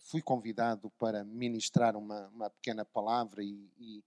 fui 0.00 0.22
convidado 0.22 0.90
para 0.98 1.24
ministrar 1.24 1.96
uma, 1.96 2.28
uma 2.28 2.50
pequena 2.50 2.84
palavra 2.84 3.42
e, 3.42 3.70
e, 3.78 4.04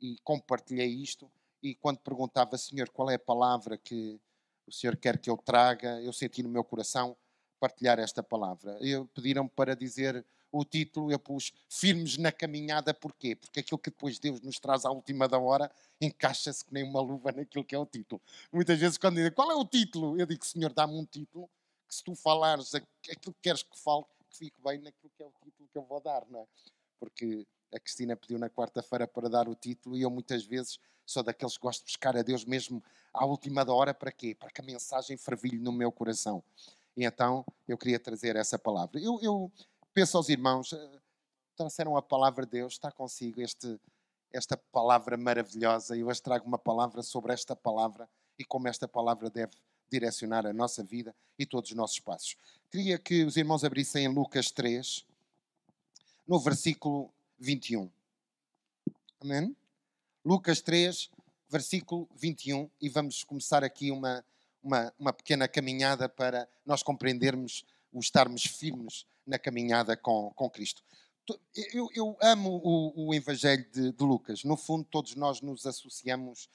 e, 0.00 0.16
compartilhei 0.24 0.88
isto. 0.88 1.30
E 1.62 1.74
quando 1.74 1.98
perguntava, 1.98 2.56
Senhor, 2.56 2.88
qual 2.90 3.10
é 3.10 3.14
a 3.14 3.18
palavra 3.18 3.76
que 3.76 4.20
o 4.66 4.72
Senhor 4.72 4.96
quer 4.96 5.18
que 5.18 5.30
eu 5.30 5.36
traga, 5.36 6.00
eu 6.02 6.12
senti 6.12 6.42
no 6.42 6.48
meu 6.48 6.62
coração 6.62 7.16
partilhar 7.58 7.98
esta 7.98 8.22
palavra. 8.22 8.78
Pediram-me 9.14 9.50
para 9.50 9.74
dizer 9.74 10.24
o 10.50 10.64
título, 10.64 11.10
eu 11.10 11.18
pus 11.18 11.52
Firmes 11.68 12.16
na 12.16 12.32
Caminhada, 12.32 12.94
porquê? 12.94 13.34
Porque 13.36 13.60
aquilo 13.60 13.78
que 13.78 13.90
depois 13.90 14.18
Deus 14.18 14.40
nos 14.40 14.58
traz 14.58 14.84
à 14.84 14.90
última 14.90 15.28
da 15.28 15.38
hora 15.38 15.70
encaixa-se 16.00 16.64
que 16.64 16.72
nem 16.72 16.84
uma 16.84 17.00
luva 17.00 17.32
naquilo 17.36 17.64
que 17.64 17.74
é 17.74 17.78
o 17.78 17.86
título. 17.86 18.20
Muitas 18.52 18.78
vezes, 18.78 18.96
quando 18.96 19.16
dizem 19.16 19.32
qual 19.32 19.50
é 19.50 19.54
o 19.54 19.64
título, 19.64 20.18
eu 20.18 20.26
digo, 20.26 20.44
Senhor, 20.44 20.72
dá-me 20.72 20.94
um 20.94 21.04
título 21.04 21.48
que 21.88 21.94
se 21.94 22.04
tu 22.04 22.14
falares 22.14 22.74
aquilo 22.74 23.34
que 23.34 23.42
queres 23.42 23.62
que 23.62 23.78
fale, 23.78 24.04
que 24.28 24.36
fique 24.36 24.60
bem 24.62 24.78
naquilo 24.78 25.10
que 25.16 25.22
é 25.22 25.26
o 25.26 25.32
título 25.42 25.68
que 25.70 25.78
eu 25.78 25.82
vou 25.82 26.00
dar, 26.00 26.26
não 26.28 26.40
é? 26.40 26.46
Porque 26.98 27.46
a 27.72 27.78
Cristina 27.78 28.16
pediu 28.16 28.38
na 28.38 28.48
quarta-feira 28.48 29.06
para 29.06 29.28
dar 29.28 29.48
o 29.48 29.54
título 29.54 29.96
e 29.96 30.02
eu 30.02 30.10
muitas 30.10 30.44
vezes 30.44 30.78
sou 31.04 31.22
daqueles 31.22 31.56
que 31.56 31.62
gosto 31.62 31.80
de 31.80 31.86
buscar 31.86 32.16
a 32.16 32.22
Deus 32.22 32.44
mesmo 32.44 32.82
à 33.12 33.24
última 33.24 33.64
hora 33.72 33.94
para 33.94 34.12
quê? 34.12 34.34
Para 34.34 34.50
que 34.50 34.60
a 34.60 34.64
mensagem 34.64 35.16
fervilhe 35.16 35.58
no 35.58 35.72
meu 35.72 35.90
coração. 35.90 36.42
E 36.96 37.04
então 37.04 37.44
eu 37.66 37.78
queria 37.78 37.98
trazer 37.98 38.36
essa 38.36 38.58
palavra. 38.58 39.00
Eu, 39.00 39.18
eu 39.22 39.52
penso 39.94 40.16
aos 40.16 40.28
irmãos, 40.28 40.72
eh, 40.72 41.00
trouxeram 41.56 41.96
a 41.96 42.02
palavra 42.02 42.44
de 42.44 42.52
Deus, 42.52 42.74
está 42.74 42.90
consigo 42.90 43.40
este, 43.40 43.80
esta 44.32 44.56
palavra 44.56 45.16
maravilhosa. 45.16 45.96
E 45.96 46.04
hoje 46.04 46.20
trago 46.20 46.46
uma 46.46 46.58
palavra 46.58 47.02
sobre 47.02 47.32
esta 47.32 47.56
palavra 47.56 48.08
e 48.38 48.44
como 48.44 48.68
esta 48.68 48.86
palavra 48.86 49.30
deve 49.30 49.52
direcionar 49.90 50.46
a 50.46 50.52
nossa 50.52 50.82
vida 50.82 51.14
e 51.38 51.46
todos 51.46 51.70
os 51.70 51.76
nossos 51.76 52.00
passos. 52.00 52.36
Queria 52.70 52.98
que 52.98 53.24
os 53.24 53.36
irmãos 53.36 53.64
abrissem 53.64 54.04
em 54.04 54.08
Lucas 54.08 54.50
3, 54.50 55.04
no 56.26 56.38
versículo 56.38 57.10
21. 57.38 57.90
Amém? 59.20 59.56
Lucas 60.24 60.60
3, 60.60 61.10
versículo 61.48 62.08
21, 62.16 62.68
e 62.80 62.88
vamos 62.88 63.24
começar 63.24 63.64
aqui 63.64 63.90
uma, 63.90 64.24
uma, 64.62 64.92
uma 64.98 65.12
pequena 65.12 65.48
caminhada 65.48 66.08
para 66.08 66.48
nós 66.66 66.82
compreendermos 66.82 67.64
o 67.92 68.00
estarmos 68.00 68.44
firmes 68.44 69.06
na 69.26 69.38
caminhada 69.38 69.96
com, 69.96 70.30
com 70.34 70.50
Cristo. 70.50 70.82
Eu, 71.72 71.88
eu 71.94 72.16
amo 72.20 72.60
o, 72.62 73.08
o 73.08 73.14
Evangelho 73.14 73.66
de, 73.70 73.92
de, 73.92 74.04
Lucas. 74.04 74.44
No 74.44 74.56
fundo, 74.56 74.84
todos 74.84 75.14
nós 75.14 75.40
nos 75.40 75.66
associamos 75.66 76.48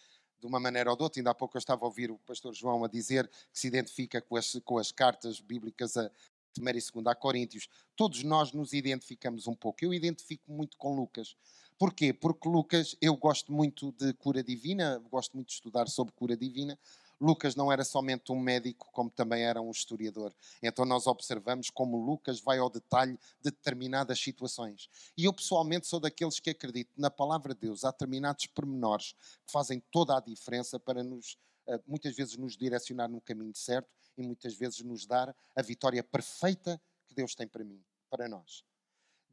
de 0.44 0.48
uma 0.48 0.60
maneira 0.60 0.92
ou 0.92 0.98
de 0.98 1.04
outra. 1.04 1.20
Ainda 1.22 1.32
há 1.32 1.34
pouco 1.34 1.56
eu 1.56 1.60
estava 1.60 1.86
a 1.86 1.88
ouvir 1.88 2.12
o 2.12 2.18
pastor 2.20 2.54
João 2.54 2.84
a 2.84 2.88
dizer 2.90 3.28
que 3.28 3.60
se 3.60 3.68
identifica 3.68 4.22
com 4.22 4.36
as, 4.36 4.60
com 4.66 4.78
as 4.78 4.92
cartas 4.92 5.40
bíblicas 5.40 5.96
a, 5.96 6.12
1 6.60 6.70
e 6.70 6.74
2 6.74 7.08
a 7.08 7.16
Coríntios. 7.16 7.70
Todos 7.96 8.24
nós 8.24 8.52
nos 8.52 8.74
identificamos 8.74 9.48
um 9.48 9.56
pouco. 9.56 9.86
Eu 9.86 9.94
identifico 9.94 10.52
muito 10.52 10.78
com 10.78 10.94
Lucas. 10.94 11.36
Porquê? 11.80 12.14
Porque 12.14 12.48
Lucas, 12.48 12.96
eu 13.02 13.16
gosto 13.16 13.54
muito 13.54 13.94
de 13.94 14.14
cura 14.14 14.44
divina, 14.44 15.02
gosto 15.10 15.34
muito 15.34 15.48
de 15.48 15.54
estudar 15.54 15.88
sobre 15.88 16.14
cura 16.14 16.36
divina, 16.36 16.78
Lucas 17.20 17.56
não 17.56 17.72
era 17.72 17.84
somente 17.84 18.32
um 18.32 18.40
médico, 18.40 18.90
como 18.92 19.10
também 19.10 19.44
era 19.44 19.62
um 19.62 19.72
historiador. 19.72 20.34
Então 20.62 20.86
nós 20.86 21.08
observamos 21.08 21.70
como 21.70 21.98
Lucas 21.98 22.40
vai 22.40 22.58
ao 22.58 22.70
detalhe 22.70 23.14
de 23.42 23.52
determinadas 23.52 24.20
situações. 24.20 24.90
E 25.18 25.26
eu 25.26 25.34
pessoalmente 25.34 25.88
sou 25.88 26.00
daqueles 26.00 26.40
que 26.40 26.50
acredito 26.50 26.92
na 26.98 27.10
palavra 27.10 27.54
de 27.54 27.62
Deus. 27.62 27.84
Há 27.84 27.92
determinados 27.92 28.46
pormenores 28.48 29.14
que 29.46 29.52
fazem 29.52 29.82
toda 29.92 30.18
a 30.18 30.22
diferença 30.22 30.80
para 30.80 31.04
nos, 31.04 31.38
eh, 31.68 31.80
muitas 31.88 32.16
vezes, 32.16 32.38
nos 32.38 32.58
direcionar 32.58 33.08
no 33.08 33.22
caminho 33.22 33.56
certo 33.56 33.90
e 34.18 34.24
muitas 34.24 34.54
vezes 34.56 34.82
nos 34.82 35.06
dar 35.06 35.36
a 35.56 35.62
vitória 35.62 36.04
perfeita 36.04 36.82
que 37.08 37.16
Deus 37.16 37.36
tem 37.36 37.48
para 37.48 37.64
mim, 37.64 37.84
para 38.10 38.28
nós. 38.28 38.64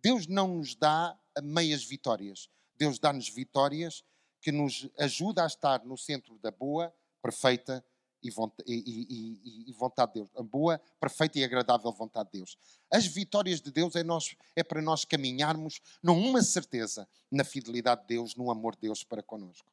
Deus 0.03 0.27
não 0.27 0.57
nos 0.57 0.75
dá 0.75 1.19
meias 1.43 1.85
vitórias. 1.85 2.49
Deus 2.77 2.99
dá-nos 2.99 3.29
vitórias 3.29 4.03
que 4.41 4.51
nos 4.51 4.89
ajuda 4.99 5.45
a 5.45 5.47
estar 5.47 5.85
no 5.85 5.99
centro 5.99 6.39
da 6.39 6.51
boa 6.51 6.93
perfeita 7.23 7.85
e, 8.23 9.73
vontade 9.73 10.13
de 10.13 10.21
Deus. 10.21 10.31
A 10.37 10.43
boa, 10.43 10.81
perfeita 11.01 11.39
e 11.39 11.45
agradável 11.45 11.91
vontade 11.93 12.31
de 12.31 12.39
Deus. 12.39 12.57
As 12.93 13.07
vitórias 13.07 13.61
de 13.61 13.71
Deus 13.71 13.97
é, 13.97 14.03
nós, 14.03 14.37
é 14.55 14.63
para 14.63 14.83
nós 14.83 15.05
caminharmos 15.05 15.81
numa 16.03 16.43
certeza 16.43 17.09
na 17.31 17.45
fidelidade 17.45 18.03
de 18.03 18.09
Deus, 18.09 18.35
no 18.35 18.51
amor 18.51 18.75
de 18.75 18.83
Deus 18.83 19.03
para 19.03 19.23
connosco. 19.23 19.73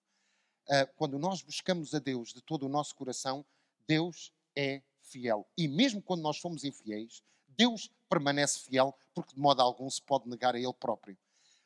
Uh, 0.68 0.88
quando 0.96 1.18
nós 1.18 1.42
buscamos 1.42 1.94
a 1.94 2.00
Deus 2.00 2.34
de 2.34 2.42
todo 2.42 2.66
o 2.66 2.70
nosso 2.70 2.96
coração, 2.96 3.46
Deus 3.88 4.34
é 4.56 4.82
fiel. 5.02 5.48
E 5.58 5.68
mesmo 5.68 6.02
quando 6.02 6.22
nós 6.22 6.38
somos 6.38 6.64
infiéis, 6.64 7.24
Deus 7.48 7.90
permanece 8.10 8.60
fiel, 8.60 8.96
porque 9.14 9.34
de 9.34 9.40
modo 9.40 9.62
algum 9.62 9.90
se 9.90 10.02
pode 10.02 10.30
negar 10.30 10.56
a 10.56 10.60
Ele 10.60 10.74
próprio. 10.74 11.18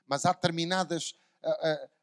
Mas 0.08 0.25
há 0.25 0.34
determinadas. 0.34 1.14
Uh, 1.44 1.50
uh, 1.50 2.00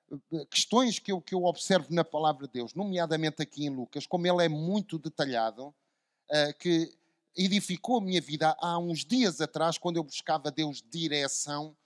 questões 0.50 0.98
que 0.98 1.12
eu, 1.12 1.20
que 1.20 1.34
eu 1.34 1.44
observo 1.44 1.92
na 1.92 2.04
palavra 2.04 2.46
de 2.46 2.52
Deus, 2.54 2.74
nomeadamente 2.74 3.42
aqui 3.42 3.66
em 3.66 3.70
Lucas, 3.70 4.06
como 4.06 4.26
ele 4.26 4.44
é 4.44 4.48
muito 4.48 4.98
detalhado, 4.98 5.69
uh, 5.69 6.58
que 6.58 6.92
edificou 7.36 7.98
a 7.98 8.00
minha 8.00 8.20
vida 8.20 8.56
há 8.60 8.78
uns 8.78 9.04
dias 9.04 9.41
atrás, 9.41 9.78
quando 9.78 9.96
eu 9.96 10.04
buscava 10.04 10.50
Deus 10.50 10.82
direção 10.82 11.76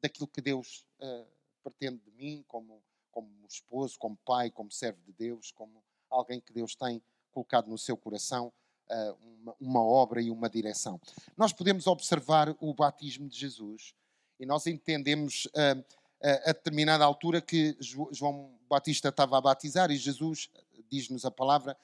daquilo 0.00 0.26
que 0.26 0.40
Deus 0.40 0.84
uh, 1.00 1.26
pretende 1.62 2.00
de 2.04 2.10
mim, 2.12 2.44
como, 2.48 2.82
como 3.10 3.28
esposo, 3.46 3.98
como 3.98 4.16
pai, 4.24 4.50
como 4.50 4.70
servo 4.70 5.00
de 5.02 5.12
Deus, 5.12 5.52
como 5.52 5.82
alguém 6.08 6.40
que 6.40 6.52
Deus 6.52 6.74
tem 6.74 7.02
colocado 7.30 7.68
no 7.68 7.78
seu 7.78 7.96
coração. 7.96 8.52
Uh, 8.90 9.16
uma, 9.42 9.56
uma 9.58 9.82
obra 9.82 10.20
e 10.20 10.30
uma 10.30 10.50
direção. 10.50 11.00
Nós 11.36 11.52
podemos 11.52 11.86
observar 11.86 12.54
o 12.60 12.74
batismo 12.74 13.28
de 13.28 13.38
Jesus 13.38 13.94
e 14.38 14.44
nós 14.44 14.66
entendemos 14.66 15.46
uh, 15.46 15.84
a 16.22 16.52
determinada 16.52 17.04
altura 17.04 17.40
que 17.40 17.76
João 18.12 18.54
Batista 18.68 19.08
estava 19.08 19.36
a 19.36 19.40
batizar 19.40 19.90
e 19.90 19.96
Jesus, 19.96 20.48
diz-nos 20.90 21.24
a 21.24 21.30
palavra, 21.30 21.76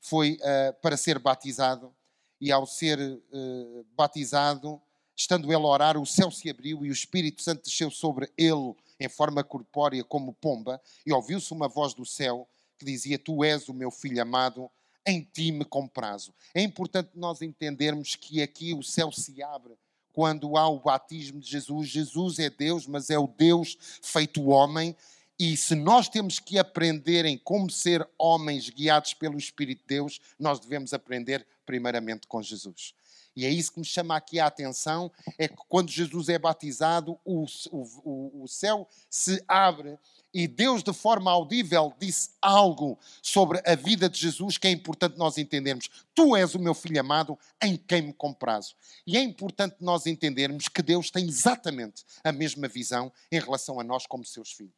foi 0.00 0.34
uh, 0.34 0.80
para 0.80 0.96
ser 0.96 1.18
batizado 1.18 1.94
e 2.40 2.52
ao 2.52 2.66
ser 2.66 2.98
uh, 3.00 3.86
batizado, 3.96 4.80
estando 5.16 5.52
ele 5.52 5.64
a 5.64 5.68
orar, 5.68 5.96
o 5.96 6.06
céu 6.06 6.30
se 6.30 6.50
abriu 6.50 6.84
e 6.84 6.90
o 6.90 6.92
Espírito 6.92 7.42
Santo 7.42 7.64
desceu 7.64 7.90
sobre 7.90 8.30
ele 8.36 8.74
em 9.00 9.08
forma 9.08 9.42
corpórea 9.42 10.04
como 10.04 10.34
pomba 10.34 10.80
e 11.04 11.12
ouviu-se 11.12 11.52
uma 11.52 11.68
voz 11.68 11.94
do 11.94 12.04
céu 12.04 12.48
que 12.78 12.84
dizia, 12.84 13.18
Tu 13.18 13.42
és 13.42 13.68
o 13.68 13.74
meu 13.74 13.90
filho 13.90 14.20
amado, 14.20 14.70
em 15.06 15.22
ti 15.22 15.50
me 15.52 15.64
comprazo. 15.64 16.34
É 16.54 16.60
importante 16.60 17.10
nós 17.14 17.40
entendermos 17.40 18.14
que 18.16 18.42
aqui 18.42 18.74
o 18.74 18.82
céu 18.82 19.10
se 19.10 19.42
abre 19.42 19.78
quando 20.16 20.56
há 20.56 20.66
o 20.66 20.80
batismo 20.80 21.38
de 21.38 21.50
Jesus. 21.50 21.90
Jesus 21.90 22.38
é 22.38 22.48
Deus, 22.48 22.86
mas 22.86 23.10
é 23.10 23.18
o 23.18 23.26
Deus 23.26 23.76
feito 24.00 24.46
homem. 24.46 24.96
E 25.38 25.54
se 25.58 25.74
nós 25.74 26.08
temos 26.08 26.38
que 26.38 26.58
aprender 26.58 27.26
em 27.26 27.36
como 27.36 27.70
ser 27.70 28.08
homens 28.16 28.70
guiados 28.70 29.12
pelo 29.12 29.36
Espírito 29.36 29.82
de 29.82 29.88
Deus, 29.88 30.18
nós 30.38 30.58
devemos 30.58 30.94
aprender 30.94 31.46
primeiramente 31.66 32.26
com 32.26 32.40
Jesus. 32.40 32.94
E 33.36 33.44
é 33.44 33.50
isso 33.50 33.70
que 33.70 33.78
me 33.78 33.84
chama 33.84 34.16
aqui 34.16 34.40
a 34.40 34.46
atenção: 34.46 35.12
é 35.36 35.46
que 35.46 35.56
quando 35.68 35.90
Jesus 35.90 36.30
é 36.30 36.38
batizado, 36.38 37.18
o, 37.22 37.44
o, 37.70 38.42
o 38.42 38.48
céu 38.48 38.88
se 39.10 39.44
abre 39.46 39.98
e 40.38 40.46
Deus, 40.46 40.82
de 40.82 40.92
forma 40.92 41.30
audível, 41.30 41.94
disse 41.98 42.28
algo 42.42 42.98
sobre 43.22 43.58
a 43.64 43.74
vida 43.74 44.06
de 44.06 44.20
Jesus 44.20 44.58
que 44.58 44.68
é 44.68 44.70
importante 44.70 45.16
nós 45.16 45.38
entendermos. 45.38 45.88
Tu 46.14 46.36
és 46.36 46.54
o 46.54 46.58
meu 46.58 46.74
filho 46.74 47.00
amado, 47.00 47.38
em 47.62 47.74
quem 47.74 48.02
me 48.02 48.12
comprazo. 48.12 48.74
E 49.06 49.16
é 49.16 49.22
importante 49.22 49.76
nós 49.80 50.04
entendermos 50.06 50.68
que 50.68 50.82
Deus 50.82 51.10
tem 51.10 51.26
exatamente 51.26 52.04
a 52.22 52.32
mesma 52.32 52.68
visão 52.68 53.10
em 53.32 53.40
relação 53.40 53.80
a 53.80 53.82
nós 53.82 54.06
como 54.06 54.26
seus 54.26 54.52
filhos. 54.52 54.74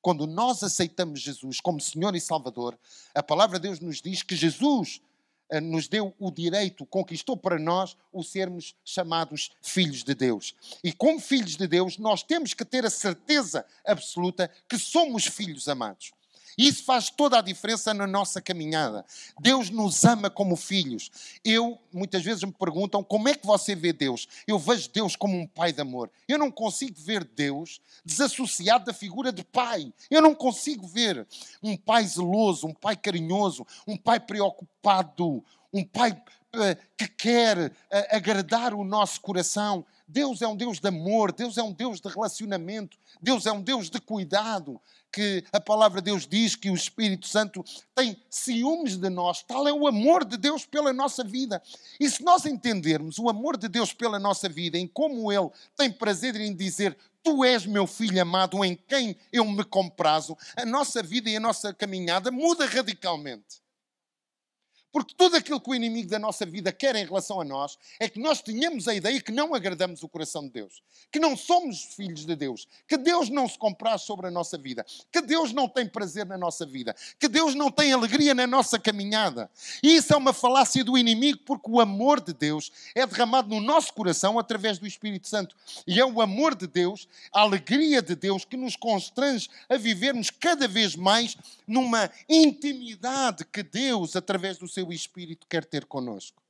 Quando 0.00 0.26
nós 0.26 0.62
aceitamos 0.62 1.20
Jesus 1.20 1.60
como 1.60 1.82
Senhor 1.82 2.16
e 2.16 2.20
Salvador, 2.20 2.78
a 3.14 3.22
palavra 3.22 3.58
de 3.58 3.68
Deus 3.68 3.80
nos 3.80 4.00
diz 4.00 4.22
que 4.22 4.34
Jesus 4.34 5.02
nos 5.60 5.88
deu 5.88 6.14
o 6.18 6.30
direito, 6.30 6.86
conquistou 6.86 7.36
para 7.36 7.58
nós 7.58 7.96
o 8.12 8.22
sermos 8.22 8.74
chamados 8.84 9.50
filhos 9.62 10.02
de 10.02 10.14
Deus. 10.14 10.54
E 10.82 10.92
como 10.92 11.20
filhos 11.20 11.56
de 11.56 11.66
Deus, 11.66 11.98
nós 11.98 12.22
temos 12.22 12.54
que 12.54 12.64
ter 12.64 12.84
a 12.84 12.90
certeza 12.90 13.64
absoluta 13.84 14.50
que 14.68 14.78
somos 14.78 15.26
filhos 15.26 15.68
amados. 15.68 16.12
Isso 16.56 16.84
faz 16.84 17.10
toda 17.10 17.38
a 17.38 17.42
diferença 17.42 17.92
na 17.92 18.06
nossa 18.06 18.40
caminhada. 18.40 19.04
Deus 19.40 19.70
nos 19.70 20.04
ama 20.04 20.30
como 20.30 20.56
filhos. 20.56 21.10
Eu, 21.44 21.78
muitas 21.92 22.22
vezes 22.22 22.44
me 22.44 22.52
perguntam 22.52 23.02
como 23.02 23.28
é 23.28 23.34
que 23.34 23.46
você 23.46 23.74
vê 23.74 23.92
Deus. 23.92 24.28
Eu 24.46 24.58
vejo 24.58 24.88
Deus 24.90 25.16
como 25.16 25.36
um 25.36 25.46
pai 25.46 25.72
de 25.72 25.80
amor. 25.80 26.10
Eu 26.28 26.38
não 26.38 26.50
consigo 26.50 27.00
ver 27.00 27.24
Deus 27.24 27.80
desassociado 28.04 28.84
da 28.84 28.92
figura 28.92 29.32
de 29.32 29.44
pai. 29.44 29.92
Eu 30.10 30.22
não 30.22 30.34
consigo 30.34 30.86
ver 30.86 31.26
um 31.62 31.76
pai 31.76 32.04
zeloso, 32.04 32.66
um 32.66 32.74
pai 32.74 32.96
carinhoso, 32.96 33.66
um 33.86 33.96
pai 33.96 34.20
preocupado, 34.20 35.44
um 35.72 35.84
pai 35.84 36.16
eh, 36.56 36.76
que 36.96 37.08
quer 37.08 37.72
eh, 37.90 38.16
agradar 38.16 38.74
o 38.74 38.84
nosso 38.84 39.20
coração. 39.20 39.84
Deus 40.06 40.42
é 40.42 40.48
um 40.48 40.56
Deus 40.56 40.78
de 40.78 40.88
amor, 40.88 41.32
Deus 41.32 41.56
é 41.56 41.62
um 41.62 41.72
Deus 41.72 42.00
de 42.00 42.08
relacionamento, 42.08 42.96
Deus 43.20 43.46
é 43.46 43.52
um 43.52 43.62
Deus 43.62 43.88
de 43.88 44.00
cuidado, 44.00 44.80
que 45.10 45.44
a 45.52 45.60
palavra 45.60 46.00
de 46.00 46.10
Deus 46.10 46.26
diz 46.26 46.54
que 46.54 46.70
o 46.70 46.74
Espírito 46.74 47.26
Santo 47.26 47.64
tem 47.94 48.16
ciúmes 48.28 48.96
de 48.96 49.08
nós, 49.08 49.42
tal 49.42 49.66
é 49.66 49.72
o 49.72 49.86
amor 49.86 50.24
de 50.24 50.36
Deus 50.36 50.66
pela 50.66 50.92
nossa 50.92 51.24
vida. 51.24 51.62
E 51.98 52.10
se 52.10 52.22
nós 52.22 52.44
entendermos 52.44 53.18
o 53.18 53.28
amor 53.28 53.56
de 53.56 53.68
Deus 53.68 53.92
pela 53.92 54.18
nossa 54.18 54.48
vida, 54.48 54.76
em 54.76 54.86
como 54.86 55.32
Ele 55.32 55.50
tem 55.76 55.90
prazer 55.90 56.36
em 56.36 56.54
dizer 56.54 56.96
Tu 57.24 57.42
és 57.42 57.64
meu 57.64 57.86
filho 57.86 58.20
amado 58.20 58.62
em 58.62 58.76
quem 58.76 59.16
eu 59.32 59.46
me 59.46 59.64
comprazo, 59.64 60.36
a 60.54 60.66
nossa 60.66 61.02
vida 61.02 61.30
e 61.30 61.36
a 61.36 61.40
nossa 61.40 61.72
caminhada 61.72 62.30
muda 62.30 62.66
radicalmente. 62.66 63.63
Porque 64.94 65.12
tudo 65.12 65.36
aquilo 65.36 65.60
que 65.60 65.68
o 65.68 65.74
inimigo 65.74 66.08
da 66.08 66.20
nossa 66.20 66.46
vida 66.46 66.70
quer 66.70 66.94
em 66.94 67.04
relação 67.04 67.40
a 67.40 67.44
nós 67.44 67.76
é 67.98 68.08
que 68.08 68.20
nós 68.20 68.40
tenhamos 68.40 68.86
a 68.86 68.94
ideia 68.94 69.20
que 69.20 69.32
não 69.32 69.52
agradamos 69.52 70.04
o 70.04 70.08
coração 70.08 70.44
de 70.44 70.50
Deus, 70.50 70.84
que 71.10 71.18
não 71.18 71.36
somos 71.36 71.82
filhos 71.82 72.24
de 72.24 72.36
Deus, 72.36 72.68
que 72.86 72.96
Deus 72.96 73.28
não 73.28 73.48
se 73.48 73.58
compraz 73.58 74.02
sobre 74.02 74.28
a 74.28 74.30
nossa 74.30 74.56
vida, 74.56 74.86
que 75.10 75.20
Deus 75.20 75.52
não 75.52 75.68
tem 75.68 75.84
prazer 75.88 76.24
na 76.26 76.38
nossa 76.38 76.64
vida, 76.64 76.94
que 77.18 77.26
Deus 77.26 77.56
não 77.56 77.72
tem 77.72 77.92
alegria 77.92 78.36
na 78.36 78.46
nossa 78.46 78.78
caminhada. 78.78 79.50
E 79.82 79.96
isso 79.96 80.14
é 80.14 80.16
uma 80.16 80.32
falácia 80.32 80.84
do 80.84 80.96
inimigo, 80.96 81.40
porque 81.44 81.68
o 81.68 81.80
amor 81.80 82.20
de 82.20 82.32
Deus 82.32 82.70
é 82.94 83.04
derramado 83.04 83.48
no 83.48 83.60
nosso 83.60 83.92
coração 83.94 84.38
através 84.38 84.78
do 84.78 84.86
Espírito 84.86 85.26
Santo. 85.26 85.56
E 85.88 85.98
é 85.98 86.06
o 86.06 86.22
amor 86.22 86.54
de 86.54 86.68
Deus, 86.68 87.08
a 87.32 87.40
alegria 87.40 88.00
de 88.00 88.14
Deus 88.14 88.44
que 88.44 88.56
nos 88.56 88.76
constrange 88.76 89.50
a 89.68 89.76
vivermos 89.76 90.30
cada 90.30 90.68
vez 90.68 90.94
mais 90.94 91.36
numa 91.66 92.08
intimidade 92.28 93.44
que 93.44 93.64
Deus, 93.64 94.14
através 94.14 94.56
do 94.56 94.68
seu 94.68 94.83
seu 94.84 94.92
Espírito 94.92 95.46
quer 95.48 95.64
ter 95.64 95.86
conosco. 95.86 96.42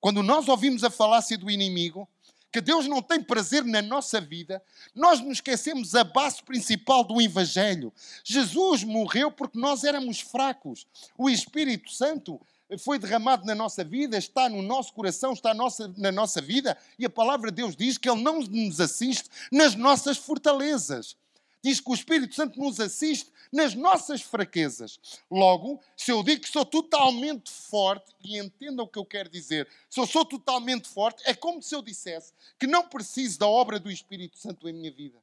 Quando 0.00 0.22
nós 0.22 0.48
ouvimos 0.48 0.82
a 0.82 0.90
falácia 0.90 1.38
do 1.38 1.50
inimigo, 1.50 2.08
que 2.50 2.60
Deus 2.60 2.86
não 2.86 3.00
tem 3.00 3.22
prazer 3.22 3.64
na 3.64 3.80
nossa 3.80 4.20
vida, 4.20 4.62
nós 4.94 5.20
nos 5.20 5.34
esquecemos 5.34 5.94
a 5.94 6.04
base 6.04 6.42
principal 6.42 7.02
do 7.04 7.20
Evangelho. 7.20 7.92
Jesus 8.24 8.84
morreu 8.84 9.30
porque 9.30 9.58
nós 9.58 9.84
éramos 9.84 10.20
fracos. 10.20 10.86
O 11.16 11.30
Espírito 11.30 11.90
Santo 11.90 12.40
foi 12.78 12.98
derramado 12.98 13.46
na 13.46 13.54
nossa 13.54 13.84
vida, 13.84 14.18
está 14.18 14.48
no 14.48 14.60
nosso 14.60 14.92
coração, 14.92 15.32
está 15.32 15.54
na 15.54 16.12
nossa 16.12 16.40
vida, 16.40 16.76
e 16.98 17.06
a 17.06 17.10
palavra 17.10 17.50
de 17.50 17.56
Deus 17.56 17.76
diz 17.76 17.96
que 17.96 18.08
Ele 18.08 18.22
não 18.22 18.40
nos 18.40 18.80
assiste 18.80 19.30
nas 19.50 19.74
nossas 19.74 20.16
fortalezas. 20.18 21.16
Diz 21.62 21.80
que 21.80 21.90
o 21.90 21.94
Espírito 21.94 22.34
Santo 22.34 22.58
nos 22.58 22.80
assiste 22.80 23.30
nas 23.52 23.74
nossas 23.74 24.20
fraquezas. 24.20 24.98
Logo, 25.30 25.80
se 25.96 26.10
eu 26.10 26.22
digo 26.22 26.42
que 26.42 26.48
sou 26.48 26.64
totalmente 26.64 27.50
forte, 27.50 28.12
e 28.24 28.38
entenda 28.38 28.82
o 28.82 28.88
que 28.88 28.98
eu 28.98 29.04
quero 29.04 29.28
dizer, 29.28 29.68
se 29.88 30.00
eu 30.00 30.06
sou 30.06 30.24
totalmente 30.24 30.88
forte, 30.88 31.22
é 31.24 31.34
como 31.34 31.62
se 31.62 31.74
eu 31.74 31.82
dissesse 31.82 32.32
que 32.58 32.66
não 32.66 32.88
preciso 32.88 33.38
da 33.38 33.46
obra 33.46 33.78
do 33.78 33.90
Espírito 33.90 34.38
Santo 34.38 34.68
em 34.68 34.72
minha 34.72 34.90
vida. 34.90 35.22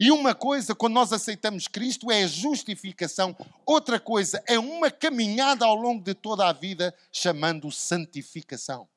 E 0.00 0.12
uma 0.12 0.32
coisa, 0.34 0.76
quando 0.76 0.94
nós 0.94 1.12
aceitamos 1.12 1.66
Cristo, 1.66 2.10
é 2.12 2.22
a 2.22 2.28
justificação. 2.28 3.36
Outra 3.66 3.98
coisa 3.98 4.42
é 4.46 4.56
uma 4.58 4.92
caminhada 4.92 5.64
ao 5.64 5.74
longo 5.74 6.04
de 6.04 6.14
toda 6.14 6.46
a 6.46 6.52
vida, 6.52 6.94
chamando 7.10 7.70
santificação. 7.72 8.88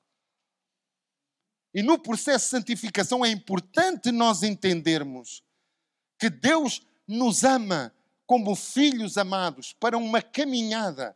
E 1.74 1.82
no 1.82 1.98
processo 1.98 2.46
de 2.46 2.50
santificação 2.52 3.24
é 3.26 3.30
importante 3.30 4.12
nós 4.12 4.44
entendermos 4.44 5.44
que 6.20 6.30
Deus 6.30 6.82
nos 7.08 7.44
ama 7.44 7.94
como 8.26 8.56
filhos 8.56 9.18
amados 9.18 9.74
para 9.74 9.98
uma 9.98 10.22
caminhada 10.22 11.16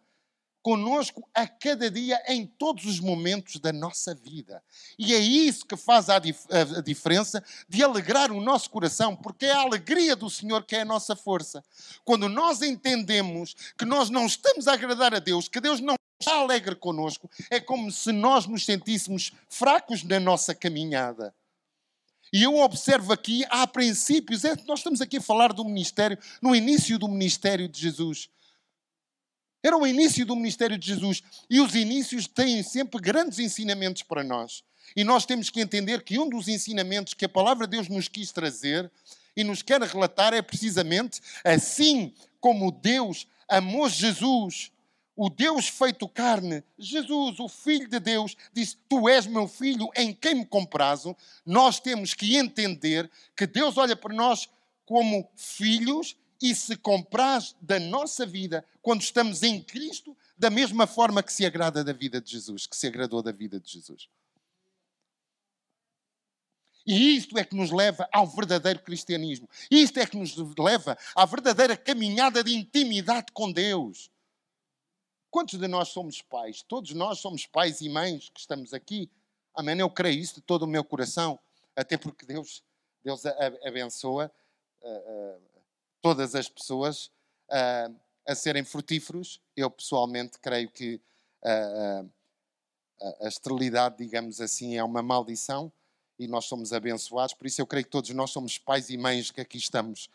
conosco 0.66 1.30
a 1.32 1.48
cada 1.48 1.92
dia 1.92 2.20
em 2.28 2.44
todos 2.44 2.86
os 2.86 3.00
momentos 3.00 3.60
da 3.60 3.72
nossa 3.72 4.16
vida. 4.16 4.64
E 4.98 5.14
é 5.14 5.20
isso 5.20 5.64
que 5.64 5.78
faz 5.78 6.10
a, 6.10 6.18
dif 6.18 6.40
a, 6.50 6.82
diferença 6.82 7.44
de 7.70 7.84
alegrar 7.84 8.32
o 8.32 8.42
nosso 8.42 8.72
coração, 8.72 9.16
porque 9.16 9.46
é 9.46 9.52
a 9.52 9.60
alegria 9.60 10.16
do 10.16 10.28
Senhor 10.28 10.66
que 10.66 10.76
é 10.76 10.82
a 10.82 10.86
nossa 10.86 11.16
força. 11.16 11.64
Quando 12.04 12.28
nós 12.28 12.64
entendemos 12.64 13.56
que 13.78 13.86
nós 13.86 14.10
não 14.10 14.26
estamos 14.26 14.68
a 14.68 14.74
agradar 14.74 15.14
a 15.14 15.20
Deus, 15.20 15.48
que 15.48 15.62
Deus 15.62 15.80
não 15.80 15.96
está 16.20 16.36
alegre 16.36 16.76
conosco, 16.76 17.30
é 17.50 17.60
como 17.60 17.92
se 17.92 18.12
nós 18.12 18.46
nos 18.46 18.66
sentíssemos 18.66 19.32
fracos 19.50 20.04
na 20.04 20.20
nossa 20.20 20.56
caminhada. 20.56 21.34
E 22.34 22.44
eu 22.44 22.56
observo 22.58 23.14
aqui, 23.14 23.46
há 23.50 23.66
princípios, 23.68 24.44
é, 24.44 24.56
nós 24.68 24.80
estamos 24.80 25.02
aqui 25.02 25.18
a 25.18 25.22
falar 25.22 25.54
do 25.54 25.64
ministério, 25.64 26.18
no 26.42 26.56
início 26.56 26.98
do 26.98 27.08
ministério 27.08 27.68
de 27.70 27.80
Jesus. 27.80 28.30
Era 29.64 29.78
o 29.78 29.88
início 29.88 30.26
do 30.26 30.36
ministério 30.36 30.78
de 30.78 30.88
Jesus. 30.88 31.24
E 31.50 31.60
os 31.60 31.74
inícios 31.76 32.28
têm 32.28 32.62
sempre 32.62 33.00
grandes 33.02 33.40
ensinamentos 33.40 34.04
para 34.04 34.24
nós. 34.24 34.64
E 34.96 35.04
nós 35.04 35.26
temos 35.26 35.50
que 35.50 35.60
entender 35.62 36.04
que 36.04 36.20
um 36.20 36.30
dos 36.30 36.48
ensinamentos 36.48 37.14
que 37.14 37.26
a 37.26 37.30
palavra 37.30 37.66
de 37.66 37.72
Deus 37.72 37.88
nos 37.88 38.08
quis 38.08 38.32
trazer 38.32 38.92
e 39.36 39.44
nos 39.44 39.62
quer 39.62 39.82
relatar 39.82 40.34
é 40.34 40.42
precisamente 40.42 41.22
assim 41.44 42.14
como 42.40 42.72
Deus 42.72 43.28
amou 43.48 43.90
Jesus 43.90 44.72
o 45.16 45.30
Deus 45.30 45.68
feito 45.68 46.10
carne, 46.10 46.64
Jesus, 46.78 47.40
o 47.40 47.48
Filho 47.48 47.88
de 47.88 48.00
Deus, 48.00 48.36
disse: 48.52 48.78
Tu 48.90 49.08
és 49.08 49.26
meu 49.26 49.48
filho 49.48 49.90
em 49.96 50.14
quem 50.14 50.36
me 50.36 50.46
comprazo. 50.46 51.16
Nós 51.46 51.80
temos 51.80 52.14
que 52.14 52.36
entender 52.36 53.10
que 53.36 53.48
Deus 53.48 53.78
olha 53.78 53.96
para 53.96 54.14
nós 54.14 54.50
como 54.86 55.30
filhos 55.36 56.18
e 56.42 56.54
se 56.54 56.76
compraz 56.76 57.56
da 57.62 57.80
nossa 57.80 58.26
vida 58.26 58.66
quando 58.82 59.02
estamos 59.02 59.42
em 59.42 59.62
Cristo, 59.62 60.16
da 60.38 60.50
mesma 60.50 60.86
forma 60.86 61.24
que 61.24 61.32
se 61.32 61.46
agrada 61.46 61.84
da 61.84 61.94
vida 61.94 62.20
de 62.20 62.32
Jesus, 62.32 62.68
que 62.68 62.76
se 62.76 62.88
agradou 62.88 63.24
da 63.24 63.32
vida 63.32 63.60
de 63.60 63.72
Jesus. 63.72 64.10
E 66.86 67.16
isto 67.16 67.38
é 67.38 67.44
que 67.44 67.56
nos 67.56 67.72
leva 67.72 68.08
ao 68.14 68.28
verdadeiro 68.28 68.80
cristianismo. 68.80 69.50
Isto 69.72 70.00
é 70.00 70.06
que 70.06 70.18
nos 70.18 70.36
leva 70.60 70.96
à 71.16 71.26
verdadeira 71.26 71.76
caminhada 71.76 72.44
de 72.44 72.54
intimidade 72.54 73.32
com 73.34 73.52
Deus. 73.52 74.12
Quantos 75.36 75.60
de 75.60 75.68
nós 75.68 75.90
somos 75.90 76.22
pais? 76.22 76.62
Todos 76.62 76.94
nós 76.94 77.20
somos 77.20 77.46
pais 77.46 77.82
e 77.82 77.90
mães 77.90 78.30
que 78.30 78.40
estamos 78.40 78.74
aqui. 78.74 79.12
Amém? 79.54 79.78
Eu 79.78 79.90
creio 79.90 80.18
isso 80.18 80.36
de 80.36 80.42
todo 80.42 80.64
o 80.64 80.68
meu 80.68 80.82
coração, 80.82 81.38
até 81.76 81.98
porque 81.98 82.26
Deus, 82.26 82.64
Deus 83.04 83.26
abençoa 83.66 84.32
uh, 84.82 84.88
uh, 84.88 85.42
todas 86.02 86.36
as 86.36 86.48
pessoas 86.48 87.08
uh, 87.50 87.94
a 88.26 88.34
serem 88.34 88.64
frutíferos. 88.64 89.42
Eu 89.58 89.70
pessoalmente 89.70 90.40
creio 90.40 90.72
que 90.72 91.02
a 91.44 93.28
esterilidade, 93.28 93.98
digamos 93.98 94.40
assim, 94.40 94.78
é 94.78 94.84
uma 94.86 95.02
maldição 95.02 95.70
e 96.18 96.30
nós 96.30 96.46
somos 96.46 96.72
abençoados. 96.72 97.34
Por 97.34 97.46
isso 97.46 97.60
eu 97.60 97.68
creio 97.68 97.84
que 97.84 97.92
todos 97.92 98.10
nós 98.12 98.32
somos 98.32 98.58
pais 98.58 98.90
e 98.90 98.98
mães 98.98 99.32
que 99.32 99.42
aqui 99.42 99.58
estamos. 99.58 100.10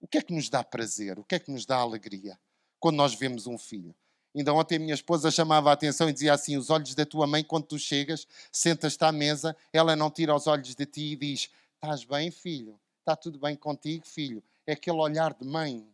O 0.00 0.08
que 0.08 0.18
é 0.18 0.20
que 0.20 0.34
nos 0.34 0.48
dá 0.48 0.64
prazer? 0.64 1.16
O 1.16 1.22
que 1.22 1.36
é 1.36 1.38
que 1.38 1.52
nos 1.52 1.64
dá 1.64 1.76
alegria 1.76 2.36
quando 2.80 2.96
nós 2.96 3.14
vemos 3.14 3.46
um 3.46 3.56
filho? 3.56 3.94
Ainda 4.34 4.52
ontem 4.54 4.76
a 4.76 4.78
minha 4.78 4.94
esposa 4.94 5.30
chamava 5.30 5.70
a 5.70 5.74
atenção 5.74 6.08
e 6.08 6.12
dizia 6.12 6.32
assim: 6.32 6.56
Os 6.56 6.70
olhos 6.70 6.94
da 6.94 7.04
tua 7.04 7.26
mãe, 7.26 7.44
quando 7.44 7.66
tu 7.66 7.78
chegas, 7.78 8.26
sentas-te 8.50 9.04
à 9.04 9.12
mesa, 9.12 9.54
ela 9.72 9.94
não 9.94 10.10
tira 10.10 10.34
os 10.34 10.46
olhos 10.46 10.74
de 10.74 10.86
ti 10.86 11.12
e 11.12 11.16
diz: 11.16 11.50
Estás 11.74 12.04
bem, 12.04 12.30
filho? 12.30 12.78
Está 13.00 13.14
tudo 13.14 13.38
bem 13.38 13.56
contigo, 13.56 14.06
filho? 14.06 14.42
É 14.66 14.72
aquele 14.72 14.96
olhar 14.96 15.34
de 15.34 15.44
mãe. 15.44 15.86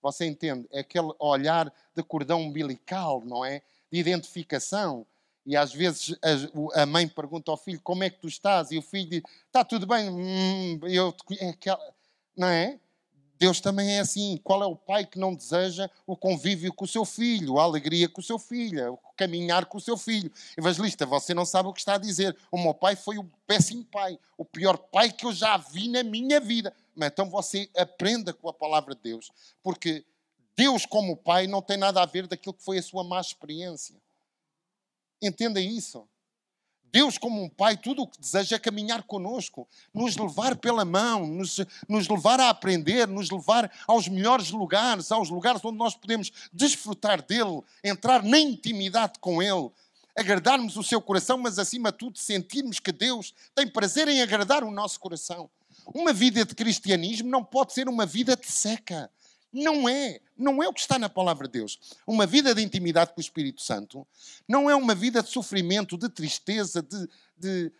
Você 0.00 0.24
entende? 0.26 0.66
É 0.70 0.80
aquele 0.80 1.12
olhar 1.18 1.72
de 1.94 2.02
cordão 2.02 2.40
umbilical, 2.40 3.22
não 3.24 3.44
é? 3.44 3.60
De 3.90 3.98
identificação. 3.98 5.06
E 5.46 5.56
às 5.56 5.74
vezes 5.74 6.16
a 6.74 6.86
mãe 6.86 7.06
pergunta 7.06 7.50
ao 7.50 7.56
filho: 7.56 7.80
Como 7.82 8.02
é 8.02 8.08
que 8.08 8.18
tu 8.18 8.28
estás? 8.28 8.70
E 8.70 8.78
o 8.78 8.82
filho 8.82 9.10
diz: 9.10 9.22
Está 9.46 9.62
tudo 9.62 9.86
bem. 9.86 10.08
Hum, 10.08 10.80
eu, 10.84 11.14
é 11.38 11.50
aquela, 11.50 11.94
não 12.34 12.48
é? 12.48 12.80
Deus 13.38 13.60
também 13.60 13.96
é 13.96 14.00
assim. 14.00 14.38
Qual 14.42 14.62
é 14.62 14.66
o 14.66 14.76
pai 14.76 15.04
que 15.04 15.18
não 15.18 15.34
deseja 15.34 15.90
o 16.06 16.16
convívio 16.16 16.72
com 16.72 16.84
o 16.84 16.88
seu 16.88 17.04
filho, 17.04 17.58
a 17.58 17.64
alegria 17.64 18.08
com 18.08 18.20
o 18.20 18.24
seu 18.24 18.38
filho, 18.38 18.94
o 18.94 18.98
caminhar 19.16 19.66
com 19.66 19.78
o 19.78 19.80
seu 19.80 19.96
filho? 19.96 20.32
Evangelista, 20.56 21.04
você 21.04 21.34
não 21.34 21.44
sabe 21.44 21.68
o 21.68 21.72
que 21.72 21.80
está 21.80 21.94
a 21.94 21.98
dizer. 21.98 22.36
O 22.50 22.56
meu 22.56 22.72
pai 22.72 22.96
foi 22.96 23.18
o 23.18 23.24
péssimo 23.46 23.84
pai, 23.84 24.18
o 24.38 24.44
pior 24.44 24.78
pai 24.78 25.10
que 25.10 25.26
eu 25.26 25.32
já 25.32 25.56
vi 25.56 25.88
na 25.88 26.02
minha 26.02 26.40
vida. 26.40 26.72
Mas 26.94 27.10
então 27.10 27.28
você 27.28 27.68
aprenda 27.76 28.32
com 28.32 28.48
a 28.48 28.52
palavra 28.52 28.94
de 28.94 29.02
Deus, 29.02 29.30
porque 29.62 30.04
Deus, 30.56 30.86
como 30.86 31.16
pai, 31.16 31.46
não 31.46 31.60
tem 31.60 31.76
nada 31.76 32.00
a 32.00 32.06
ver 32.06 32.26
daquilo 32.28 32.54
que 32.54 32.62
foi 32.64 32.78
a 32.78 32.82
sua 32.82 33.02
má 33.02 33.20
experiência. 33.20 33.96
Entenda 35.20 35.60
isso. 35.60 36.06
Deus, 36.94 37.18
como 37.18 37.42
um 37.42 37.48
pai, 37.48 37.76
tudo 37.76 38.02
o 38.02 38.06
que 38.06 38.20
deseja 38.20 38.54
é 38.54 38.58
caminhar 38.60 39.02
conosco, 39.02 39.66
nos 39.92 40.16
levar 40.16 40.54
pela 40.54 40.84
mão, 40.84 41.26
nos, 41.26 41.58
nos 41.88 42.06
levar 42.06 42.38
a 42.38 42.50
aprender, 42.50 43.08
nos 43.08 43.30
levar 43.30 43.68
aos 43.84 44.06
melhores 44.06 44.52
lugares, 44.52 45.10
aos 45.10 45.28
lugares 45.28 45.60
onde 45.64 45.76
nós 45.76 45.96
podemos 45.96 46.30
desfrutar 46.52 47.20
dele, 47.20 47.62
entrar 47.82 48.22
na 48.22 48.38
intimidade 48.38 49.18
com 49.18 49.42
ele, 49.42 49.72
agradarmos 50.16 50.76
o 50.76 50.84
seu 50.84 51.02
coração, 51.02 51.36
mas 51.36 51.58
acima 51.58 51.90
de 51.90 51.98
tudo 51.98 52.16
sentirmos 52.16 52.78
que 52.78 52.92
Deus 52.92 53.34
tem 53.56 53.66
prazer 53.66 54.06
em 54.06 54.22
agradar 54.22 54.62
o 54.62 54.70
nosso 54.70 55.00
coração. 55.00 55.50
Uma 55.92 56.12
vida 56.12 56.44
de 56.44 56.54
cristianismo 56.54 57.28
não 57.28 57.42
pode 57.42 57.72
ser 57.72 57.88
uma 57.88 58.06
vida 58.06 58.36
de 58.36 58.46
seca. 58.46 59.10
Não 59.54 59.88
é. 59.88 60.20
Não 60.36 60.60
é 60.60 60.66
o 60.66 60.72
que 60.72 60.80
está 60.80 60.98
na 60.98 61.08
palavra 61.08 61.46
de 61.46 61.60
Deus. 61.60 61.78
Uma 62.04 62.26
vida 62.26 62.52
de 62.52 62.60
intimidade 62.60 63.12
com 63.12 63.20
o 63.20 63.22
Espírito 63.22 63.62
Santo 63.62 64.04
não 64.48 64.68
é 64.68 64.74
uma 64.74 64.96
vida 64.96 65.22
de 65.22 65.30
sofrimento, 65.30 65.96
de 65.96 66.08
tristeza, 66.08 66.82
de, 66.82 67.08
de, 67.36 67.72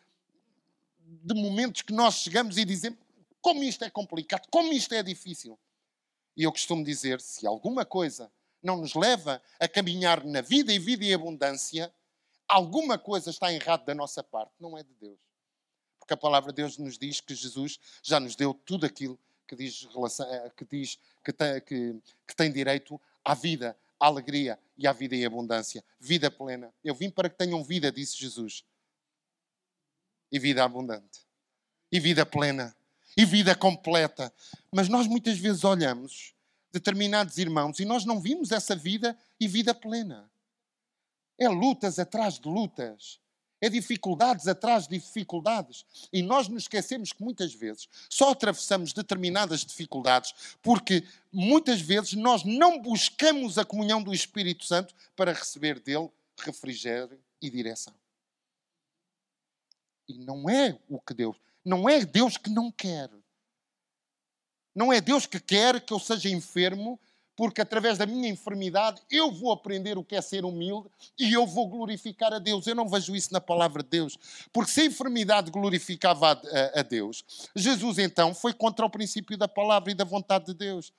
de 1.01 1.35
momentos 1.35 1.83
que 1.83 1.93
nós 1.93 2.15
chegamos 2.15 2.57
e 2.57 2.65
dizemos 2.65 3.01
como 3.43 3.65
isto 3.65 3.85
é 3.85 3.91
complicado, 3.91 4.47
como 4.51 4.73
isto 4.73 4.95
é 4.95 5.03
difícil. 5.03 5.59
E 6.37 6.45
eu 6.45 6.53
costumo 6.53 6.85
dizer: 6.85 7.21
se 7.21 7.45
alguma 7.45 7.85
coisa 7.85 8.31
não 8.63 8.77
nos 8.77 8.95
leva 8.95 9.43
a 9.59 9.67
caminhar 9.67 10.25
na 10.25 10.41
vida 10.41 10.73
e 10.73 10.79
vida 10.79 11.05
e 11.05 11.13
abundância, 11.13 11.93
alguma 12.47 12.97
coisa 12.97 13.31
está 13.31 13.53
errada 13.53 13.85
da 13.85 13.95
nossa 13.97 14.23
parte, 14.23 14.53
não 14.61 14.79
é 14.79 14.85
de 14.85 14.95
Deus. 14.95 15.19
Porque 15.99 16.15
a 16.15 16.17
palavra 16.17 16.53
de 16.53 16.57
Deus 16.63 16.79
nos 16.79 16.97
diz 16.97 17.21
que 17.21 17.35
Jesus 17.35 17.81
já 18.01 18.21
nos 18.21 18.37
deu 18.37 18.55
tudo 18.55 18.87
aquilo 18.87 19.19
que 19.55 19.63
diz, 19.65 19.89
eh, 20.21 20.53
que, 20.57 20.65
diz 20.65 20.99
que, 21.25 21.33
tem, 21.33 21.61
que, 21.61 22.01
que 22.27 22.37
tem 22.37 22.53
direito 22.53 23.01
à 23.25 23.35
vida, 23.35 23.77
à 23.99 24.07
alegria 24.07 24.59
e 24.77 24.87
à 24.87 24.93
vida 24.93 25.15
em 25.15 25.25
abundância. 25.25 25.85
Vida 25.99 26.31
plena. 26.31 26.73
Eu 26.83 26.95
vim 26.95 27.11
para 27.11 27.29
que 27.29 27.37
tenham 27.37 27.63
vida, 27.63 27.91
disse 27.93 28.17
Jesus. 28.19 28.65
E 30.31 30.39
vida 30.39 30.65
abundante. 30.65 31.21
E 31.91 32.01
vida 32.01 32.27
plena. 32.27 32.75
E 33.17 33.25
vida 33.25 33.55
completa. 33.55 34.33
Mas 34.73 34.89
nós 34.89 35.07
muitas 35.07 35.39
vezes 35.39 35.65
olhamos 35.65 36.35
determinados 36.73 37.39
irmãos 37.39 37.79
e 37.79 37.85
nós 37.85 38.05
não 38.05 38.21
vimos 38.21 38.51
essa 38.51 38.75
vida 38.75 39.17
e 39.39 39.47
vida 39.47 39.73
plena. 39.73 40.29
É 41.39 41.49
lutas 41.49 41.99
atrás 41.99 42.39
de 42.39 42.49
lutas. 42.49 43.21
É 43.61 43.69
dificuldades 43.69 44.47
atrás 44.47 44.87
de 44.87 44.99
dificuldades. 44.99 45.85
E 46.13 46.23
nós 46.23 46.49
nos 46.49 46.65
esquecemos 46.65 47.13
que 47.13 47.23
muitas 47.23 47.55
vezes 47.55 47.89
só 48.11 48.31
atravessamos 48.31 48.93
determinadas 48.93 49.65
dificuldades 49.65 50.57
porque 50.63 51.05
muitas 51.33 51.81
vezes 51.81 52.13
nós 52.15 52.45
não 52.45 52.81
buscamos 52.81 53.57
a 53.59 53.65
comunhão 53.65 54.03
do 54.03 54.13
Espírito 54.13 54.65
Santo 54.65 54.95
para 55.17 55.33
receber 55.33 55.81
dele 55.81 56.11
refrigério 56.39 57.19
e 57.41 57.49
direção. 57.49 57.95
E 60.09 60.19
não 60.19 60.49
é 60.51 60.79
o 60.89 61.01
que 61.01 61.15
Deus, 61.15 61.37
não 61.65 61.89
é 61.89 62.05
Deus 62.05 62.37
que 62.37 62.51
não 62.51 62.71
quer. 62.71 63.11
Não 64.75 64.93
é 64.93 65.01
Deus 65.01 65.25
que 65.25 65.39
quer 65.39 65.81
que 65.81 65.93
eu 65.93 66.01
seja 66.01 66.29
enfermo, 66.29 67.01
porque 67.37 67.61
através 67.61 67.99
da 67.99 68.07
minha 68.07 68.29
enfermidade 68.29 69.01
eu 69.11 69.31
vou 69.31 69.53
aprender 69.53 69.99
o 69.99 70.05
que 70.05 70.15
é 70.15 70.21
ser 70.21 70.45
humilde 70.45 70.89
e 71.19 71.33
eu 71.33 71.47
vou 71.47 71.69
glorificar 71.69 72.33
a 72.33 72.39
Deus. 72.39 72.67
Eu 72.67 72.75
não 72.75 72.89
vejo 72.89 73.15
isso 73.15 73.33
na 73.33 73.41
palavra 73.41 73.83
de 73.83 73.89
Deus. 73.89 74.19
Porque 74.53 74.71
se 74.71 74.83
a 74.83 74.85
enfermidade 74.85 75.51
glorificava 75.51 76.33
a, 76.33 76.81
a, 76.81 76.83
Deus, 76.83 77.25
Jesus 77.55 77.99
então 77.99 78.35
foi 78.35 78.53
contra 78.53 78.87
o 78.87 78.91
princípio 78.91 79.37
da 79.37 79.49
palavra 79.49 79.91
e 79.91 79.95
da 79.95 80.05
vontade 80.05 80.47
de 80.47 80.55
Deus. 80.55 80.93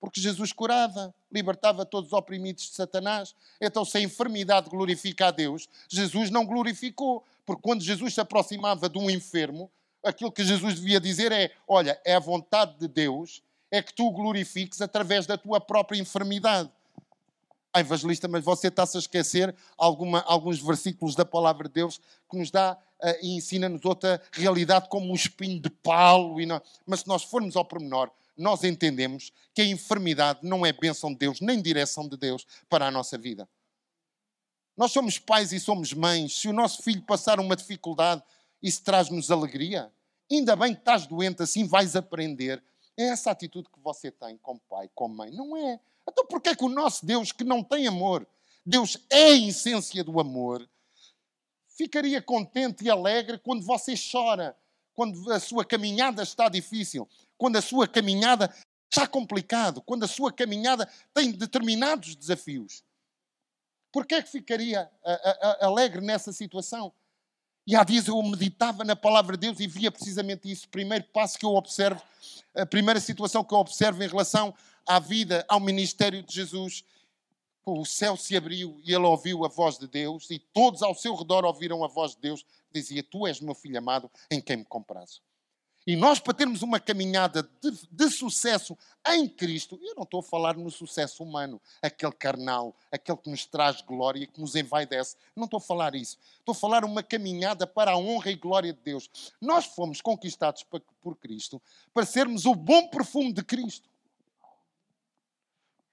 Porque 0.00 0.20
Jesus 0.20 0.52
curava, 0.52 1.12
libertava 1.30 1.84
todos 1.84 2.08
os 2.08 2.12
oprimidos 2.12 2.64
de 2.64 2.74
Satanás. 2.74 3.34
Então, 3.60 3.84
se 3.84 3.98
a 3.98 4.00
enfermidade 4.00 4.70
glorifica 4.70 5.26
a 5.26 5.30
Deus, 5.32 5.68
Jesus 5.88 6.30
não 6.30 6.46
glorificou. 6.46 7.24
Porque 7.44 7.62
quando 7.62 7.82
Jesus 7.82 8.14
se 8.14 8.20
aproximava 8.20 8.88
de 8.88 8.96
um 8.96 9.10
enfermo, 9.10 9.68
aquilo 10.04 10.30
que 10.30 10.44
Jesus 10.44 10.76
devia 10.76 11.00
dizer 11.00 11.32
é: 11.32 11.50
Olha, 11.66 12.00
é 12.04 12.14
a 12.14 12.20
vontade 12.20 12.78
de 12.78 12.86
Deus 12.86 13.42
é 13.70 13.82
que 13.82 13.92
tu 13.92 14.10
glorifiques 14.10 14.80
através 14.80 15.26
da 15.26 15.36
tua 15.36 15.60
própria 15.60 15.98
enfermidade. 15.98 16.70
Ah, 17.72 17.80
evangelista, 17.80 18.26
mas 18.26 18.42
você 18.42 18.68
está-se 18.68 18.96
a 18.96 19.00
esquecer 19.00 19.54
alguma, 19.76 20.20
alguns 20.22 20.58
versículos 20.58 21.14
da 21.14 21.24
palavra 21.24 21.68
de 21.68 21.74
Deus 21.74 22.00
que 22.30 22.36
nos 22.38 22.50
dá 22.50 22.72
uh, 22.74 23.06
e 23.22 23.36
ensina-nos 23.36 23.84
outra 23.84 24.22
realidade 24.32 24.88
como 24.88 25.10
um 25.10 25.14
espinho 25.14 25.60
de 25.60 25.68
palo. 25.68 26.40
Não... 26.46 26.62
Mas 26.86 27.00
se 27.00 27.08
nós 27.08 27.22
formos 27.22 27.56
ao 27.56 27.64
pormenor, 27.64 28.10
nós 28.36 28.64
entendemos 28.64 29.32
que 29.52 29.60
a 29.60 29.66
enfermidade 29.66 30.40
não 30.42 30.64
é 30.64 30.72
bênção 30.72 31.12
de 31.12 31.18
Deus, 31.18 31.40
nem 31.40 31.60
direção 31.60 32.08
de 32.08 32.16
Deus 32.16 32.46
para 32.70 32.86
a 32.86 32.90
nossa 32.90 33.18
vida. 33.18 33.46
Nós 34.76 34.92
somos 34.92 35.18
pais 35.18 35.52
e 35.52 35.58
somos 35.58 35.92
mães. 35.92 36.40
Se 36.40 36.48
o 36.48 36.52
nosso 36.52 36.82
filho 36.82 37.02
passar 37.02 37.40
uma 37.40 37.56
dificuldade, 37.56 38.22
isso 38.62 38.82
traz-nos 38.82 39.30
alegria. 39.30 39.92
Ainda 40.30 40.54
bem 40.54 40.72
que 40.72 40.80
estás 40.80 41.06
doente, 41.06 41.42
assim 41.42 41.66
vais 41.66 41.96
aprender. 41.96 42.62
É 42.98 43.04
essa 43.04 43.30
atitude 43.30 43.68
que 43.70 43.78
você 43.78 44.10
tem 44.10 44.36
como 44.38 44.60
pai, 44.68 44.90
como 44.92 45.14
mãe. 45.14 45.30
Não 45.30 45.56
é. 45.56 45.78
Então 46.10 46.26
porquê 46.26 46.50
é 46.50 46.56
que 46.56 46.64
o 46.64 46.68
nosso 46.68 47.06
Deus, 47.06 47.30
que 47.30 47.44
não 47.44 47.62
tem 47.62 47.86
amor, 47.86 48.26
Deus 48.66 48.98
é 49.08 49.28
a 49.28 49.36
essência 49.36 50.02
do 50.02 50.18
amor, 50.18 50.68
ficaria 51.68 52.20
contente 52.20 52.84
e 52.84 52.90
alegre 52.90 53.38
quando 53.38 53.64
você 53.64 53.94
chora, 53.96 54.56
quando 54.94 55.30
a 55.32 55.38
sua 55.38 55.64
caminhada 55.64 56.24
está 56.24 56.48
difícil, 56.48 57.08
quando 57.36 57.56
a 57.56 57.62
sua 57.62 57.86
caminhada 57.86 58.52
está 58.90 59.06
complicado, 59.06 59.80
quando 59.80 60.04
a 60.04 60.08
sua 60.08 60.32
caminhada 60.32 60.90
tem 61.14 61.30
determinados 61.30 62.16
desafios? 62.16 62.82
Porquê 63.92 64.16
é 64.16 64.22
que 64.22 64.30
ficaria 64.30 64.90
alegre 65.60 66.00
nessa 66.00 66.32
situação? 66.32 66.92
E 67.68 67.76
há 67.76 67.84
dias 67.84 68.08
eu 68.08 68.22
meditava 68.22 68.82
na 68.82 68.96
palavra 68.96 69.36
de 69.36 69.42
Deus 69.42 69.60
e 69.60 69.66
via 69.66 69.92
precisamente 69.92 70.50
isso. 70.50 70.64
O 70.64 70.70
primeiro 70.70 71.04
passo 71.12 71.38
que 71.38 71.44
eu 71.44 71.54
observo, 71.54 72.00
a 72.54 72.64
primeira 72.64 72.98
situação 72.98 73.44
que 73.44 73.52
eu 73.52 73.58
observo 73.58 74.02
em 74.02 74.08
relação 74.08 74.54
à 74.86 74.98
vida, 74.98 75.44
ao 75.46 75.60
ministério 75.60 76.22
de 76.22 76.34
Jesus, 76.34 76.82
o 77.66 77.84
céu 77.84 78.16
se 78.16 78.34
abriu 78.34 78.80
e 78.82 78.94
ele 78.94 79.04
ouviu 79.04 79.44
a 79.44 79.48
voz 79.48 79.76
de 79.76 79.86
Deus 79.86 80.30
e 80.30 80.38
todos 80.38 80.82
ao 80.82 80.94
seu 80.94 81.14
redor 81.14 81.44
ouviram 81.44 81.84
a 81.84 81.88
voz 81.88 82.14
de 82.14 82.22
Deus 82.22 82.42
dizia: 82.72 83.02
Tu 83.02 83.26
és 83.26 83.38
meu 83.38 83.54
filho 83.54 83.76
amado 83.76 84.10
em 84.30 84.40
quem 84.40 84.56
me 84.56 84.64
comprazo. 84.64 85.20
E 85.88 85.96
nós, 85.96 86.20
para 86.20 86.34
termos 86.34 86.60
uma 86.60 86.78
caminhada 86.78 87.48
de, 87.62 87.70
de, 87.90 88.10
sucesso 88.10 88.76
em 89.06 89.26
Cristo, 89.26 89.80
eu 89.82 89.94
não 89.94 90.02
estou 90.02 90.20
a 90.20 90.22
falar 90.22 90.54
no 90.54 90.70
sucesso 90.70 91.22
humano, 91.22 91.58
aquele 91.80 92.12
carnal, 92.12 92.76
aquele 92.92 93.16
que 93.16 93.30
nos 93.30 93.46
traz 93.46 93.80
glória, 93.80 94.26
que 94.26 94.38
nos 94.38 94.54
envaidece. 94.54 95.16
Não 95.34 95.46
estou 95.46 95.56
a 95.56 95.62
falar 95.62 95.94
isso. 95.94 96.18
Estou 96.40 96.52
a 96.52 96.54
falar 96.54 96.84
uma 96.84 97.02
caminhada 97.02 97.66
para 97.66 97.92
a 97.92 97.96
honra 97.96 98.30
e 98.30 98.34
glória 98.34 98.70
de 98.70 98.80
Deus. 98.84 99.08
Nós 99.40 99.64
fomos 99.64 100.02
conquistados 100.02 100.62
por 100.62 101.16
Cristo 101.16 101.58
para 101.94 102.04
sermos 102.04 102.44
o 102.44 102.54
bom 102.54 102.88
perfume 102.88 103.32
de 103.32 103.42
Cristo. 103.42 103.88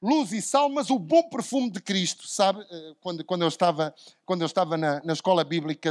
Luz 0.01 0.33
e 0.33 0.41
sal, 0.41 0.67
mas 0.67 0.89
o 0.89 0.99
bom 0.99 1.23
perfume 1.29 1.69
de 1.69 1.79
Cristo. 1.79 2.27
Sabe, 2.27 2.67
eh, 2.69 2.95
quando, 2.99 3.23
quando 3.23 3.43
eu 3.43 3.47
estava, 3.47 3.95
quando 4.25 4.41
eu 4.41 4.45
estava 4.45 4.75
na, 4.75 5.01
na 5.05 5.13
escola 5.13 5.45
bíblica, 5.45 5.89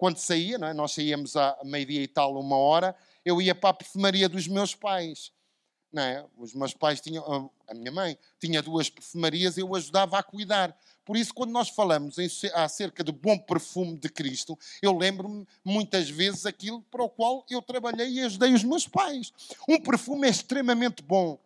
quando 0.00 0.16
saía, 0.16 0.56
é? 0.56 0.72
nós 0.72 0.92
saíamos 0.92 1.36
à 1.36 1.58
meio-dia 1.62 2.02
e 2.02 2.08
tal, 2.08 2.34
uma 2.40 2.56
hora, 2.56 2.96
eu 3.24 3.40
ia 3.40 3.54
para 3.54 3.70
a 3.70 3.74
perfumaria 3.74 4.28
dos 4.28 4.46
meus 4.46 4.74
pais. 4.74 5.32
Não 5.92 6.02
é? 6.02 6.24
Os 6.36 6.54
meus 6.54 6.72
pais 6.72 7.00
tinham, 7.00 7.50
a 7.66 7.74
minha 7.74 7.90
mãe 7.90 8.16
tinha 8.38 8.62
duas 8.62 8.88
perfumarias, 8.88 9.58
eu 9.58 9.74
ajudava 9.74 10.18
a 10.18 10.22
cuidar. 10.22 10.76
Por 11.04 11.16
isso, 11.16 11.34
quando 11.34 11.50
nós 11.50 11.68
falamos 11.68 12.16
em, 12.18 12.28
acerca 12.54 13.02
do 13.02 13.12
bom 13.12 13.36
perfume 13.36 13.98
de 13.98 14.08
Cristo, 14.08 14.56
eu 14.80 14.96
lembro-me 14.96 15.44
muitas 15.64 16.08
vezes 16.08 16.46
aquilo 16.46 16.80
para 16.82 17.02
o 17.02 17.10
qual 17.10 17.44
eu 17.50 17.60
trabalhei 17.60 18.08
e 18.08 18.20
ajudei 18.20 18.54
os 18.54 18.62
meus 18.62 18.86
pais. 18.86 19.32
Um 19.68 19.80
perfume 19.80 20.28
é 20.28 20.30
extremamente 20.30 21.02
bom. 21.02 21.40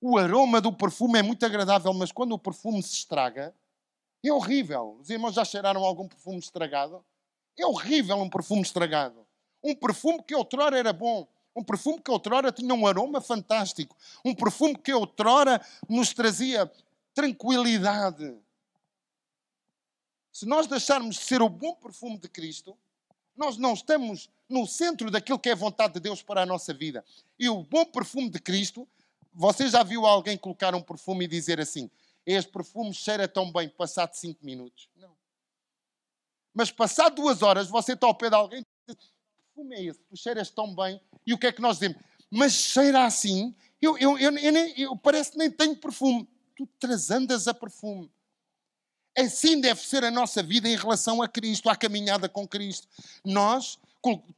O 0.00 0.18
aroma 0.18 0.60
do 0.60 0.72
perfume 0.72 1.18
é 1.18 1.22
muito 1.22 1.44
agradável, 1.46 1.92
mas 1.94 2.12
quando 2.12 2.32
o 2.32 2.38
perfume 2.38 2.82
se 2.82 2.94
estraga, 2.94 3.54
é 4.22 4.32
horrível. 4.32 4.98
Os 5.00 5.08
irmãos 5.08 5.34
já 5.34 5.44
cheiraram 5.44 5.82
algum 5.84 6.06
perfume 6.06 6.38
estragado? 6.38 7.04
É 7.58 7.66
horrível 7.66 8.16
um 8.16 8.28
perfume 8.28 8.62
estragado. 8.62 9.26
Um 9.62 9.74
perfume 9.74 10.22
que 10.22 10.34
outrora 10.34 10.78
era 10.78 10.92
bom. 10.92 11.26
Um 11.54 11.64
perfume 11.64 12.00
que 12.00 12.10
outrora 12.10 12.52
tinha 12.52 12.72
um 12.72 12.86
aroma 12.86 13.20
fantástico. 13.20 13.96
Um 14.24 14.34
perfume 14.34 14.76
que 14.76 14.92
outrora 14.92 15.60
nos 15.88 16.14
trazia 16.14 16.70
tranquilidade. 17.12 18.38
Se 20.32 20.46
nós 20.46 20.68
deixarmos 20.68 21.16
de 21.16 21.22
ser 21.22 21.42
o 21.42 21.48
bom 21.48 21.74
perfume 21.74 22.16
de 22.16 22.28
Cristo, 22.28 22.78
nós 23.36 23.56
não 23.56 23.74
estamos 23.74 24.30
no 24.48 24.66
centro 24.66 25.10
daquilo 25.10 25.38
que 25.38 25.48
é 25.48 25.52
a 25.52 25.56
vontade 25.56 25.94
de 25.94 26.00
Deus 26.00 26.22
para 26.22 26.42
a 26.42 26.46
nossa 26.46 26.72
vida. 26.72 27.04
E 27.38 27.48
o 27.48 27.64
bom 27.64 27.84
perfume 27.84 28.30
de 28.30 28.38
Cristo, 28.38 28.86
você 29.32 29.68
já 29.68 29.82
viu 29.82 30.06
alguém 30.06 30.38
colocar 30.38 30.74
um 30.76 30.80
perfume 30.80 31.24
e 31.24 31.28
dizer 31.28 31.60
assim: 31.60 31.90
Este 32.24 32.50
perfume 32.50 32.94
cheira 32.94 33.26
tão 33.26 33.50
bem, 33.50 33.68
passado 33.68 34.14
cinco 34.14 34.44
minutos? 34.44 34.88
Não. 34.94 35.16
Mas 36.54 36.70
passado 36.70 37.16
duas 37.16 37.42
horas, 37.42 37.68
você 37.68 37.94
está 37.94 38.06
ao 38.06 38.14
pé 38.14 38.28
de 38.28 38.36
alguém 38.36 38.64
e 38.88 38.94
diz: 38.94 39.12
perfume 39.58 39.74
é 39.74 39.84
esse? 39.84 40.00
Tu 40.08 40.16
cheiras 40.16 40.50
tão 40.50 40.74
bem. 40.74 41.00
E 41.26 41.34
o 41.34 41.38
que 41.38 41.46
é 41.46 41.52
que 41.52 41.60
nós 41.60 41.78
dizemos? 41.78 41.98
Mas 42.30 42.52
cheira 42.52 43.04
assim? 43.04 43.54
Eu, 43.80 43.98
eu, 43.98 44.18
eu, 44.18 44.36
eu, 44.36 44.52
nem, 44.52 44.80
eu 44.80 44.96
parece 44.96 45.32
que 45.32 45.38
nem 45.38 45.50
tenho 45.50 45.76
perfume. 45.76 46.28
Tu 46.56 46.66
trasandas 46.78 47.48
a 47.48 47.54
perfume. 47.54 48.10
Assim 49.16 49.60
deve 49.60 49.80
ser 49.80 50.04
a 50.04 50.10
nossa 50.10 50.42
vida 50.42 50.68
em 50.68 50.76
relação 50.76 51.20
a 51.20 51.28
Cristo, 51.28 51.68
à 51.68 51.74
caminhada 51.74 52.28
com 52.28 52.46
Cristo. 52.46 52.86
Nós 53.24 53.78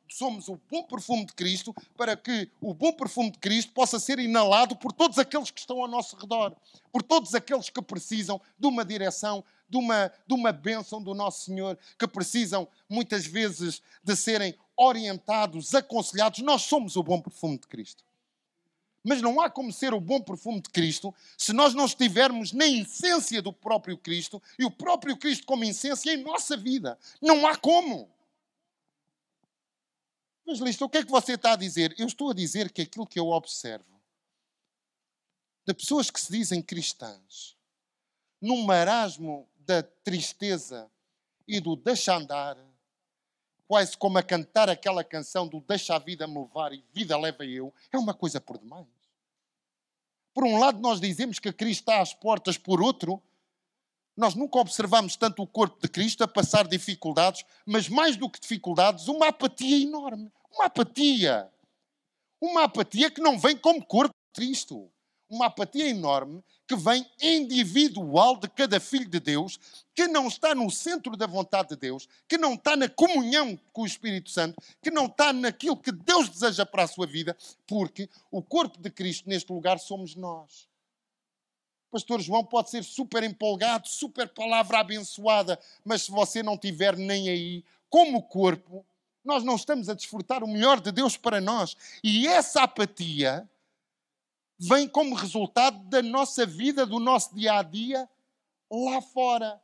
somos 0.08 0.48
o 0.48 0.58
bom 0.70 0.82
perfume 0.82 1.26
de 1.26 1.34
Cristo 1.34 1.74
para 1.96 2.16
que 2.16 2.50
o 2.60 2.74
bom 2.74 2.92
perfume 2.92 3.30
de 3.30 3.38
Cristo 3.38 3.72
possa 3.72 4.00
ser 4.00 4.18
inalado 4.18 4.74
por 4.74 4.92
todos 4.92 5.18
aqueles 5.18 5.50
que 5.50 5.60
estão 5.60 5.80
ao 5.80 5.88
nosso 5.88 6.16
redor, 6.16 6.56
por 6.90 7.02
todos 7.02 7.34
aqueles 7.34 7.68
que 7.68 7.82
precisam 7.82 8.40
de 8.58 8.66
uma 8.66 8.84
direção, 8.84 9.44
de 9.68 9.76
uma, 9.76 10.10
de 10.26 10.34
uma 10.34 10.50
bênção 10.50 11.00
do 11.00 11.14
nosso 11.14 11.44
Senhor, 11.44 11.78
que 11.98 12.08
precisam 12.08 12.66
muitas 12.88 13.26
vezes 13.26 13.82
de 14.02 14.16
serem 14.16 14.54
orientados, 14.80 15.74
aconselhados. 15.74 16.38
Nós 16.40 16.62
somos 16.62 16.96
o 16.96 17.02
bom 17.02 17.20
perfume 17.20 17.58
de 17.58 17.66
Cristo. 17.66 18.02
Mas 19.04 19.20
não 19.20 19.40
há 19.40 19.50
como 19.50 19.72
ser 19.72 19.92
o 19.92 20.00
bom 20.00 20.20
perfume 20.20 20.60
de 20.60 20.70
Cristo 20.70 21.14
se 21.36 21.52
nós 21.52 21.74
não 21.74 21.84
estivermos 21.84 22.52
na 22.52 22.66
essência 22.66 23.40
do 23.40 23.52
próprio 23.52 23.96
Cristo 23.96 24.42
e 24.58 24.64
o 24.64 24.70
próprio 24.70 25.16
Cristo 25.16 25.46
como 25.46 25.64
essência 25.64 26.12
em 26.12 26.22
nossa 26.22 26.56
vida. 26.56 26.98
Não 27.20 27.46
há 27.46 27.56
como. 27.56 28.10
Listo, 30.46 30.84
o 30.84 30.88
que 30.88 30.98
é 30.98 31.04
que 31.04 31.10
você 31.10 31.34
está 31.34 31.52
a 31.52 31.56
dizer? 31.56 31.94
Eu 31.98 32.06
estou 32.06 32.30
a 32.30 32.34
dizer 32.34 32.72
que 32.72 32.82
aquilo 32.82 33.06
que 33.06 33.20
eu 33.20 33.28
observo 33.28 34.00
de 35.66 35.74
pessoas 35.74 36.10
que 36.10 36.20
se 36.20 36.32
dizem 36.32 36.60
cristãs, 36.60 37.56
num 38.40 38.64
marasmo 38.64 39.48
da 39.58 39.82
tristeza 39.82 40.90
e 41.46 41.60
do 41.60 41.76
deixa 41.76 42.16
andar, 42.16 42.56
quase 43.70 43.96
como 43.96 44.18
a 44.18 44.22
cantar 44.24 44.68
aquela 44.68 45.04
canção 45.04 45.46
do 45.46 45.60
deixa 45.60 45.94
a 45.94 45.98
vida 46.00 46.26
me 46.26 46.40
levar 46.40 46.72
e 46.72 46.84
vida 46.92 47.16
leva 47.16 47.44
eu, 47.44 47.72
é 47.92 47.96
uma 47.96 48.12
coisa 48.12 48.40
por 48.40 48.58
demais. 48.58 48.84
Por 50.34 50.42
um 50.42 50.58
lado, 50.58 50.80
nós 50.80 51.00
dizemos 51.00 51.38
que 51.38 51.52
Cristo 51.52 51.82
está 51.82 52.00
às 52.00 52.12
portas, 52.12 52.58
por 52.58 52.82
outro, 52.82 53.22
nós 54.16 54.34
nunca 54.34 54.58
observamos 54.58 55.14
tanto 55.14 55.40
o 55.40 55.46
corpo 55.46 55.80
de 55.80 55.88
Cristo 55.88 56.24
a 56.24 56.26
passar 56.26 56.66
dificuldades, 56.66 57.44
mas 57.64 57.88
mais 57.88 58.16
do 58.16 58.28
que 58.28 58.40
dificuldades, 58.40 59.06
uma 59.06 59.28
apatia 59.28 59.80
enorme. 59.80 60.32
Uma 60.52 60.64
apatia. 60.64 61.48
Uma 62.40 62.64
apatia 62.64 63.08
que 63.08 63.20
não 63.20 63.38
vem 63.38 63.56
como 63.56 63.86
corpo 63.86 64.12
de 64.34 64.40
Cristo 64.40 64.90
uma 65.30 65.46
apatia 65.46 65.88
enorme 65.88 66.42
que 66.70 66.76
vem 66.76 67.04
individual 67.20 68.36
de 68.36 68.48
cada 68.48 68.78
filho 68.78 69.08
de 69.08 69.18
Deus, 69.18 69.58
que 69.92 70.06
não 70.06 70.28
está 70.28 70.54
no 70.54 70.70
centro 70.70 71.16
da 71.16 71.26
vontade 71.26 71.70
de 71.70 71.76
Deus, 71.76 72.08
que 72.28 72.38
não 72.38 72.54
está 72.54 72.76
na 72.76 72.88
comunhão 72.88 73.58
com 73.72 73.82
o 73.82 73.86
Espírito 73.86 74.30
Santo, 74.30 74.62
que 74.80 74.88
não 74.88 75.06
está 75.06 75.32
naquilo 75.32 75.76
que 75.76 75.90
Deus 75.90 76.28
deseja 76.28 76.64
para 76.64 76.84
a 76.84 76.86
sua 76.86 77.08
vida, 77.08 77.36
porque 77.66 78.08
o 78.30 78.40
corpo 78.40 78.78
de 78.78 78.88
Cristo 78.88 79.28
neste 79.28 79.52
lugar 79.52 79.80
somos 79.80 80.14
nós. 80.14 80.68
Pastor 81.90 82.20
João 82.20 82.44
pode 82.44 82.70
ser 82.70 82.84
super 82.84 83.24
empolgado, 83.24 83.88
super 83.88 84.28
palavra 84.28 84.78
abençoada, 84.78 85.58
mas 85.84 86.02
se 86.02 86.12
você 86.12 86.40
não 86.40 86.56
tiver 86.56 86.96
nem 86.96 87.28
aí, 87.28 87.64
como 87.88 88.22
corpo, 88.22 88.86
nós 89.24 89.42
não 89.42 89.56
estamos 89.56 89.88
a 89.88 89.94
desfrutar 89.94 90.44
o 90.44 90.46
melhor 90.46 90.80
de 90.80 90.92
Deus 90.92 91.16
para 91.16 91.40
nós. 91.40 91.76
E 92.00 92.28
essa 92.28 92.62
apatia 92.62 93.50
vem 94.60 94.86
como 94.86 95.14
resultado 95.14 95.82
da 95.88 96.02
nossa 96.02 96.44
vida, 96.44 96.84
do 96.84 97.00
nosso 97.00 97.34
dia 97.34 97.54
a 97.54 97.62
dia, 97.62 98.06
lá 98.70 99.00
fora, 99.00 99.58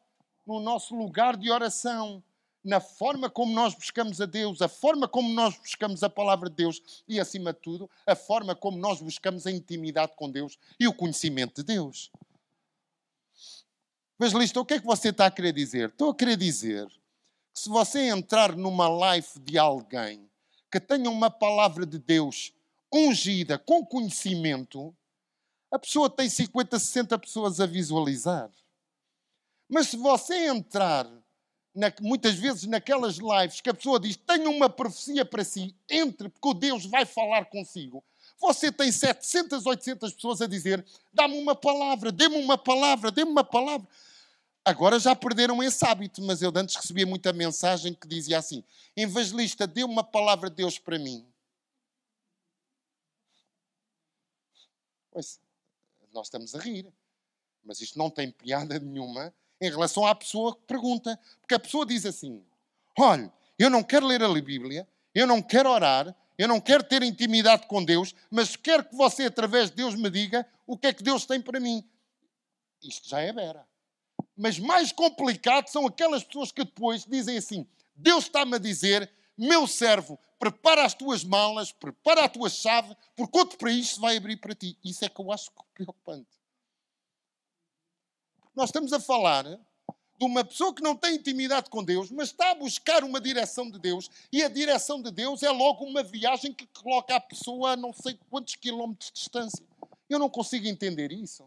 no 0.46 0.58
nosso 0.58 0.94
lugar 0.96 1.36
de 1.36 1.50
oração, 1.50 2.24
na 2.64 2.80
forma 2.80 3.28
como 3.28 3.52
nós 3.52 3.74
buscamos 3.74 4.20
a 4.22 4.26
Deus, 4.26 4.62
a 4.62 4.68
forma 4.68 5.06
como 5.06 5.28
nós 5.28 5.54
buscamos 5.58 6.02
a 6.02 6.08
palavra 6.08 6.48
de 6.48 6.56
Deus 6.56 7.04
e, 7.06 7.20
acima 7.20 7.52
de 7.52 7.60
tudo, 7.60 7.90
a 8.06 8.16
forma 8.16 8.56
como 8.56 8.78
nós 8.78 9.02
buscamos 9.02 9.46
a 9.46 9.50
intimidade 9.50 10.12
com 10.16 10.30
Deus 10.30 10.58
e 10.80 10.88
o 10.88 10.94
conhecimento 10.94 11.56
de 11.56 11.74
Deus. 11.74 12.10
Listo, 14.18 14.60
o 14.60 14.64
que 14.64 14.74
é 14.74 14.80
que 14.80 14.86
você 14.86 15.10
está 15.10 15.26
a 15.26 15.30
querer 15.30 15.52
dizer? 15.52 15.90
Estou 15.90 16.10
a 16.10 16.14
querer 16.14 16.38
dizer 16.38 16.88
que 16.88 17.60
se 17.60 17.68
você 17.68 18.08
entrar 18.08 18.56
numa 18.56 18.88
live 18.88 19.28
de 19.40 19.58
alguém 19.58 20.26
que 20.72 20.80
tenha 20.80 21.10
uma 21.10 21.30
palavra 21.30 21.84
de 21.84 21.98
Deus 21.98 22.55
ungida 22.96 23.58
com 23.58 23.84
conhecimento, 23.84 24.94
a 25.70 25.78
pessoa 25.78 26.08
tem 26.08 26.28
50, 26.28 26.78
60 26.78 27.18
pessoas 27.18 27.60
a 27.60 27.66
visualizar. 27.66 28.50
Mas 29.68 29.88
se 29.88 29.96
você 29.96 30.46
entrar, 30.46 31.06
na, 31.74 31.92
muitas 32.00 32.36
vezes 32.36 32.64
naquelas 32.64 33.16
lives 33.16 33.60
que 33.60 33.68
a 33.68 33.74
pessoa 33.74 34.00
diz: 34.00 34.16
Tenho 34.16 34.50
uma 34.50 34.70
profecia 34.70 35.24
para 35.24 35.44
si, 35.44 35.74
entre, 35.90 36.28
porque 36.28 36.48
o 36.48 36.54
Deus 36.54 36.86
vai 36.86 37.04
falar 37.04 37.46
consigo. 37.46 38.02
Você 38.40 38.70
tem 38.70 38.90
700, 38.90 39.66
800 39.66 40.12
pessoas 40.14 40.40
a 40.40 40.46
dizer: 40.46 40.84
Dá-me 41.12 41.38
uma 41.38 41.54
palavra, 41.54 42.10
dê-me 42.10 42.36
uma 42.36 42.56
palavra, 42.56 43.10
dê-me 43.10 43.30
uma 43.30 43.44
palavra. 43.44 43.86
Agora 44.64 44.98
já 44.98 45.14
perderam 45.14 45.62
esse 45.62 45.84
hábito, 45.84 46.22
mas 46.22 46.42
eu 46.42 46.52
antes 46.56 46.74
recebia 46.74 47.06
muita 47.06 47.32
mensagem 47.32 47.92
que 47.92 48.08
dizia 48.08 48.38
assim: 48.38 48.64
Evangelista, 48.96 49.66
dê 49.66 49.84
uma 49.84 50.02
palavra 50.02 50.48
de 50.48 50.56
Deus 50.56 50.78
para 50.78 50.98
mim. 50.98 51.26
Pois, 55.16 55.40
nós 56.12 56.26
estamos 56.26 56.54
a 56.54 56.58
rir. 56.58 56.92
Mas 57.64 57.80
isto 57.80 57.98
não 57.98 58.10
tem 58.10 58.30
piada 58.30 58.78
nenhuma 58.78 59.32
em 59.58 59.70
relação 59.70 60.04
à 60.04 60.14
pessoa 60.14 60.54
que 60.54 60.60
pergunta. 60.66 61.18
Porque 61.40 61.54
a 61.54 61.58
pessoa 61.58 61.86
diz 61.86 62.04
assim: 62.04 62.44
Olha, 62.98 63.32
eu 63.58 63.70
não 63.70 63.82
quero 63.82 64.06
ler 64.06 64.22
a 64.22 64.28
Bíblia, 64.28 64.86
eu 65.14 65.26
não 65.26 65.40
quero 65.40 65.70
orar, 65.70 66.14
eu 66.36 66.46
não 66.46 66.60
quero 66.60 66.84
ter 66.84 67.02
intimidade 67.02 67.66
com 67.66 67.82
Deus, 67.82 68.14
mas 68.30 68.56
quero 68.56 68.84
que 68.84 68.94
você, 68.94 69.24
através 69.24 69.70
de 69.70 69.76
Deus, 69.76 69.94
me 69.94 70.10
diga 70.10 70.46
o 70.66 70.76
que 70.76 70.88
é 70.88 70.92
que 70.92 71.02
Deus 71.02 71.24
tem 71.24 71.40
para 71.40 71.58
mim. 71.58 71.82
Isto 72.82 73.08
já 73.08 73.22
é 73.22 73.32
vera. 73.32 73.66
Mas 74.36 74.58
mais 74.58 74.92
complicado 74.92 75.68
são 75.68 75.86
aquelas 75.86 76.24
pessoas 76.24 76.52
que 76.52 76.62
depois 76.62 77.06
dizem 77.06 77.38
assim: 77.38 77.66
Deus 77.94 78.24
está-me 78.24 78.56
a 78.56 78.58
dizer 78.58 79.10
meu 79.36 79.66
servo, 79.66 80.18
prepara 80.38 80.84
as 80.84 80.94
tuas 80.94 81.24
malas, 81.24 81.72
prepara 81.72 82.24
a 82.24 82.28
tua 82.28 82.48
chave, 82.48 82.96
porque 83.14 83.38
outro 83.38 83.58
país 83.58 83.90
se 83.90 84.00
vai 84.00 84.16
abrir 84.16 84.36
para 84.36 84.54
ti. 84.54 84.78
Isso 84.84 85.04
é 85.04 85.08
que 85.08 85.20
eu 85.20 85.32
acho 85.32 85.50
preocupante. 85.74 86.28
Nós 88.54 88.70
estamos 88.70 88.92
a 88.92 89.00
falar 89.00 89.44
de 89.44 90.24
uma 90.24 90.44
pessoa 90.44 90.74
que 90.74 90.82
não 90.82 90.96
tem 90.96 91.16
intimidade 91.16 91.68
com 91.68 91.84
Deus, 91.84 92.10
mas 92.10 92.30
está 92.30 92.50
a 92.52 92.54
buscar 92.54 93.04
uma 93.04 93.20
direção 93.20 93.70
de 93.70 93.78
Deus, 93.78 94.10
e 94.32 94.42
a 94.42 94.48
direção 94.48 95.02
de 95.02 95.10
Deus 95.10 95.42
é 95.42 95.50
logo 95.50 95.84
uma 95.84 96.02
viagem 96.02 96.54
que 96.54 96.66
coloca 96.68 97.14
a 97.14 97.20
pessoa 97.20 97.72
a 97.72 97.76
não 97.76 97.92
sei 97.92 98.18
quantos 98.30 98.56
quilómetros 98.56 99.10
de 99.10 99.14
distância. 99.14 99.64
Eu 100.08 100.18
não 100.18 100.30
consigo 100.30 100.66
entender 100.66 101.12
isso. 101.12 101.44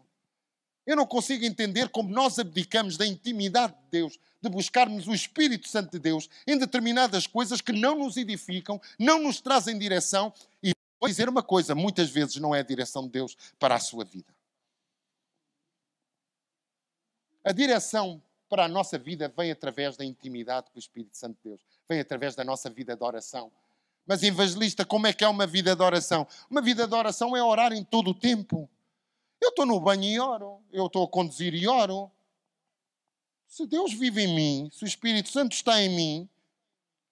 Eu 0.86 0.96
não 0.96 1.06
consigo 1.06 1.44
entender 1.44 1.88
como 1.88 2.10
nós 2.10 2.38
abdicamos 2.38 2.96
da 2.96 3.06
intimidade 3.06 3.74
de 3.74 3.90
Deus, 3.90 4.18
de 4.40 4.48
buscarmos 4.48 5.06
o 5.06 5.14
Espírito 5.14 5.68
Santo 5.68 5.92
de 5.92 5.98
Deus 5.98 6.28
em 6.46 6.58
determinadas 6.58 7.26
coisas 7.26 7.60
que 7.60 7.72
não 7.72 7.98
nos 7.98 8.16
edificam, 8.16 8.80
não 8.98 9.22
nos 9.22 9.40
trazem 9.40 9.78
direção. 9.78 10.32
E 10.62 10.72
vou 10.98 11.08
dizer 11.08 11.28
uma 11.28 11.42
coisa: 11.42 11.74
muitas 11.74 12.10
vezes 12.10 12.36
não 12.36 12.54
é 12.54 12.60
a 12.60 12.64
direção 12.64 13.04
de 13.04 13.10
Deus 13.10 13.36
para 13.58 13.74
a 13.74 13.80
sua 13.80 14.04
vida. 14.04 14.32
A 17.44 17.52
direção 17.52 18.22
para 18.48 18.64
a 18.64 18.68
nossa 18.68 18.98
vida 18.98 19.32
vem 19.34 19.50
através 19.50 19.96
da 19.96 20.04
intimidade 20.04 20.70
com 20.70 20.76
o 20.76 20.80
Espírito 20.80 21.16
Santo 21.16 21.36
de 21.36 21.50
Deus, 21.50 21.60
vem 21.88 22.00
através 22.00 22.34
da 22.34 22.44
nossa 22.44 22.68
vida 22.68 22.96
de 22.96 23.04
oração. 23.04 23.50
Mas, 24.06 24.22
evangelista, 24.22 24.84
como 24.84 25.06
é 25.06 25.12
que 25.12 25.22
é 25.22 25.28
uma 25.28 25.46
vida 25.46 25.76
de 25.76 25.82
oração? 25.82 26.26
Uma 26.50 26.60
vida 26.60 26.86
de 26.86 26.94
oração 26.94 27.36
é 27.36 27.42
orar 27.42 27.72
em 27.72 27.84
todo 27.84 28.10
o 28.10 28.14
tempo. 28.14 28.68
Eu 29.40 29.48
estou 29.48 29.64
no 29.64 29.80
banho 29.80 30.04
e 30.04 30.20
oro. 30.20 30.60
Eu 30.72 30.86
estou 30.86 31.04
a 31.04 31.08
conduzir 31.08 31.54
e 31.54 31.66
oro. 31.66 32.10
Se 33.48 33.66
Deus 33.66 33.92
vive 33.92 34.22
em 34.22 34.34
mim, 34.34 34.70
se 34.72 34.84
o 34.84 34.86
Espírito 34.86 35.28
Santo 35.28 35.52
está 35.52 35.82
em 35.82 35.88
mim, 35.88 36.28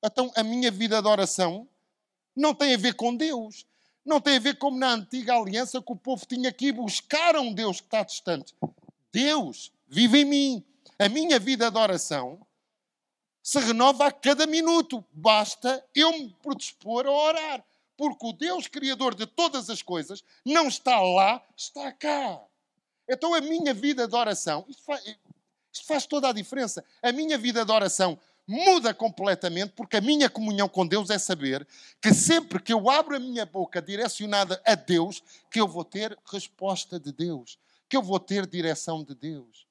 então 0.03 0.31
a 0.37 0.45
minha 0.45 0.71
vida 0.71 1.03
de 1.03 1.09
oração 1.09 1.69
não 2.37 2.55
tem 2.55 2.75
a 2.75 2.79
ver 2.79 2.95
com 2.95 3.15
Deus. 3.15 3.67
Não 4.05 4.21
tem 4.21 4.37
a 4.37 4.41
ver 4.41 4.57
como 4.57 4.79
na 4.79 4.93
antiga 4.93 5.35
aliança 5.35 5.83
que 5.83 5.93
o 5.93 5.97
povo 5.97 6.25
tinha 6.25 6.53
que 6.53 6.67
ir 6.67 6.73
buscar 6.73 7.37
um 7.37 7.53
Deus 7.53 7.81
que 7.81 7.87
está 7.87 8.03
distante. 8.03 8.55
Deus 9.13 9.73
vive 9.89 10.21
em 10.21 10.25
mim. 10.25 10.65
A 10.99 11.09
minha 11.09 11.39
vida 11.39 11.71
de 11.71 11.79
oração 11.79 12.41
se 13.43 13.59
renova 13.59 14.07
a 14.07 14.13
cada 14.13 14.47
minuto. 14.47 15.05
Basta 15.13 15.85
eu 15.95 16.13
me 16.13 16.35
predispor 16.43 17.07
a 17.07 17.11
orar 17.11 17.65
porque 17.99 18.27
o 18.27 18.33
Deus 18.33 18.69
Criador 18.69 19.13
de 19.13 19.27
todas 19.27 19.69
as 19.69 19.83
coisas 19.83 20.23
não 20.45 20.69
está 20.69 21.01
lá, 21.01 21.45
está 21.57 21.91
cá. 21.93 22.41
Então 23.11 23.35
a 23.35 23.41
minha 23.41 23.75
vida 23.75 24.07
de 24.07 24.15
oração, 24.15 24.65
isto 24.69 24.85
faz, 24.85 25.05
isto 25.73 25.85
faz 25.85 26.07
toda 26.07 26.29
a 26.29 26.33
diferença. 26.33 26.85
A 27.03 27.11
minha 27.11 27.37
vida 27.37 27.65
de 27.65 27.73
oração 27.73 28.17
muda 28.47 28.95
completamente, 28.95 29.73
porque 29.73 29.97
a 29.97 30.01
minha 30.01 30.31
comunhão 30.31 30.69
com 30.69 30.87
Deus 30.87 31.11
é 31.11 31.19
saber 31.19 31.67
que 32.01 32.15
sempre 32.15 32.63
que 32.63 32.73
eu 32.73 32.89
abro 32.89 33.17
a 33.17 33.21
minha 33.21 33.45
boca 33.45 33.83
direcionada 33.83 34.63
a 34.65 34.77
Deus, 34.77 35.23
que 35.51 35.61
eu 35.61 35.67
vou 35.67 35.85
ter 35.85 36.17
resposta 36.31 37.01
de 37.01 37.13
Deus, 37.13 37.59
que 37.89 37.97
eu 37.97 38.03
vou 38.03 38.21
ter 38.21 38.47
direção 38.47 39.03
de 39.03 39.15
Deus. 39.15 39.68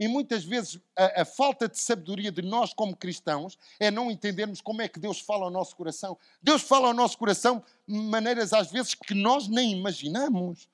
E 0.00 0.08
muitas 0.08 0.42
vezes 0.44 0.80
a, 0.96 1.20
a, 1.20 1.24
falta 1.26 1.68
de 1.68 1.78
sabedoria 1.78 2.32
de 2.32 2.40
nós, 2.40 2.72
como 2.72 2.96
cristãos, 2.96 3.58
é 3.78 3.90
não 3.90 4.10
entendermos 4.10 4.62
como 4.62 4.80
é 4.80 4.88
que 4.88 4.98
Deus 4.98 5.20
fala 5.20 5.44
ao 5.44 5.50
nosso 5.50 5.76
coração. 5.76 6.16
Deus 6.42 6.62
fala 6.62 6.88
ao 6.88 6.94
nosso 6.94 7.18
coração 7.18 7.62
de 7.86 7.94
maneiras, 7.94 8.54
às 8.54 8.70
vezes, 8.70 8.94
que 8.94 9.12
nós 9.12 9.46
nem 9.46 9.72
imaginamos. 9.72 10.70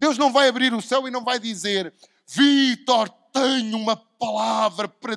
Deus 0.00 0.18
não 0.18 0.32
vai 0.32 0.48
abrir 0.48 0.74
o 0.74 0.82
céu 0.82 1.06
e 1.06 1.10
não 1.12 1.22
vai 1.22 1.38
dizer: 1.38 1.94
Vitor, 2.26 3.08
tenho 3.32 3.78
uma 3.78 3.96
palavra 3.96 4.88
para. 4.88 5.16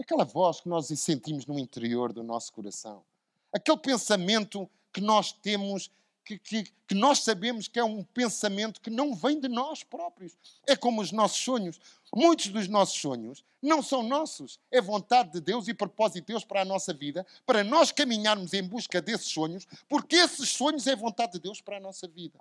Aquela 0.00 0.24
voz 0.24 0.60
que 0.60 0.68
nós 0.68 0.88
sentimos 0.98 1.46
no 1.46 1.56
interior 1.60 2.12
do 2.12 2.24
nosso 2.24 2.52
coração. 2.52 3.04
Aquele 3.52 3.78
pensamento 3.78 4.68
que 4.92 5.00
nós 5.00 5.30
temos 5.30 5.92
que, 6.24 6.38
que, 6.38 6.64
que, 6.86 6.94
nós 6.94 7.20
sabemos 7.20 7.68
que 7.68 7.78
é 7.78 7.84
um 7.84 8.02
pensamento 8.02 8.80
que 8.80 8.90
não 8.90 9.14
vem 9.14 9.38
de 9.38 9.48
nós 9.48 9.84
próprios. 9.84 10.36
É 10.66 10.74
como 10.74 11.02
os 11.02 11.12
nossos 11.12 11.38
sonhos. 11.38 11.78
Muitos 12.14 12.48
dos 12.48 12.66
nossos 12.66 12.98
sonhos 12.98 13.44
não 13.60 13.82
são 13.82 14.02
nossos. 14.02 14.58
É 14.70 14.80
vontade 14.80 15.32
de 15.32 15.40
Deus 15.40 15.68
e 15.68 15.74
propósito 15.74 16.24
de 16.24 16.32
Deus 16.32 16.44
para 16.44 16.62
a 16.62 16.64
nossa 16.64 16.94
vida, 16.94 17.26
para 17.44 17.62
nós 17.62 17.92
caminharmos 17.92 18.54
em 18.54 18.62
busca 18.62 19.02
desses 19.02 19.28
sonhos, 19.28 19.66
porque 19.88 20.16
esses 20.16 20.48
sonhos 20.48 20.86
é 20.86 20.96
vontade 20.96 21.32
de 21.32 21.40
Deus 21.40 21.60
para 21.60 21.76
a 21.76 21.80
nossa 21.80 22.08
vida. 22.08 22.38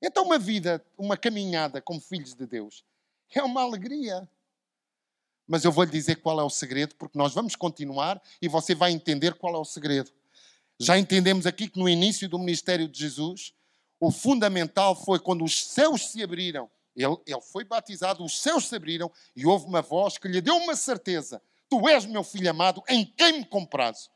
Então, 0.00 0.24
uma 0.24 0.38
vida, 0.38 0.84
uma 0.98 1.16
caminhada 1.16 1.80
como 1.80 2.00
filhos 2.00 2.34
de 2.34 2.46
Deus, 2.46 2.84
é 3.34 3.42
uma 3.42 3.62
alegria. 3.62 4.28
Mas 5.46 5.64
eu 5.64 5.72
vou 5.72 5.84
lhe 5.84 5.90
dizer 5.90 6.16
qual 6.16 6.40
é 6.40 6.42
o 6.42 6.50
segredo, 6.50 6.94
porque 6.96 7.18
nós 7.18 7.34
vamos 7.34 7.54
continuar 7.54 8.22
e 8.40 8.48
você 8.48 8.74
vai 8.74 8.92
entender 8.92 9.34
qual 9.34 9.54
é 9.54 9.58
o 9.58 9.64
segredo. 9.64 10.10
Já 10.78 10.98
entendemos 10.98 11.46
aqui 11.46 11.68
que 11.68 11.78
no 11.78 11.88
início 11.88 12.28
do 12.28 12.38
ministério 12.38 12.88
de 12.88 12.98
Jesus, 12.98 13.54
o 14.00 14.10
fundamental 14.10 14.94
foi 14.94 15.18
quando 15.18 15.44
os 15.44 15.64
céus 15.66 16.10
se 16.10 16.22
abriram. 16.22 16.70
Ele, 16.96 17.16
ele 17.26 17.40
foi 17.40 17.64
batizado, 17.64 18.24
os 18.24 18.40
céus 18.40 18.66
se 18.68 18.76
abriram 18.76 19.10
e 19.34 19.46
houve 19.46 19.66
uma 19.66 19.82
voz 19.82 20.18
que 20.18 20.28
lhe 20.28 20.40
deu 20.40 20.56
uma 20.56 20.76
certeza: 20.76 21.42
Tu 21.68 21.88
és 21.88 22.06
meu 22.06 22.22
filho 22.22 22.50
amado, 22.50 22.82
em 22.88 23.04
quem 23.04 23.38
me 23.38 23.44
comprazo. 23.44 24.10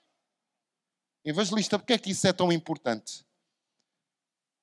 Evangelista, 1.24 1.78
porquê 1.78 1.94
é 1.94 1.98
que 1.98 2.10
isso 2.10 2.26
é 2.26 2.32
tão 2.32 2.52
importante? 2.52 3.26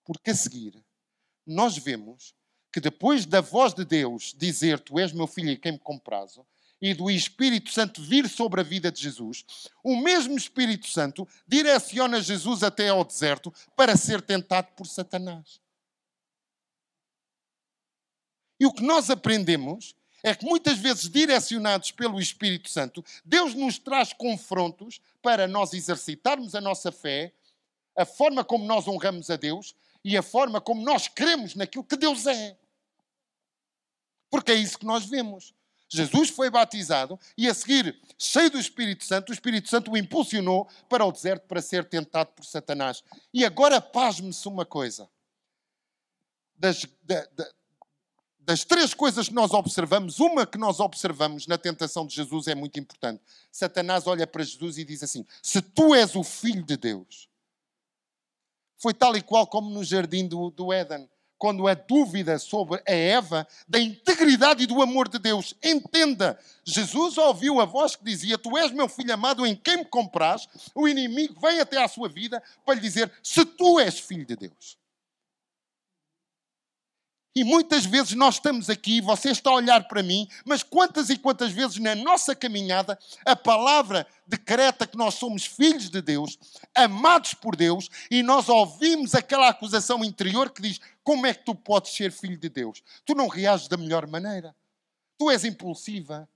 Porque 0.04 0.32
a 0.32 0.36
seguir, 0.36 0.84
nós 1.46 1.78
vemos 1.78 2.34
que 2.72 2.80
depois 2.80 3.26
da 3.26 3.42
voz 3.42 3.74
de 3.74 3.84
Deus 3.84 4.34
dizer: 4.38 4.80
Tu 4.80 5.00
és 5.00 5.12
meu 5.12 5.28
filho 5.28 5.50
em 5.50 5.58
quem 5.58 5.74
me 5.74 5.80
comprazo, 5.80 6.46
e 6.82 6.94
do 6.94 7.10
Espírito 7.10 7.72
Santo 7.72 8.02
vir 8.02 8.30
sobre 8.30 8.62
a 8.62 8.64
vida 8.64 8.92
de 8.92 9.02
Jesus, 9.02 9.46
o 9.84 9.96
mesmo 9.96 10.38
Espírito 10.38 10.88
Santo 10.88 11.28
direciona 11.48 12.22
Jesus 12.22 12.64
até 12.64 12.90
ao 12.90 13.04
deserto 13.04 13.54
para 13.76 13.96
ser 13.96 14.22
tentado 14.22 14.72
por 14.76 14.86
Satanás. 14.86 15.60
E 18.60 18.66
o 18.66 18.74
que 18.74 18.84
nós 18.84 19.10
aprendemos 19.10 19.96
é 20.24 20.34
que 20.34 20.46
muitas 20.46 20.80
vezes, 20.80 21.10
direcionados 21.10 21.92
pelo 21.92 22.20
Espírito 22.20 22.70
Santo, 22.70 23.06
Deus 23.24 23.54
nos 23.54 23.78
traz 23.78 24.12
confrontos 24.12 25.00
para 25.22 25.48
nós 25.48 25.74
exercitarmos 25.74 26.56
a 26.56 26.62
nossa 26.62 26.92
fé, 26.92 27.32
a 27.96 28.06
forma 28.06 28.44
como 28.44 28.66
nós 28.66 28.88
honramos 28.88 29.30
a 29.30 29.36
Deus 29.36 29.76
e 30.04 30.18
a 30.18 30.24
forma 30.24 30.60
como 30.60 30.82
nós 30.82 31.08
cremos 31.08 31.54
naquilo 31.54 31.84
que 31.84 31.96
Deus 31.96 32.26
é. 32.26 32.58
Porque 34.30 34.52
é 34.52 34.56
isso 34.56 34.80
que 34.80 34.86
nós 34.86 35.06
vemos. 35.06 35.54
Jesus 35.96 36.30
foi 36.30 36.50
batizado 36.50 37.18
e 37.38 37.48
a 37.48 37.54
seguir, 37.54 38.00
cheio 38.18 38.52
do 38.52 38.60
Espírito 38.60 39.06
Santo, 39.06 39.30
o 39.30 39.34
Espírito 39.34 39.70
Santo 39.70 39.92
o 39.92 39.98
impulsionou 39.98 40.68
para 40.90 41.06
o 41.06 41.12
deserto 41.12 41.48
para 41.48 41.62
ser 41.62 41.86
tentado 41.86 42.32
por 42.34 42.46
Satanás. 42.46 43.04
E 43.34 43.46
agora 43.46 43.80
pasme-se 43.80 44.48
uma 44.48 44.66
coisa. 44.66 45.10
Das, 46.58 46.86
da, 47.04 47.26
da, 47.34 47.52
das 48.40 48.64
três 48.64 48.94
coisas 48.94 49.28
que 49.28 49.34
nós 49.34 49.52
observamos, 49.52 50.20
uma 50.20 50.46
que 50.46 50.58
nós 50.58 50.80
observamos 50.80 51.48
na 51.48 51.58
tentação 51.58 52.06
de 52.06 52.16
Jesus 52.16 52.48
é 52.48 52.56
muito 52.56 52.80
importante. 52.80 53.22
Satanás 53.52 54.06
olha 54.06 54.28
para 54.28 54.44
Jesus 54.44 54.78
e 54.78 54.84
diz 54.84 55.02
assim: 55.02 55.26
Se 55.42 55.62
tu 55.62 55.96
és 55.96 56.16
o 56.16 56.24
filho 56.24 56.64
de 56.64 56.78
Deus. 56.78 57.28
Foi 58.78 58.94
tal 58.94 59.16
e 59.16 59.22
qual 59.22 59.48
como 59.48 59.70
no 59.70 59.84
jardim 59.84 60.28
do, 60.28 60.52
do 60.52 60.72
Éden 60.72 61.10
quando 61.38 61.68
há 61.68 61.74
dúvida 61.74 62.40
sobre 62.40 62.82
a 62.88 62.92
Eva, 62.94 63.48
da 63.68 63.80
integridade 63.80 64.64
e 64.64 64.68
do 64.68 64.82
amor 64.82 65.08
de 65.08 65.20
Deus. 65.20 65.54
Entenda, 65.64 66.40
Jesus 66.64 67.18
ouviu 67.18 67.60
a 67.60 67.66
voz 67.66 67.96
que 67.96 68.04
dizia: 68.04 68.38
Tu 68.38 68.58
és 68.58 68.72
meu 68.72 68.88
filho 68.88 69.14
amado 69.14 69.46
em 69.46 69.56
quem 69.56 69.78
me 69.78 69.86
compras. 69.86 70.48
O 70.74 70.88
inimigo 70.88 71.40
vem 71.40 71.60
até 71.60 71.84
à 71.84 71.88
sua 71.88 72.10
vida 72.10 72.42
para 72.66 72.76
lhe 72.76 72.82
dizer: 72.82 73.12
Se 73.22 73.46
tu 73.46 73.80
és 73.80 74.00
filho 74.00 74.26
de 74.26 74.36
Deus. 74.36 74.78
E 77.36 77.44
muitas 77.44 77.86
vezes 77.86 78.14
nós 78.14 78.36
estamos 78.36 78.70
aqui, 78.70 79.02
você 79.02 79.30
está 79.30 79.50
a 79.50 79.56
olhar 79.56 79.90
para 79.90 80.02
mim, 80.02 80.26
mas 80.46 80.64
quantas 80.64 81.10
e 81.10 81.18
quantas 81.18 81.52
vezes 81.52 81.78
na 81.80 81.94
nossa 81.94 82.34
caminhada 82.34 82.98
a 83.26 83.36
palavra 83.36 84.08
decreta 84.26 84.88
que 84.88 84.96
nós 84.96 85.16
somos 85.16 85.46
filhos 85.46 85.90
de 85.90 86.02
Deus, 86.02 86.40
amados 86.74 87.34
por 87.34 87.58
Deus, 87.58 87.90
e 88.10 88.24
nós 88.24 88.48
ouvimos 88.48 89.14
aquela 89.14 89.50
acusação 89.50 90.02
interior 90.02 90.50
que 90.50 90.62
diz: 90.62 90.80
Como 91.04 91.26
é 91.26 91.34
que 91.34 91.44
tu 91.44 91.54
podes 91.54 91.94
ser 91.94 92.10
filho 92.10 92.38
de 92.38 92.48
Deus? 92.48 92.82
Tu 93.06 93.14
não 93.14 93.28
reages 93.28 93.68
da 93.68 93.76
melhor 93.76 94.08
maneira. 94.08 94.56
Tu 95.18 95.30
és 95.30 95.44
impulsiva. 95.44 96.30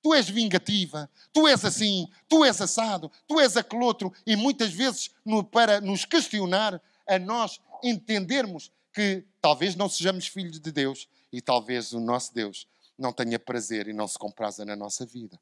Tu 0.00 0.14
és 0.14 0.28
vingativa, 0.28 1.10
tu 1.32 1.48
és 1.48 1.64
assim, 1.64 2.08
tu 2.28 2.44
és 2.44 2.60
assado, 2.60 3.10
tu 3.26 3.40
és 3.40 3.56
aquele 3.56 3.82
outro, 3.82 4.12
e 4.24 4.36
muitas 4.36 4.72
vezes 4.72 5.10
para 5.50 5.80
nos 5.80 6.04
questionar, 6.04 6.80
a 7.08 7.18
nós 7.18 7.60
entendermos 7.82 8.70
que 8.96 9.26
talvez 9.42 9.76
não 9.76 9.90
sejamos 9.90 10.26
filhos 10.26 10.58
de 10.58 10.72
Deus 10.72 11.06
e 11.30 11.42
talvez 11.42 11.92
o 11.92 12.00
nosso 12.00 12.32
Deus 12.32 12.66
não 12.96 13.12
tenha 13.12 13.38
prazer 13.38 13.88
e 13.88 13.92
não 13.92 14.08
se 14.08 14.18
compraza 14.18 14.64
na 14.64 14.74
nossa 14.74 15.04
vida. 15.04 15.38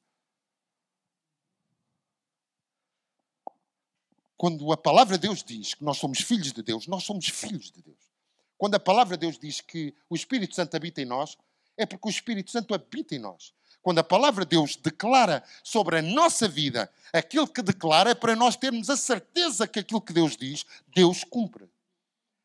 Quando 4.37 4.73
a 4.73 4.77
palavra 4.77 5.17
de 5.17 5.29
Deus 5.29 5.45
diz 5.45 5.75
que 5.75 5.85
nós 5.85 5.99
somos 5.99 6.21
filhos 6.21 6.53
de 6.53 6.65
Deus, 6.65 6.89
nós 6.89 7.05
somos 7.05 7.29
filhos 7.29 7.71
de 7.71 7.81
Deus. 7.81 8.11
Quando 8.59 8.75
a 8.75 8.81
palavra 8.81 9.17
de 9.17 9.21
Deus 9.21 9.39
diz 9.39 9.61
que 9.61 9.95
o 10.11 10.17
Espírito 10.17 10.57
Santo 10.57 10.75
habita 10.77 11.01
em 11.01 11.05
nós, 11.05 11.39
é 11.77 11.87
porque 11.87 12.09
o 12.09 12.11
Espírito 12.11 12.51
Santo 12.51 12.75
habita 12.75 13.15
em 13.15 13.21
nós. 13.21 13.55
Quando 13.81 14.01
a 14.01 14.05
palavra 14.05 14.45
de 14.45 14.57
Deus 14.57 14.75
declara 14.75 15.45
sobre 15.63 15.99
a 15.99 16.03
nossa 16.03 16.49
vida 16.49 16.93
aquilo 17.13 17.47
que 17.47 17.63
declara, 17.63 18.11
é 18.11 18.15
para 18.17 18.35
nós 18.35 18.57
termos 18.57 18.91
a 18.91 18.97
certeza 18.97 19.69
que 19.69 19.79
aquilo 19.79 20.03
que 20.03 20.13
Deus 20.13 20.37
diz, 20.37 20.67
Deus 20.89 21.23
cumpre. 21.23 21.73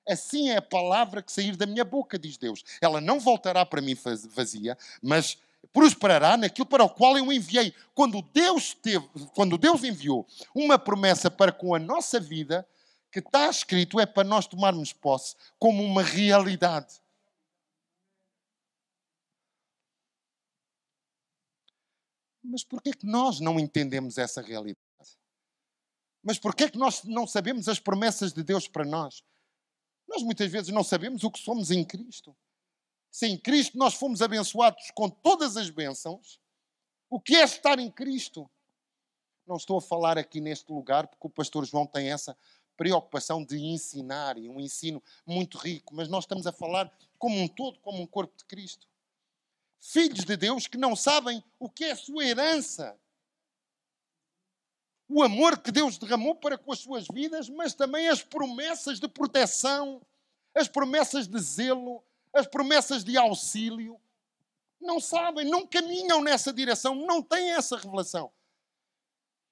Assim 0.09 0.49
é 0.49 0.57
a 0.57 0.61
palavra 0.61 1.21
que 1.21 1.31
sair 1.31 1.55
da 1.55 1.65
minha 1.65 1.85
boca, 1.85 2.17
diz 2.17 2.37
Deus. 2.37 2.63
Ela 2.81 2.99
não 2.99 3.19
voltará 3.19 3.65
para 3.65 3.81
mim 3.81 3.95
vazia, 4.33 4.77
mas 5.01 5.37
prosperará 5.71 6.35
naquilo 6.35 6.65
para 6.65 6.83
o 6.83 6.89
qual 6.89 7.17
eu 7.17 7.31
enviei. 7.31 7.73
Quando 7.93 8.21
Deus 8.21 8.73
teve, 8.73 9.07
quando 9.35 9.57
Deus 9.57 9.83
enviou 9.83 10.25
uma 10.53 10.79
promessa 10.79 11.29
para 11.29 11.51
com 11.51 11.75
a 11.75 11.79
nossa 11.79 12.19
vida, 12.19 12.67
que 13.11 13.19
está 13.19 13.49
escrito 13.49 13.99
é 13.99 14.05
para 14.05 14.27
nós 14.27 14.47
tomarmos 14.47 14.93
posse 14.93 15.35
como 15.57 15.83
uma 15.83 16.03
realidade. 16.03 17.01
Mas 22.43 22.63
por 22.63 22.81
que 22.81 22.91
nós 23.03 23.39
não 23.39 23.59
entendemos 23.59 24.17
essa 24.17 24.41
realidade? 24.41 24.79
Mas 26.23 26.39
por 26.39 26.55
que 26.55 26.75
nós 26.75 27.03
não 27.03 27.27
sabemos 27.27 27.67
as 27.67 27.79
promessas 27.79 28.33
de 28.33 28.43
Deus 28.43 28.67
para 28.67 28.83
nós? 28.83 29.23
Nós 30.09 30.23
muitas 30.23 30.51
vezes 30.51 30.73
não 30.73 30.83
sabemos 30.83 31.23
o 31.23 31.29
que 31.29 31.39
somos 31.39 31.69
em 31.69 31.85
Cristo. 31.85 32.35
Se 33.11 33.27
em 33.27 33.37
Cristo 33.37 33.77
nós 33.77 33.93
fomos 33.93 34.23
abençoados 34.23 34.89
com 34.91 35.07
todas 35.07 35.55
as 35.55 35.69
bênçãos, 35.69 36.39
o 37.07 37.19
que 37.19 37.35
é 37.35 37.43
estar 37.43 37.77
em 37.77 37.91
Cristo? 37.91 38.49
Não 39.45 39.55
estou 39.55 39.77
a 39.77 39.81
falar 39.81 40.17
aqui 40.17 40.41
neste 40.41 40.71
lugar 40.71 41.07
porque 41.07 41.27
o 41.27 41.29
pastor 41.29 41.63
João 41.63 41.85
tem 41.85 42.11
essa 42.11 42.35
preocupação 42.75 43.43
de 43.43 43.57
ensinar 43.57 44.37
e 44.37 44.49
um 44.49 44.59
ensino 44.59 45.01
muito 45.25 45.57
rico, 45.57 45.93
mas 45.93 46.07
nós 46.07 46.23
estamos 46.23 46.47
a 46.47 46.51
falar 46.51 46.91
como 47.17 47.39
um 47.39 47.47
todo, 47.47 47.79
como 47.79 48.01
um 48.01 48.07
corpo 48.07 48.35
de 48.35 48.45
Cristo. 48.45 48.87
Filhos 49.79 50.25
de 50.25 50.35
Deus 50.35 50.65
que 50.65 50.77
não 50.77 50.95
sabem 50.95 51.43
o 51.59 51.69
que 51.69 51.83
é 51.83 51.91
a 51.91 51.95
sua 51.95 52.25
herança 52.25 52.99
o 55.09 55.23
amor 55.23 55.57
que 55.57 55.71
Deus 55.71 55.97
derramou 55.97 56.35
para 56.35 56.55
com 56.55 56.71
as 56.71 56.79
suas 56.79 57.07
vidas, 57.11 57.49
mas 57.49 57.73
também 57.73 58.07
as 58.07 58.21
promessas 58.21 58.99
de 58.99 59.07
proteção, 59.07 59.99
as 60.53 60.67
promessas 60.67 61.27
de 61.27 61.39
zelo, 61.39 62.03
as 62.31 62.45
promessas 62.45 63.03
de 63.03 63.17
auxílio. 63.17 63.99
Não 64.79 64.99
sabem, 64.99 65.49
não 65.49 65.65
caminham 65.65 66.21
nessa 66.21 66.53
direção, 66.53 66.93
não 66.93 67.23
têm 67.23 67.51
essa 67.53 67.75
revelação. 67.75 68.31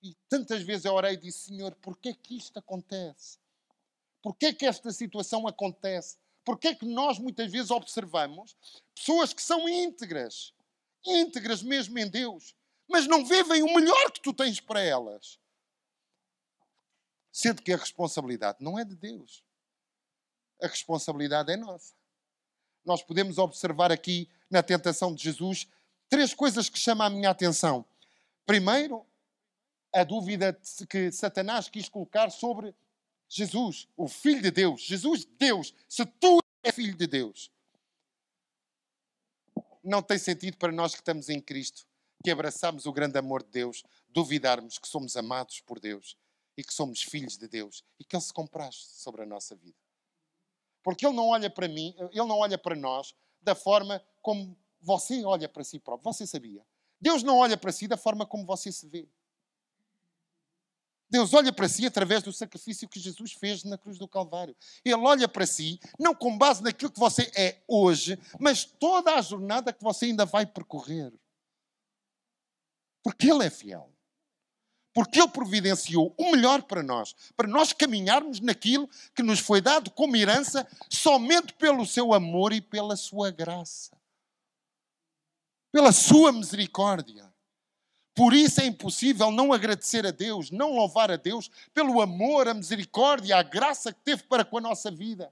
E 0.03 0.15
tantas 0.29 0.61
vezes 0.61 0.85
eu 0.85 0.93
orei 0.93 1.13
e 1.13 1.17
disse: 1.17 1.47
Senhor, 1.47 1.73
por 1.75 1.97
que 1.97 2.15
isto 2.29 2.59
acontece? 2.59 3.39
Por 4.21 4.35
que 4.35 4.55
esta 4.63 4.91
situação 4.91 5.47
acontece? 5.47 6.17
Por 6.45 6.59
que 6.59 6.75
que 6.75 6.85
nós 6.85 7.17
muitas 7.17 7.51
vezes 7.51 7.71
observamos 7.71 8.55
pessoas 8.93 9.33
que 9.33 9.41
são 9.41 9.67
íntegras, 9.67 10.53
íntegras 11.03 11.63
mesmo 11.63 11.97
em 11.97 12.07
Deus, 12.07 12.55
mas 12.87 13.07
não 13.07 13.25
vivem 13.25 13.63
o 13.63 13.73
melhor 13.73 14.11
que 14.11 14.21
tu 14.21 14.31
tens 14.31 14.59
para 14.59 14.81
elas? 14.81 15.39
Sendo 17.31 17.61
que 17.61 17.71
a 17.71 17.77
responsabilidade 17.77 18.57
não 18.61 18.79
é 18.79 18.85
de 18.85 18.95
Deus. 18.95 19.43
A 20.61 20.67
responsabilidade 20.67 21.51
é 21.51 21.57
nossa. 21.57 21.93
Nós 22.83 23.03
podemos 23.03 23.37
observar 23.37 23.91
aqui 23.91 24.29
na 24.49 24.63
tentação 24.63 25.13
de 25.13 25.23
Jesus 25.23 25.67
três 26.09 26.33
coisas 26.33 26.69
que 26.69 26.79
chamam 26.79 27.05
a 27.05 27.09
minha 27.09 27.29
atenção. 27.29 27.85
Primeiro, 28.45 29.05
a 29.93 30.03
dúvida 30.03 30.57
que 30.89 31.11
Satanás 31.11 31.69
quis 31.69 31.89
colocar 31.89 32.29
sobre 32.29 32.73
Jesus, 33.27 33.87
o 33.95 34.07
Filho 34.07 34.41
de 34.41 34.51
Deus. 34.51 34.81
Jesus, 34.81 35.25
Deus, 35.25 35.73
se 35.87 36.05
tu 36.05 36.39
és 36.63 36.73
Filho 36.73 36.95
de 36.95 37.07
Deus. 37.07 37.51
Não 39.83 40.01
tem 40.01 40.17
sentido 40.17 40.57
para 40.57 40.71
nós 40.71 40.93
que 40.93 41.01
estamos 41.01 41.29
em 41.29 41.39
Cristo, 41.39 41.85
que 42.23 42.31
abraçamos 42.31 42.85
o 42.85 42.91
grande 42.91 43.17
amor 43.17 43.43
de 43.43 43.49
Deus, 43.49 43.83
duvidarmos 44.09 44.77
que 44.79 44.87
somos 44.87 45.15
amados 45.15 45.61
por 45.61 45.79
Deus 45.79 46.17
e 46.57 46.63
que 46.63 46.73
somos 46.73 47.03
filhos 47.03 47.37
de 47.37 47.47
Deus 47.47 47.83
e 47.99 48.03
que 48.03 48.15
Ele 48.15 48.23
se 48.23 48.33
compraz 48.33 48.75
sobre 48.75 49.21
a 49.21 49.25
nossa 49.25 49.55
vida. 49.55 49.77
Porque 50.83 51.05
Ele 51.05 51.15
não 51.15 51.27
olha 51.27 51.49
para 51.49 51.67
mim, 51.67 51.95
Ele 51.97 52.27
não 52.27 52.39
olha 52.39 52.57
para 52.57 52.75
nós 52.75 53.13
da 53.41 53.53
forma 53.53 54.03
como 54.21 54.57
você 54.81 55.23
olha 55.23 55.47
para 55.47 55.63
si 55.63 55.79
próprio. 55.79 56.11
Você 56.11 56.25
sabia? 56.25 56.65
Deus 56.99 57.21
não 57.21 57.37
olha 57.37 57.55
para 57.55 57.71
si 57.71 57.87
da 57.87 57.95
forma 57.95 58.25
como 58.25 58.45
você 58.45 58.71
se 58.71 58.87
vê. 58.87 59.07
Deus 61.09 61.33
olha 61.33 61.53
para 61.53 61.69
si 61.69 61.85
através 61.85 62.21
do 62.21 62.33
sacrifício 62.33 62.89
que 62.89 62.99
Jesus 62.99 63.31
fez 63.31 63.63
na 63.63 63.77
cruz 63.77 63.97
do 63.97 64.07
Calvário. 64.07 64.55
Ele 64.83 64.95
olha 64.95 65.27
para 65.27 65.45
si, 65.45 65.79
não 65.97 66.13
com 66.13 66.37
base 66.37 66.61
naquilo 66.61 66.91
que 66.91 66.99
você 66.99 67.31
é 67.35 67.63
hoje, 67.67 68.19
mas 68.39 68.65
toda 68.65 69.15
a 69.15 69.21
jornada 69.21 69.71
que 69.71 69.83
você 69.83 70.05
ainda 70.05 70.25
vai 70.25 70.45
percorrer. 70.45 71.13
Porque 73.01 73.31
Ele 73.31 73.45
é 73.45 73.49
fiel. 73.49 73.96
Porque 74.97 75.19
Ele 75.19 75.27
providenciou 75.27 76.11
o 76.17 76.31
melhor 76.31 76.63
para 76.63 76.81
nós, 76.81 77.15
para 77.35 77.47
nós 77.47 77.71
caminharmos 77.71 78.39
naquilo 78.39 78.89
que 79.13 79.21
nos 79.21 79.37
foi 79.37 79.61
dado 79.61 79.91
como 79.91 80.15
herança 80.15 80.67
somente 80.89 81.53
pelo 81.53 81.85
seu 81.85 82.15
amor 82.15 82.51
e 82.51 82.59
pela 82.59 82.95
sua 82.95 83.29
graça, 83.29 83.95
pela 85.71 85.91
sua 85.91 86.31
misericórdia. 86.31 87.31
Por 88.15 88.33
isso 88.33 88.59
é 88.59 88.65
impossível 88.65 89.29
não 89.29 89.53
agradecer 89.53 90.03
a 90.03 90.09
Deus, 90.09 90.49
não 90.49 90.73
louvar 90.73 91.11
a 91.11 91.15
Deus 91.15 91.51
pelo 91.75 92.01
amor, 92.01 92.47
a 92.47 92.55
misericórdia, 92.55 93.37
a 93.37 93.43
graça 93.43 93.93
que 93.93 94.01
teve 94.03 94.23
para 94.23 94.43
com 94.43 94.57
a 94.57 94.61
nossa 94.61 94.89
vida. 94.89 95.31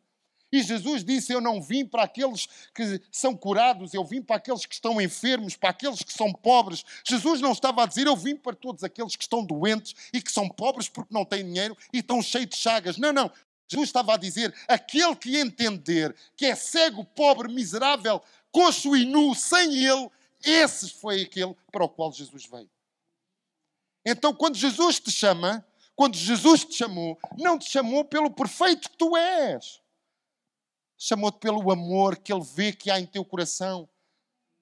E 0.51 0.61
Jesus 0.61 1.03
disse: 1.03 1.33
Eu 1.33 1.41
não 1.41 1.61
vim 1.61 1.85
para 1.85 2.03
aqueles 2.03 2.47
que 2.73 3.01
são 3.11 3.35
curados, 3.35 3.93
eu 3.93 4.03
vim 4.03 4.21
para 4.21 4.37
aqueles 4.37 4.65
que 4.65 4.73
estão 4.73 5.01
enfermos, 5.01 5.55
para 5.55 5.69
aqueles 5.69 6.01
que 6.01 6.13
são 6.13 6.31
pobres. 6.31 6.83
Jesus 7.03 7.41
não 7.41 7.51
estava 7.51 7.83
a 7.83 7.85
dizer: 7.85 8.07
Eu 8.07 8.15
vim 8.15 8.35
para 8.35 8.55
todos 8.55 8.83
aqueles 8.83 9.15
que 9.15 9.23
estão 9.23 9.43
doentes 9.43 9.95
e 10.13 10.21
que 10.21 10.31
são 10.31 10.47
pobres 10.47 10.87
porque 10.87 11.13
não 11.13 11.25
têm 11.25 11.43
dinheiro 11.43 11.77
e 11.91 11.99
estão 11.99 12.21
cheios 12.21 12.49
de 12.49 12.57
chagas. 12.57 12.97
Não, 12.97 13.11
não. 13.11 13.31
Jesus 13.67 13.89
estava 13.89 14.13
a 14.13 14.17
dizer: 14.17 14.53
Aquele 14.67 15.15
que 15.15 15.37
entender 15.37 16.15
que 16.37 16.45
é 16.45 16.55
cego, 16.55 17.03
pobre, 17.03 17.51
miserável, 17.51 18.21
coxo 18.51 18.95
e 18.95 19.05
nu, 19.05 19.33
sem 19.35 19.83
Ele, 19.83 20.09
esse 20.43 20.89
foi 20.91 21.23
aquele 21.23 21.55
para 21.71 21.83
o 21.83 21.89
qual 21.89 22.13
Jesus 22.13 22.45
veio. 22.45 22.69
Então, 24.05 24.33
quando 24.33 24.55
Jesus 24.55 24.99
te 24.99 25.11
chama, 25.11 25.65
quando 25.95 26.15
Jesus 26.15 26.63
te 26.63 26.75
chamou, 26.75 27.17
não 27.37 27.57
te 27.57 27.69
chamou 27.69 28.05
pelo 28.05 28.29
perfeito 28.29 28.89
que 28.89 28.97
tu 28.97 29.17
és. 29.17 29.81
Chamou-te 30.97 31.39
pelo 31.39 31.71
amor 31.71 32.17
que 32.17 32.31
Ele 32.31 32.43
vê 32.43 32.71
que 32.71 32.89
há 32.89 32.99
em 32.99 33.05
teu 33.05 33.23
coração, 33.25 33.87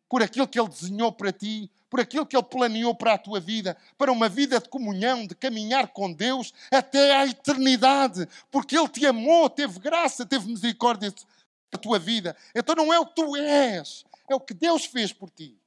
por 0.10 0.22
aquilo 0.22 0.48
que 0.48 0.60
Ele 0.60 0.70
desenhou 0.70 1.12
para 1.12 1.32
ti, 1.32 1.72
por 1.90 2.00
aquilo 2.00 2.26
que 2.26 2.36
Ele 2.36 2.44
planeou 2.44 2.96
para 2.96 3.14
a 3.14 3.18
tua 3.18 3.40
vida, 3.40 3.78
para 3.98 4.12
uma 4.12 4.28
vida 4.28 4.60
de 4.60 4.70
comunhão, 4.70 5.28
de 5.28 5.36
caminhar 5.36 5.88
com 5.88 6.12
Deus 6.12 6.54
até 6.72 7.16
à 7.16 7.26
eternidade, 7.26 8.28
porque 8.52 8.78
Ele 8.78 8.90
te 8.90 9.06
amou, 9.06 9.50
teve 9.50 9.80
graça, 9.80 10.26
teve 10.26 10.48
misericórdia 10.48 11.14
da 11.72 11.78
tua 11.78 12.00
vida. 12.00 12.36
Então 12.56 12.76
não 12.76 12.94
é 12.94 13.00
o 13.00 13.06
que 13.06 13.16
tu 13.16 13.36
és, 13.36 14.06
é 14.30 14.36
o 14.36 14.40
que 14.40 14.54
Deus 14.54 14.86
fez 14.86 15.12
por 15.12 15.30
ti. 15.30 15.58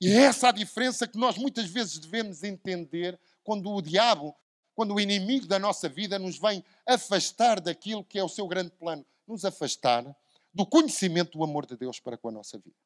E 0.00 0.10
é 0.10 0.22
essa 0.22 0.48
a 0.48 0.52
diferença 0.52 1.06
que 1.06 1.18
nós 1.18 1.36
muitas 1.38 1.66
vezes 1.66 1.98
devemos 1.98 2.42
entender 2.42 3.18
quando 3.42 3.70
o 3.70 3.80
diabo, 3.80 4.34
quando 4.74 4.94
o 4.94 5.00
inimigo 5.00 5.46
da 5.46 5.58
nossa 5.58 5.88
vida 5.88 6.18
nos 6.18 6.38
vem 6.38 6.64
afastar 6.86 7.60
daquilo 7.60 8.04
que 8.04 8.18
é 8.18 8.24
o 8.24 8.28
seu 8.28 8.46
grande 8.46 8.70
plano, 8.72 9.04
nos 9.26 9.44
afastar 9.44 10.04
do 10.52 10.66
conhecimento 10.66 11.38
do 11.38 11.44
amor 11.44 11.66
de 11.66 11.76
Deus 11.76 12.00
para 12.00 12.16
com 12.16 12.28
a 12.28 12.32
nossa 12.32 12.58
vida. 12.58 12.76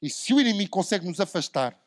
E 0.00 0.08
se 0.08 0.32
o 0.32 0.40
inimigo 0.40 0.70
consegue 0.70 1.06
nos 1.06 1.20
afastar, 1.20 1.78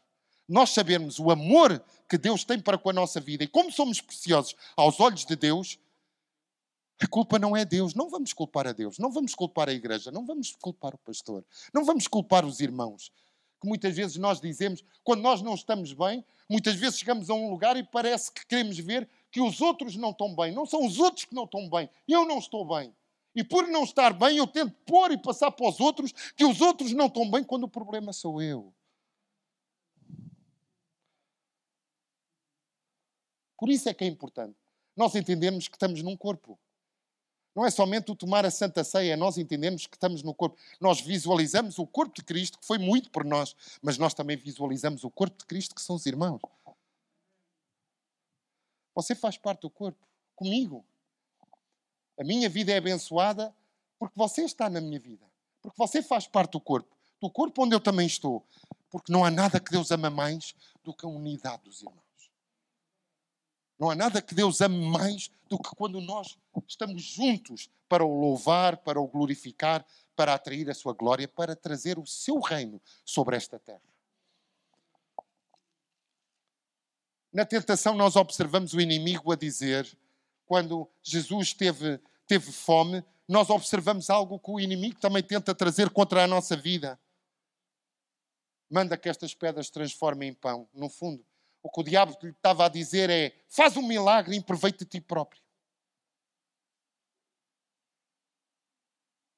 nós 0.48 0.72
sabermos 0.72 1.18
o 1.18 1.32
amor 1.32 1.84
que 2.10 2.18
Deus 2.18 2.44
tem 2.44 2.60
para 2.60 2.78
com 2.78 2.90
a 2.90 2.94
nossa 2.94 3.20
vida 3.20 3.44
e 3.44 3.48
como 3.48 3.72
somos 3.72 4.02
preciosos 4.02 4.56
aos 4.76 5.00
olhos 5.00 5.26
de 5.26 5.36
Deus, 5.36 5.80
a 7.02 7.08
culpa 7.08 7.40
não 7.40 7.58
é 7.58 7.66
Deus. 7.66 7.96
Não 7.96 8.10
vamos 8.10 8.32
culpar 8.32 8.68
a 8.68 8.74
Deus, 8.74 9.00
não 9.00 9.12
vamos 9.12 9.34
culpar 9.34 9.68
a 9.68 9.74
igreja, 9.74 10.12
não 10.12 10.26
vamos 10.26 10.56
culpar 10.62 10.94
o 10.94 11.00
pastor, 11.00 11.44
não 11.74 11.84
vamos 11.84 12.08
culpar 12.08 12.46
os 12.46 12.60
irmãos 12.60 13.12
que 13.62 13.68
muitas 13.68 13.96
vezes 13.96 14.18
nós 14.18 14.42
dizemos, 14.42 14.84
quando 15.04 15.22
nós 15.22 15.42
não 15.42 15.54
estamos 15.54 15.94
bem, 15.94 16.26
muitas 16.50 16.76
vezes 16.76 16.98
chegamos 16.98 17.30
a 17.30 17.34
um 17.36 17.50
lugar 17.50 17.78
e 17.78 17.84
parece 17.84 18.32
que 18.32 18.46
queremos 18.46 18.78
ver 18.80 19.08
que 19.32 19.40
os 19.40 19.62
outros 19.62 19.96
não 19.96 20.10
estão 20.10 20.36
bem. 20.36 20.52
Não 20.52 20.66
são 20.66 20.84
os 20.84 21.00
outros 21.00 21.26
que 21.26 21.36
não 21.36 21.46
estão 21.46 21.70
bem. 21.70 21.90
Eu 22.08 22.26
não 22.26 22.40
estou 22.40 22.66
bem. 22.66 22.94
E 23.36 23.44
por 23.44 23.68
não 23.68 23.84
estar 23.84 24.12
bem, 24.14 24.38
eu 24.38 24.48
tento 24.48 24.76
pôr 24.86 25.12
e 25.12 25.18
passar 25.18 25.52
para 25.52 25.70
os 25.70 25.80
outros 25.80 26.12
que 26.36 26.44
os 26.44 26.60
outros 26.60 26.92
não 26.92 27.06
estão 27.06 27.30
bem 27.30 27.44
quando 27.44 27.64
o 27.64 27.70
problema 27.70 28.12
sou 28.12 28.42
eu. 28.42 28.74
Por 33.58 33.70
isso 33.70 33.88
é 33.88 33.94
que 33.94 34.04
é 34.04 34.08
importante 34.08 34.58
nós 34.98 35.16
entendermos 35.16 35.68
que 35.68 35.76
estamos 35.76 36.02
num 36.02 36.18
corpo. 36.18 36.60
Não 37.56 37.66
é 37.66 37.70
somente 37.70 38.10
o 38.12 38.16
tomar 38.16 38.46
a 38.46 38.52
Santa 38.52 38.84
Ceia, 38.84 39.14
é 39.14 39.16
nós 39.18 39.38
entendemos 39.38 39.86
que 39.86 39.96
estamos 39.96 40.24
no 40.24 40.34
corpo. 40.34 40.58
Nós 40.80 41.02
visualizamos 41.02 41.80
o 41.80 41.86
corpo 41.86 42.16
de 42.16 42.24
Cristo, 42.24 42.58
que 42.58 42.66
foi 42.66 42.78
muito 42.78 43.10
por 43.12 43.26
nós, 43.26 43.56
mas 43.82 43.98
nós 43.98 44.14
também 44.14 44.38
visualizamos 44.38 45.04
o 45.04 45.10
corpo 45.10 45.38
de 45.38 45.46
Cristo, 45.46 45.76
que 45.76 45.82
são 45.82 45.96
os 45.96 46.06
irmãos. 46.06 46.40
Você 48.96 49.16
faz 49.16 49.38
parte 49.38 49.62
do 49.62 49.70
corpo, 49.70 50.06
comigo. 50.36 50.86
A 52.18 52.24
minha 52.24 52.48
vida 52.50 52.72
é 52.72 52.78
abençoada 52.78 53.54
porque 54.00 54.18
você 54.18 54.44
está 54.44 54.70
na 54.70 54.80
minha 54.80 55.00
vida. 55.00 55.26
Porque 55.62 55.78
você 55.78 56.02
faz 56.02 56.28
parte 56.28 56.54
do 56.54 56.60
corpo. 56.60 56.96
Do 57.22 57.30
corpo 57.30 57.64
onde 57.64 57.76
eu 57.76 57.80
também 57.80 58.08
estou. 58.08 58.46
Porque 58.90 59.12
não 59.12 59.24
há 59.24 59.32
nada 59.32 59.60
que 59.60 59.72
Deus 59.72 59.92
ama 59.92 60.10
mais 60.10 60.56
do 60.84 60.94
que 60.94 61.06
a 61.06 61.10
unidade 61.10 61.64
dos 61.64 61.82
irmãos. 61.82 62.11
Não 63.82 63.90
há 63.90 63.96
nada 63.96 64.22
que 64.22 64.36
Deus 64.36 64.62
ame 64.62 64.78
mais 64.92 65.32
do 65.50 65.58
que 65.58 65.76
quando 65.76 66.00
nós 66.00 66.38
estamos 66.68 67.02
juntos 67.02 67.68
para 67.90 68.06
o 68.06 68.20
louvar, 68.20 68.78
para 68.78 69.02
o 69.02 69.08
glorificar, 69.08 69.84
para 70.16 70.36
atrair 70.36 70.70
a 70.70 70.74
sua 70.76 70.94
glória, 70.94 71.28
para 71.28 71.56
trazer 71.56 71.98
o 71.98 72.06
seu 72.06 72.40
reino 72.40 72.80
sobre 73.04 73.36
esta 73.36 73.58
terra. 73.58 73.82
Na 77.34 77.44
tentação, 77.44 77.96
nós 77.96 78.16
observamos 78.16 78.74
o 78.74 78.80
inimigo 78.80 79.32
a 79.32 79.36
dizer, 79.36 79.98
quando 80.46 80.88
Jesus 81.02 81.52
teve, 81.52 82.00
teve 82.28 82.52
fome, 82.52 83.04
nós 83.28 83.50
observamos 83.50 84.12
algo 84.12 84.38
que 84.38 84.52
o 84.52 84.60
inimigo 84.60 85.00
também 85.00 85.24
tenta 85.24 85.56
trazer 85.56 85.90
contra 85.90 86.24
a 86.24 86.28
nossa 86.28 86.56
vida. 86.56 87.00
Manda 88.70 88.96
que 88.96 89.10
estas 89.10 89.34
pedras 89.34 89.72
transformem 89.72 90.30
em 90.30 90.34
pão. 90.36 90.70
No 90.72 90.88
fundo, 90.88 91.26
o 91.64 91.70
que 91.70 91.80
o 91.80 91.84
diabo 91.84 92.18
lhe 92.22 92.30
estava 92.30 92.66
a 92.66 92.70
dizer 92.70 93.10
é: 93.10 93.36
faz 93.48 93.78
um 93.78 93.88
milagre 93.88 94.36
e 94.36 94.40
aproveita 94.40 94.86
ti 94.86 95.00
próprio. 95.00 95.42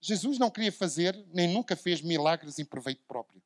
Jesus 0.02 0.38
não 0.38 0.52
queria 0.52 0.72
fazer, 0.72 1.16
nem 1.34 1.48
nunca 1.48 1.76
fez 1.76 2.02
milagres 2.02 2.60
em 2.60 2.66
proveito 2.66 3.04
próprio. 3.06 3.42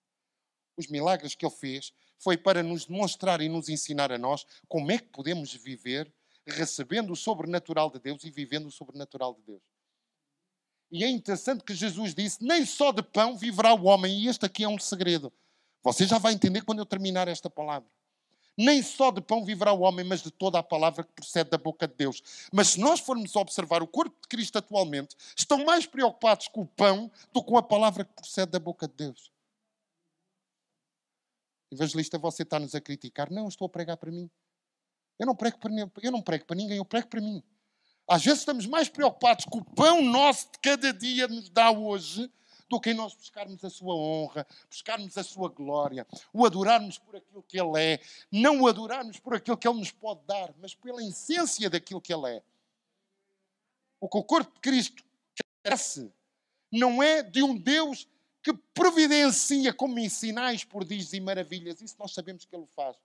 Os 0.76 0.88
milagres 0.88 1.36
que 1.36 1.46
ele 1.46 1.54
fez 1.54 1.94
foi 2.18 2.36
para 2.36 2.64
nos 2.64 2.86
demonstrar 2.86 3.42
e 3.42 3.50
nos 3.50 3.70
ensinar 3.70 4.12
a 4.12 4.18
nós 4.18 4.46
como 4.68 4.92
é 4.92 4.98
que 4.98 5.06
podemos 5.06 5.54
viver 5.54 6.12
recebendo 6.48 7.12
o 7.12 7.16
sobrenatural 7.16 7.92
de 7.92 8.00
Deus 8.00 8.24
e 8.24 8.32
vivendo 8.32 8.68
o 8.68 8.72
sobrenatural 8.72 9.36
de 9.36 9.42
Deus. 9.42 9.62
E 10.90 11.04
é 11.04 11.10
interessante 11.10 11.64
que 11.64 11.76
Jesus 11.76 12.16
disse: 12.16 12.44
nem 12.44 12.66
só 12.66 12.92
de 12.92 13.04
pão 13.04 13.38
viverá 13.38 13.74
o 13.74 13.86
homem, 13.86 14.22
e 14.22 14.28
este 14.28 14.46
aqui 14.46 14.64
é 14.64 14.68
um 14.68 14.80
segredo. 14.80 15.32
Você 15.84 16.08
já 16.08 16.18
vai 16.18 16.34
entender 16.34 16.62
quando 16.62 16.80
eu 16.80 16.86
terminar 16.86 17.28
esta 17.28 17.50
palavra. 17.50 17.90
Nem 18.58 18.82
só 18.82 19.12
de 19.12 19.22
pão 19.22 19.46
viverá 19.46 19.72
o 19.72 19.82
homem, 19.82 20.04
mas 20.04 20.24
de 20.24 20.32
toda 20.32 20.58
a 20.58 20.64
palavra 20.64 21.04
que 21.04 21.12
procede 21.14 21.52
da 21.52 21.60
boca 21.60 21.88
de 21.88 21.94
Deus. 21.94 22.24
Mas 22.52 22.70
se 22.70 22.80
nós 22.80 23.00
formos 23.00 23.36
observar 23.36 23.84
o 23.84 23.88
corpo 23.88 24.20
de 24.20 24.28
Cristo 24.28 24.58
atualmente, 24.58 25.16
estão 25.36 25.64
mais 25.64 25.86
preocupados 25.86 26.48
com 26.48 26.62
o 26.62 26.66
pão 26.66 27.12
do 27.32 27.44
que 27.44 27.50
com 27.50 27.58
a 27.58 27.62
palavra 27.62 28.04
que 28.04 28.14
procede 28.14 28.52
da 28.52 28.60
boca 28.60 28.88
de 28.88 28.96
Deus. 28.96 29.32
Evangelista, 31.72 32.18
você 32.18 32.42
está-nos 32.42 32.74
a 32.74 32.82
criticar? 32.82 33.30
Não, 33.30 33.48
estou 33.48 33.68
a 33.68 33.70
pregar 33.70 33.98
para 33.98 34.10
mim. 34.10 34.30
Eu 35.20 35.28
não 35.28 35.36
prego 35.36 35.60
para, 35.60 35.72
eu 36.02 36.12
não 36.12 36.22
prego 36.22 36.46
para 36.46 36.56
ninguém, 36.56 36.78
eu 36.78 36.86
prego 36.86 37.08
para 37.08 37.22
mim. 37.22 37.44
Às 38.08 38.24
vezes 38.24 38.40
estamos 38.40 38.66
mais 38.66 38.88
preocupados 38.88 39.46
com 39.46 39.60
o 39.60 39.66
pão 39.66 40.02
nosso 40.02 40.50
de 40.52 40.60
cada 40.60 40.94
dia 40.94 41.28
nos 41.28 41.50
dá 41.50 41.72
hoje 41.72 42.32
do 42.70 42.80
que 42.80 42.92
em 42.92 42.94
nós 42.94 43.14
buscarmos 43.14 43.64
a 43.64 43.70
sua 43.70 43.96
honra, 43.96 44.46
buscarmos 44.70 45.18
a 45.18 45.24
sua 45.24 45.50
glória, 45.50 46.06
o 46.34 46.46
adorarmos 46.46 46.98
por 46.98 47.16
aquilo 47.16 47.44
que 47.44 47.60
Ele 47.60 47.82
é, 47.82 48.00
não 48.32 48.62
o 48.62 48.68
adorarmos 48.68 49.20
por 49.20 49.36
aquilo 49.36 49.58
que 49.58 49.68
Ele 49.68 49.80
nos 49.80 49.92
pode 49.92 50.22
dar, 50.26 50.54
mas 50.60 50.76
pela 50.76 51.04
essência 51.04 51.70
daquilo 51.70 52.02
que 52.02 52.14
Ele 52.14 52.38
é. 52.38 52.44
O 54.00 54.10
que 54.10 54.18
o 54.18 54.24
corpo 54.24 54.54
de 54.54 54.60
Cristo 54.60 55.04
carece 55.64 56.12
não 56.72 57.02
é 57.02 57.24
de 57.24 57.42
um 57.42 57.56
Deus 57.58 58.08
que 58.44 58.54
providencia 58.74 59.74
como 59.74 59.98
em 60.00 60.10
sinais, 60.10 60.64
prodígios 60.64 61.14
e 61.14 61.20
maravilhas. 61.20 61.82
Isso 61.82 61.96
nós 61.98 62.14
sabemos 62.14 62.46
que 62.46 62.56
Ele 62.56 62.68
faz. 62.76 62.96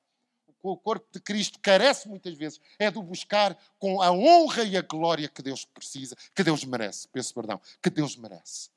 O 0.63 0.77
corpo 0.77 1.07
de 1.11 1.19
Cristo 1.19 1.59
carece 1.59 2.09
muitas 2.09 2.35
vezes 2.35 2.61
é 2.79 2.89
do 2.89 3.03
buscar 3.03 3.59
com 3.81 4.01
a 4.01 4.13
honra 4.13 4.63
e 4.63 4.77
a 4.77 4.83
glória 4.83 5.29
que 5.29 5.43
Deus 5.43 5.65
precisa, 5.65 6.17
que 6.35 6.45
Deus 6.45 6.65
merece. 6.65 7.09
Peço 7.09 7.35
perdão, 7.35 7.61
que 7.83 7.91
Deus 7.91 8.17
merece 8.17 8.71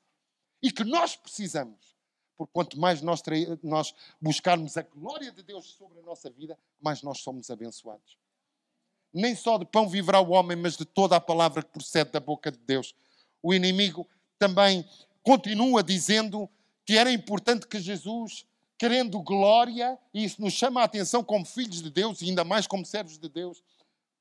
e 0.62 0.70
que 0.70 0.84
nós 0.84 1.16
precisamos 1.16 1.96
Porque 2.36 2.52
quanto 2.52 2.78
mais 2.78 3.00
nós, 3.00 3.22
nós 3.62 3.94
buscarmos 4.20 4.76
a 4.76 4.82
glória 4.82 5.32
de 5.32 5.42
Deus 5.42 5.72
sobre 5.72 5.98
a 5.98 6.02
nossa 6.02 6.28
vida, 6.30 6.58
mais 6.80 7.02
nós 7.02 7.20
somos 7.20 7.50
abençoados. 7.50 8.18
Nem 9.12 9.34
só 9.34 9.56
de 9.56 9.64
pão 9.64 9.88
viverá 9.88 10.20
o 10.20 10.30
homem, 10.30 10.56
mas 10.56 10.76
de 10.76 10.84
toda 10.84 11.16
a 11.16 11.20
palavra 11.20 11.62
que 11.62 11.70
procede 11.70 12.10
da 12.10 12.20
boca 12.20 12.52
de 12.52 12.58
Deus. 12.58 12.94
O 13.42 13.54
inimigo 13.54 14.06
também 14.38 14.86
continua 15.22 15.82
dizendo 15.82 16.48
que 16.84 16.98
era 16.98 17.10
importante 17.10 17.66
que 17.66 17.80
Jesus, 17.80 18.44
querendo 18.76 19.18
glória, 19.20 19.98
e 20.12 20.24
isso 20.24 20.42
nos 20.42 20.52
chama 20.52 20.82
a 20.82 20.84
atenção 20.84 21.24
como 21.24 21.46
filhos 21.46 21.82
de 21.82 21.90
Deus 21.90 22.20
e 22.20 22.26
ainda 22.26 22.44
mais 22.44 22.66
como 22.66 22.84
servos 22.84 23.18
de 23.18 23.28
Deus, 23.28 23.62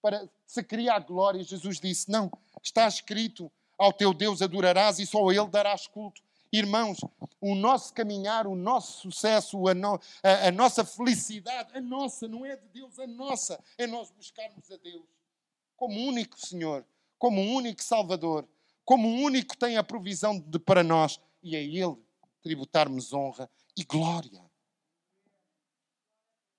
para 0.02 0.30
se 0.46 0.64
criar 0.64 1.00
glória. 1.00 1.44
Jesus 1.44 1.82
disse: 1.82 2.10
Não, 2.10 2.32
está 2.64 2.88
escrito: 2.88 3.52
ao 3.78 3.92
teu 3.92 4.14
Deus 4.14 4.42
adorarás 4.42 5.00
e 5.00 5.06
só 5.06 5.28
a 5.28 5.34
Ele 5.34 5.48
darás 5.48 5.88
culto. 5.88 6.22
Irmãos, 6.58 7.00
o 7.42 7.54
nosso 7.54 7.94
caminhar, 7.94 8.48
o 8.48 8.56
nosso 8.56 9.02
sucesso, 9.02 9.68
a, 9.68 9.74
no, 9.74 10.00
a, 10.24 10.48
a, 10.48 10.52
nossa 10.52 10.86
felicidade, 10.86 11.78
a 11.78 11.82
nossa, 11.82 12.30
não 12.30 12.46
é 12.46 12.56
de 12.56 12.68
Deus, 12.70 12.98
a 12.98 13.06
nossa, 13.06 13.62
é 13.78 13.86
nós 13.86 14.10
buscarmos 14.12 14.72
a 14.72 14.78
Deus 14.78 15.04
como 15.76 16.00
único 16.00 16.40
Senhor, 16.40 16.86
como 17.20 17.42
único 17.42 17.84
Salvador, 17.84 18.48
como 18.86 19.10
único 19.22 19.58
tem 19.58 19.76
a 19.76 19.84
provisão 19.84 20.40
de, 20.40 20.58
para 20.58 20.82
nós 20.82 21.20
e 21.44 21.58
a 21.58 21.60
Ele 21.60 21.98
tributarmos 22.42 23.12
honra 23.12 23.50
e 23.76 23.84
glória. 23.84 24.42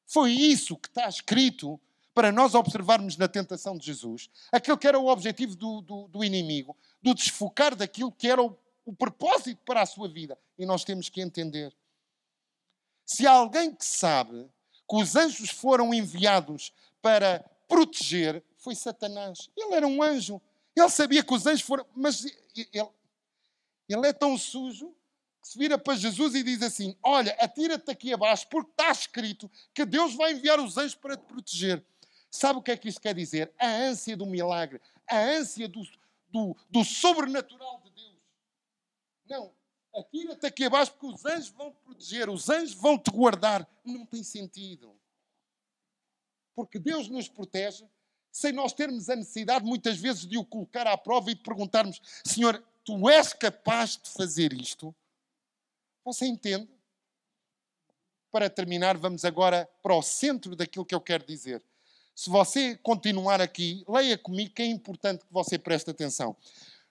Foi 0.06 0.30
isso 0.30 0.76
que 0.76 0.88
está 0.88 1.08
escrito 1.08 1.80
para 2.12 2.30
nós 2.30 2.54
observarmos 2.54 3.16
na 3.16 3.28
tentação 3.28 3.76
de 3.76 3.86
Jesus, 3.86 4.28
aquele 4.52 4.76
que 4.76 4.86
era 4.86 4.98
o 4.98 5.08
objetivo 5.08 5.54
do, 5.56 5.80
do, 5.80 6.08
do 6.08 6.24
inimigo, 6.24 6.76
do 7.02 7.14
desfocar 7.14 7.74
daquilo 7.74 8.12
que 8.12 8.28
era 8.28 8.42
o 8.42 8.56
o 8.86 8.94
propósito 8.94 9.60
para 9.66 9.82
a 9.82 9.86
sua 9.86 10.08
vida. 10.08 10.38
E 10.56 10.64
nós 10.64 10.84
temos 10.84 11.08
que 11.08 11.20
entender. 11.20 11.74
Se 13.04 13.26
há 13.26 13.32
alguém 13.32 13.74
que 13.74 13.84
sabe 13.84 14.48
que 14.88 14.96
os 14.96 15.16
anjos 15.16 15.50
foram 15.50 15.92
enviados 15.92 16.72
para 17.02 17.40
proteger, 17.68 18.42
foi 18.56 18.76
Satanás. 18.76 19.50
Ele 19.56 19.74
era 19.74 19.86
um 19.86 20.02
anjo. 20.02 20.40
Ele 20.74 20.88
sabia 20.88 21.22
que 21.22 21.34
os 21.34 21.44
anjos 21.46 21.62
foram. 21.62 21.84
Mas 21.94 22.24
ele, 22.24 22.88
ele 23.88 24.06
é 24.06 24.12
tão 24.12 24.38
sujo 24.38 24.94
que 25.42 25.48
se 25.48 25.58
vira 25.58 25.76
para 25.76 25.96
Jesus 25.96 26.34
e 26.36 26.42
diz 26.44 26.62
assim: 26.62 26.96
Olha, 27.02 27.36
atira-te 27.40 27.90
aqui 27.90 28.12
abaixo, 28.12 28.46
porque 28.48 28.70
está 28.70 28.90
escrito 28.90 29.50
que 29.74 29.84
Deus 29.84 30.14
vai 30.14 30.32
enviar 30.32 30.60
os 30.60 30.76
anjos 30.76 30.94
para 30.94 31.16
te 31.16 31.24
proteger. 31.24 31.84
Sabe 32.30 32.58
o 32.58 32.62
que 32.62 32.70
é 32.70 32.76
que 32.76 32.88
isto 32.88 33.00
quer 33.00 33.14
dizer? 33.14 33.52
A 33.58 33.66
ânsia 33.66 34.16
do 34.16 34.26
milagre, 34.26 34.80
a 35.08 35.18
ânsia 35.18 35.68
do, 35.68 35.82
do, 36.28 36.56
do 36.70 36.84
sobrenatural. 36.84 37.82
Não, 39.28 39.52
atira-te 39.94 40.46
aqui 40.46 40.64
abaixo 40.64 40.92
porque 40.92 41.14
os 41.14 41.24
anjos 41.24 41.48
vão 41.50 41.70
te 41.72 41.80
proteger, 41.80 42.30
os 42.30 42.48
anjos 42.48 42.74
vão 42.74 42.98
te 42.98 43.10
guardar. 43.10 43.68
Não 43.84 44.06
tem 44.06 44.22
sentido. 44.22 44.94
Porque 46.54 46.78
Deus 46.78 47.08
nos 47.08 47.28
protege 47.28 47.86
sem 48.30 48.52
nós 48.52 48.72
termos 48.72 49.08
a 49.08 49.16
necessidade, 49.16 49.64
muitas 49.64 49.96
vezes, 49.96 50.26
de 50.26 50.36
o 50.36 50.44
colocar 50.44 50.86
à 50.86 50.96
prova 50.96 51.30
e 51.30 51.34
de 51.34 51.42
perguntarmos: 51.42 52.00
Senhor, 52.24 52.62
tu 52.84 53.08
és 53.08 53.32
capaz 53.32 53.98
de 54.02 54.10
fazer 54.10 54.52
isto? 54.52 54.94
Você 56.04 56.26
entende? 56.26 56.68
Para 58.30 58.50
terminar, 58.50 58.96
vamos 58.96 59.24
agora 59.24 59.68
para 59.82 59.94
o 59.94 60.02
centro 60.02 60.54
daquilo 60.54 60.84
que 60.84 60.94
eu 60.94 61.00
quero 61.00 61.24
dizer. 61.24 61.62
Se 62.14 62.30
você 62.30 62.76
continuar 62.76 63.40
aqui, 63.40 63.84
leia 63.88 64.16
comigo 64.16 64.54
que 64.54 64.62
é 64.62 64.66
importante 64.66 65.24
que 65.24 65.32
você 65.32 65.58
preste 65.58 65.90
atenção 65.90 66.36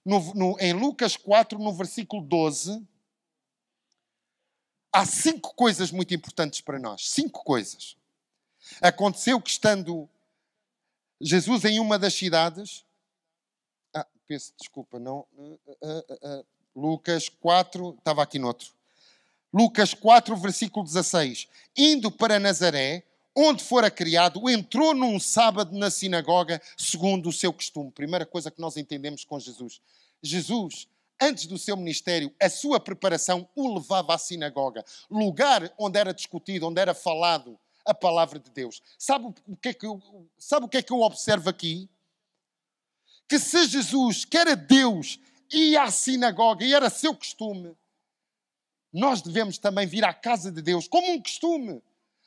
no, 0.05 0.33
no, 0.35 0.59
em 0.59 0.71
Lucas 0.71 1.17
4, 1.17 1.57
no 1.57 1.73
versículo 1.73 2.21
12, 2.21 2.85
há 4.93 5.05
cinco 5.05 5.53
coisas 5.55 5.91
muito 5.91 6.13
importantes 6.13 6.61
para 6.61 6.77
nós. 6.77 7.09
Cinco 7.09 7.43
coisas. 7.43 7.97
Aconteceu 8.81 9.41
que 9.41 9.49
estando 9.49 10.07
Jesus 11.19 11.65
em 11.65 11.79
uma 11.79 11.97
das 11.97 12.13
cidades. 12.13 12.85
Ah, 13.93 14.07
peço 14.27 14.53
desculpa, 14.59 14.99
não. 14.99 15.25
Uh, 15.33 15.59
uh, 15.81 16.39
uh, 16.39 16.45
Lucas 16.75 17.27
4, 17.27 17.95
estava 17.97 18.21
aqui 18.21 18.37
no 18.37 18.47
outro. 18.47 18.73
Lucas 19.51 19.93
4, 19.93 20.35
versículo 20.35 20.85
16. 20.85 21.47
Indo 21.75 22.11
para 22.11 22.39
Nazaré, 22.39 23.03
onde 23.35 23.63
fora 23.63 23.91
criado, 23.91 24.49
entrou 24.49 24.93
num 24.93 25.19
sábado 25.19 25.77
na 25.77 25.91
sinagoga, 25.91 26.61
segundo 26.77 27.29
o 27.29 27.33
seu 27.33 27.51
costume. 27.51 27.91
Primeira 27.91 28.25
coisa 28.25 28.49
que 28.49 28.61
nós 28.61 28.77
entendemos 28.77 29.25
com 29.25 29.39
Jesus. 29.39 29.81
Jesus, 30.23 30.87
antes 31.21 31.45
do 31.45 31.57
seu 31.57 31.75
ministério, 31.75 32.33
a 32.41 32.49
sua 32.49 32.79
preparação 32.79 33.47
o 33.55 33.73
levava 33.75 34.15
à 34.15 34.17
sinagoga, 34.17 34.85
lugar 35.09 35.73
onde 35.77 35.99
era 35.99 36.13
discutido, 36.13 36.67
onde 36.67 36.79
era 36.79 36.93
falado 36.93 37.59
a 37.85 37.93
palavra 37.93 38.39
de 38.39 38.49
Deus. 38.49 38.81
Sabe 38.97 39.33
o 39.47 39.55
que 39.57 39.69
é 39.69 39.73
que 39.73 39.85
eu, 39.85 40.01
sabe 40.37 40.65
o 40.65 40.69
que 40.69 40.77
é 40.77 40.81
que 40.81 40.93
eu 40.93 41.01
observo 41.01 41.49
aqui? 41.49 41.89
Que 43.27 43.37
se 43.37 43.67
Jesus, 43.67 44.23
que 44.23 44.37
era 44.37 44.55
Deus, 44.55 45.19
ia 45.51 45.83
à 45.83 45.91
sinagoga 45.91 46.63
e 46.63 46.73
era 46.73 46.89
seu 46.89 47.15
costume, 47.15 47.75
nós 48.91 49.21
devemos 49.21 49.57
também 49.57 49.85
vir 49.85 50.05
à 50.05 50.13
casa 50.13 50.51
de 50.51 50.61
Deus 50.61 50.87
como 50.87 51.11
um 51.11 51.21
costume. 51.21 51.81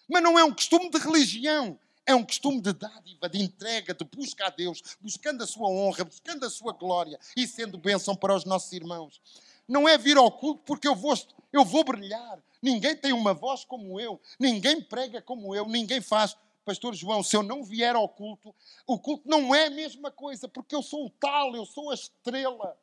Mas 0.08 0.22
não 0.22 0.38
é 0.38 0.44
um 0.44 0.52
costume 0.52 0.88
de 0.90 0.98
religião, 0.98 1.78
é 2.06 2.14
um 2.14 2.24
costume 2.24 2.62
de 2.62 2.72
dádiva, 2.72 3.28
de 3.28 3.42
entrega, 3.42 3.92
de 3.92 4.04
busca 4.04 4.46
a 4.46 4.50
Deus, 4.50 4.82
buscando 4.98 5.44
a 5.44 5.46
sua 5.46 5.68
honra, 5.68 6.04
buscando 6.04 6.46
a 6.46 6.50
sua 6.50 6.72
glória 6.72 7.20
e 7.36 7.46
sendo 7.46 7.76
bênção 7.76 8.16
para 8.16 8.34
os 8.34 8.46
nossos 8.46 8.72
irmãos. 8.72 9.20
Não 9.68 9.86
é 9.86 9.98
vir 9.98 10.16
ao 10.16 10.32
culto 10.32 10.62
porque 10.64 10.88
eu 10.88 10.94
vou, 10.94 11.14
eu 11.52 11.62
vou 11.66 11.84
brilhar. 11.84 12.42
Ninguém 12.62 12.96
tem 12.96 13.12
uma 13.12 13.34
voz 13.34 13.62
como 13.62 14.00
eu, 14.00 14.18
ninguém 14.40 14.80
prega 14.80 15.20
como 15.20 15.54
eu, 15.54 15.68
ninguém 15.68 16.00
faz. 16.00 16.34
Pastor 16.64 16.94
João, 16.94 17.22
se 17.22 17.36
eu 17.36 17.42
não 17.42 17.62
vier 17.62 17.94
ao 17.94 18.08
culto, 18.08 18.54
o 18.86 18.98
culto 18.98 19.28
não 19.28 19.54
é 19.54 19.66
a 19.66 19.70
mesma 19.70 20.10
coisa, 20.10 20.48
porque 20.48 20.74
eu 20.74 20.82
sou 20.82 21.06
o 21.06 21.10
tal, 21.10 21.54
eu 21.54 21.66
sou 21.66 21.90
a 21.90 21.94
estrela. 21.94 22.78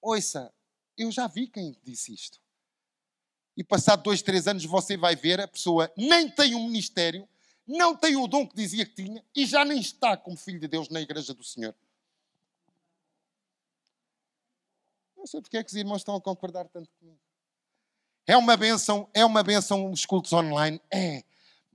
Ouça, 0.00 0.52
eu 0.96 1.10
já 1.10 1.26
vi 1.26 1.46
quem 1.46 1.76
disse 1.82 2.12
isto 2.12 2.40
e 3.56 3.64
passado 3.64 4.02
dois, 4.02 4.22
três 4.22 4.46
anos 4.46 4.64
você 4.64 4.96
vai 4.96 5.16
ver 5.16 5.40
a 5.40 5.48
pessoa 5.48 5.92
nem 5.96 6.28
tem 6.28 6.54
um 6.54 6.66
ministério, 6.66 7.28
não 7.66 7.94
tem 7.94 8.16
o 8.16 8.26
dom 8.26 8.46
que 8.46 8.54
dizia 8.54 8.86
que 8.86 8.94
tinha 8.94 9.24
e 9.34 9.46
já 9.46 9.64
nem 9.64 9.80
está 9.80 10.16
como 10.16 10.36
filho 10.36 10.60
de 10.60 10.68
Deus 10.68 10.88
na 10.88 11.00
igreja 11.00 11.34
do 11.34 11.44
Senhor. 11.44 11.74
Não 15.16 15.26
sei 15.26 15.40
porque 15.40 15.58
é 15.58 15.62
que 15.62 15.70
os 15.70 15.76
irmãos 15.76 15.98
estão 15.98 16.16
a 16.16 16.20
concordar 16.20 16.66
tanto 16.68 16.88
comigo. 16.98 17.20
É 18.26 18.36
uma 18.36 18.56
benção, 18.56 19.08
é 19.12 19.24
uma 19.24 19.42
benção 19.42 19.90
os 19.90 20.06
cultos 20.06 20.32
online. 20.32 20.80
É, 20.90 21.22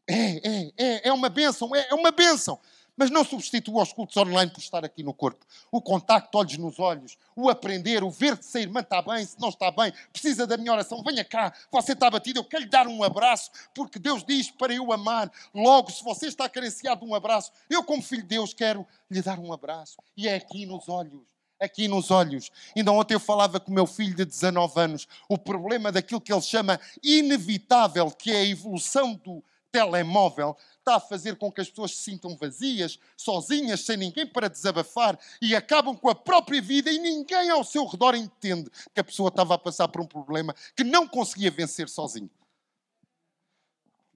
é, 0.07 0.17
é, 0.17 0.73
é, 0.77 1.07
é 1.09 1.13
uma 1.13 1.29
benção, 1.29 1.75
é, 1.75 1.87
é 1.89 1.93
uma 1.93 2.11
benção 2.11 2.59
mas 2.97 3.09
não 3.09 3.23
substitua 3.23 3.83
os 3.83 3.91
cultos 3.91 4.15
online 4.17 4.51
por 4.51 4.59
estar 4.59 4.85
aqui 4.85 5.03
no 5.03 5.13
corpo. 5.13 5.45
O 5.71 5.81
contacto, 5.81 6.37
olhos 6.37 6.57
nos 6.57 6.79
olhos, 6.79 7.17
o 7.35 7.49
aprender, 7.49 8.03
o 8.03 8.09
ver 8.09 8.41
se 8.41 8.57
a 8.57 8.61
irmã 8.61 8.79
está 8.79 9.01
bem, 9.01 9.25
se 9.25 9.39
não 9.39 9.49
está 9.49 9.71
bem, 9.71 9.93
precisa 10.11 10.47
da 10.47 10.57
minha 10.57 10.71
oração, 10.71 11.03
venha 11.03 11.23
cá, 11.23 11.53
você 11.71 11.93
está 11.93 12.09
batido, 12.09 12.39
eu 12.39 12.43
quero 12.43 12.63
lhe 12.63 12.69
dar 12.69 12.87
um 12.87 13.03
abraço, 13.03 13.51
porque 13.73 13.99
Deus 13.99 14.23
diz 14.23 14.49
para 14.49 14.73
eu 14.73 14.91
amar. 14.91 15.31
Logo, 15.53 15.91
se 15.91 16.03
você 16.03 16.27
está 16.27 16.47
carenciado 16.47 17.05
de 17.05 17.11
um 17.11 17.15
abraço, 17.15 17.51
eu, 17.69 17.83
como 17.83 18.01
filho 18.01 18.21
de 18.21 18.29
Deus, 18.29 18.53
quero 18.53 18.85
lhe 19.09 19.21
dar 19.21 19.39
um 19.39 19.51
abraço. 19.51 19.97
E 20.15 20.27
é 20.27 20.35
aqui 20.35 20.65
nos 20.65 20.89
olhos 20.89 21.35
aqui 21.57 21.87
nos 21.87 22.11
olhos. 22.11 22.51
Ainda 22.75 22.91
ontem 22.91 23.13
eu 23.13 23.19
falava 23.19 23.59
com 23.59 23.71
o 23.71 23.73
meu 23.73 23.87
filho 23.87 24.15
de 24.15 24.25
19 24.25 24.79
anos, 24.79 25.07
o 25.27 25.37
problema 25.37 25.91
daquilo 25.91 26.21
que 26.21 26.31
ele 26.31 26.41
chama 26.41 26.79
inevitável, 27.01 28.11
que 28.11 28.29
é 28.29 28.37
a 28.37 28.45
evolução 28.45 29.15
do 29.15 29.43
telemóvel, 29.71 30.55
está 30.85 30.97
a 30.97 30.99
fazer 30.99 31.35
com 31.35 31.51
que 31.51 31.59
as 31.59 31.69
pessoas 31.69 31.95
se 31.95 32.03
sintam 32.03 32.37
vazias, 32.37 32.99
sozinhas, 33.17 33.81
sem 33.81 33.97
ninguém 33.97 34.27
para 34.27 34.47
desabafar 34.47 35.19
e 35.41 35.55
acabam 35.55 35.97
com 35.97 36.09
a 36.09 36.15
própria 36.15 36.61
vida 36.61 36.91
e 36.91 36.99
ninguém 36.99 37.49
ao 37.49 37.63
seu 37.63 37.85
redor 37.87 38.13
entende 38.13 38.69
que 38.93 38.99
a 38.99 39.03
pessoa 39.03 39.29
estava 39.29 39.55
a 39.55 39.57
passar 39.57 39.87
por 39.87 39.99
um 39.99 40.05
problema 40.05 40.55
que 40.75 40.83
não 40.83 41.07
conseguia 41.07 41.49
vencer 41.49 41.89
sozinho. 41.89 42.29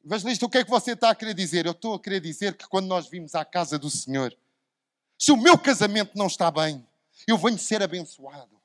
Evangelista, 0.06 0.46
o 0.46 0.50
que 0.50 0.60
é 0.60 0.64
que 0.64 0.70
você 0.70 0.92
está 0.92 1.10
a 1.10 1.16
querer 1.16 1.34
dizer? 1.34 1.66
Eu 1.66 1.72
estou 1.72 1.96
a 1.96 2.00
querer 2.00 2.22
dizer 2.22 2.56
que 2.56 2.68
quando 2.68 2.86
nós 2.86 3.08
vimos 3.08 3.34
à 3.34 3.44
casa 3.44 3.78
do 3.78 3.90
Senhor, 3.90 4.36
se 5.18 5.32
o 5.32 5.38
meu 5.38 5.58
casamento 5.58 6.16
não 6.16 6.28
está 6.28 6.52
bem, 6.52 6.86
eu 7.28 7.38
venho 7.38 7.58
ser 7.58 7.82
abençoado. 7.82 8.58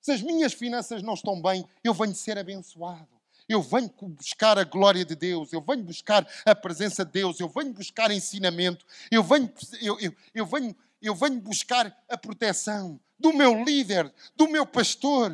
Se 0.00 0.12
as 0.12 0.20
minhas 0.20 0.52
finanças 0.52 1.02
não 1.02 1.14
estão 1.14 1.40
bem, 1.40 1.66
eu 1.82 1.94
venho 1.94 2.14
ser 2.14 2.38
abençoado. 2.38 3.13
Eu 3.48 3.60
venho 3.62 3.92
buscar 3.98 4.58
a 4.58 4.64
glória 4.64 5.04
de 5.04 5.14
Deus, 5.14 5.52
eu 5.52 5.60
venho 5.60 5.82
buscar 5.82 6.26
a 6.44 6.54
presença 6.54 7.04
de 7.04 7.12
Deus, 7.12 7.38
eu 7.40 7.48
venho 7.48 7.72
buscar 7.72 8.10
ensinamento, 8.10 8.86
eu 9.10 9.22
venho, 9.22 9.52
eu, 9.80 10.00
eu, 10.00 10.16
eu 10.34 10.46
venho, 10.46 10.76
eu 11.00 11.14
venho 11.14 11.40
buscar 11.40 11.94
a 12.08 12.16
proteção 12.16 12.98
do 13.18 13.32
meu 13.32 13.62
líder, 13.62 14.12
do 14.34 14.48
meu 14.48 14.66
pastor. 14.66 15.32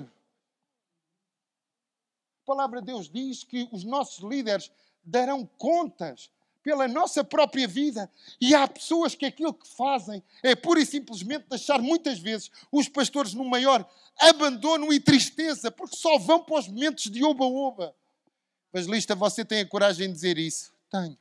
A 2.42 2.46
palavra 2.46 2.80
de 2.80 2.86
Deus 2.86 3.08
diz 3.08 3.44
que 3.44 3.68
os 3.70 3.84
nossos 3.84 4.28
líderes 4.28 4.70
darão 5.04 5.46
contas 5.56 6.30
pela 6.62 6.86
nossa 6.88 7.24
própria 7.24 7.66
vida. 7.66 8.10
E 8.40 8.54
há 8.54 8.66
pessoas 8.66 9.14
que 9.14 9.24
aquilo 9.24 9.54
que 9.54 9.68
fazem 9.68 10.22
é 10.42 10.54
pura 10.54 10.80
e 10.80 10.86
simplesmente 10.86 11.46
deixar 11.48 11.80
muitas 11.80 12.18
vezes 12.18 12.50
os 12.70 12.88
pastores 12.88 13.34
no 13.34 13.44
maior 13.44 13.88
abandono 14.18 14.92
e 14.92 15.00
tristeza, 15.00 15.70
porque 15.70 15.96
só 15.96 16.18
vão 16.18 16.42
para 16.42 16.58
os 16.58 16.68
momentos 16.68 17.04
de 17.04 17.24
oba-oba. 17.24 17.94
Evangelista, 18.72 19.14
você 19.14 19.44
tem 19.44 19.60
a 19.60 19.66
coragem 19.66 20.08
de 20.08 20.14
dizer 20.14 20.38
isso? 20.38 20.72
Tenho. 20.90 21.18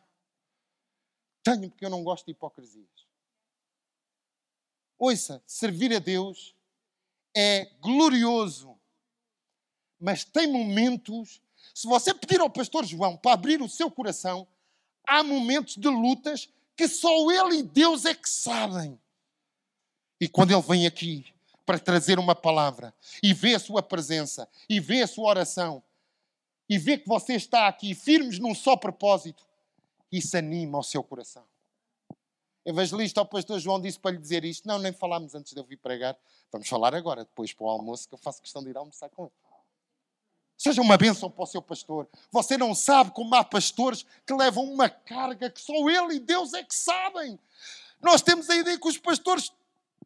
Tenho, 1.43 1.69
porque 1.69 1.85
eu 1.85 1.89
não 1.89 2.03
gosto 2.03 2.25
de 2.25 2.31
hipocrisias. 2.31 2.87
Ouça, 4.97 5.41
servir 5.47 5.95
a 5.95 5.99
Deus 5.99 6.55
é 7.35 7.65
glorioso, 7.79 8.77
mas 9.99 10.23
tem 10.23 10.51
momentos. 10.51 11.41
Se 11.73 11.87
você 11.87 12.13
pedir 12.13 12.41
ao 12.41 12.49
pastor 12.49 12.85
João 12.85 13.15
para 13.15 13.33
abrir 13.33 13.61
o 13.61 13.69
seu 13.69 13.89
coração, 13.89 14.47
há 15.07 15.23
momentos 15.23 15.75
de 15.75 15.87
lutas 15.87 16.49
que 16.75 16.87
só 16.87 17.09
ele 17.31 17.59
e 17.59 17.63
Deus 17.63 18.05
é 18.05 18.13
que 18.13 18.29
sabem. 18.29 18.99
E 20.19 20.27
quando 20.27 20.51
ele 20.51 20.61
vem 20.61 20.85
aqui 20.85 21.25
para 21.65 21.79
trazer 21.79 22.19
uma 22.19 22.35
palavra 22.35 22.93
e 23.23 23.33
vê 23.33 23.55
a 23.55 23.59
sua 23.59 23.81
presença 23.81 24.49
e 24.67 24.79
vê 24.79 25.01
a 25.01 25.07
sua 25.07 25.29
oração 25.29 25.81
e 26.69 26.77
vê 26.77 26.97
que 26.97 27.07
você 27.07 27.33
está 27.33 27.67
aqui 27.67 27.95
firmes 27.95 28.37
num 28.37 28.53
só 28.53 28.77
propósito, 28.77 29.43
isso 30.11 30.37
anima 30.37 30.77
o 30.77 30.83
seu 30.83 31.03
coração. 31.03 31.43
Evangelista, 32.65 33.21
o 33.21 33.25
pastor 33.25 33.59
João 33.59 33.81
disse 33.81 33.99
para 33.99 34.11
lhe 34.11 34.17
dizer 34.17 34.45
isto. 34.45 34.67
Não, 34.67 34.77
nem 34.77 34.93
falámos 34.93 35.33
antes 35.33 35.53
de 35.53 35.59
eu 35.59 35.63
vir 35.63 35.77
pregar. 35.77 36.15
Vamos 36.51 36.67
falar 36.69 36.93
agora, 36.93 37.23
depois 37.23 37.51
para 37.51 37.65
o 37.65 37.69
almoço, 37.69 38.07
que 38.07 38.13
eu 38.13 38.19
faço 38.19 38.41
questão 38.41 38.63
de 38.63 38.69
ir 38.69 38.77
almoçar 38.77 39.09
com 39.09 39.23
ele. 39.23 39.31
Seja 40.55 40.81
uma 40.81 40.97
bênção 40.97 41.31
para 41.31 41.43
o 41.43 41.47
seu 41.47 41.61
pastor. 41.61 42.07
Você 42.31 42.57
não 42.57 42.75
sabe 42.75 43.11
como 43.11 43.33
há 43.33 43.43
pastores 43.43 44.05
que 44.27 44.33
levam 44.33 44.65
uma 44.65 44.89
carga 44.89 45.49
que 45.49 45.61
só 45.61 45.73
ele 45.89 46.15
e 46.15 46.19
Deus 46.19 46.53
é 46.53 46.63
que 46.63 46.75
sabem. 46.75 47.39
Nós 48.01 48.21
temos 48.21 48.49
a 48.49 48.55
ideia 48.55 48.77
que 48.77 48.87
os 48.87 48.97
pastores 48.97 49.51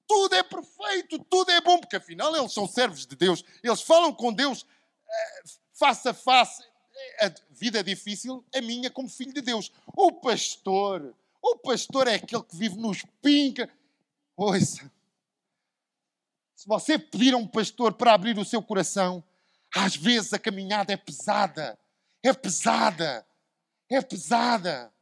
tudo 0.07 0.35
é 0.35 0.43
perfeito, 0.43 1.17
tudo 1.29 1.51
é 1.51 1.59
bom, 1.59 1.79
porque 1.79 1.95
afinal 1.95 2.35
eles 2.35 2.53
são 2.53 2.67
servos 2.67 3.05
de 3.05 3.15
Deus. 3.15 3.43
Eles 3.63 3.81
falam 3.81 4.13
com 4.13 4.31
Deus 4.31 4.65
eh, 5.09 5.43
face 5.73 6.07
a 6.07 6.13
face. 6.13 6.63
A 7.21 7.33
vida 7.51 7.79
é 7.79 7.83
difícil, 7.83 8.45
a 8.53 8.61
minha 8.61 8.89
como 8.89 9.09
filho 9.09 9.33
de 9.33 9.41
Deus. 9.41 9.71
O 9.95 10.11
pastor, 10.11 11.13
o 11.41 11.57
pastor 11.57 12.07
é 12.07 12.15
aquele 12.15 12.43
que 12.43 12.55
vive 12.55 12.77
nos 12.77 13.03
pinca. 13.21 13.69
Ouça, 14.35 14.91
se 16.63 16.67
você 16.67 16.97
pedir 16.97 17.33
a 17.33 17.37
um 17.37 17.45
pastor 17.45 17.93
para 17.93 18.13
abrir 18.13 18.37
o 18.37 18.45
seu 18.45 18.63
coração, 18.63 19.23
às 19.75 19.95
vezes 19.95 20.31
a 20.31 20.39
caminhada 20.39 20.93
é 20.93 20.97
pesada. 20.97 21.77
É 22.23 22.31
pesada. 22.31 23.27
É 23.89 24.01
pesada. 24.01 24.93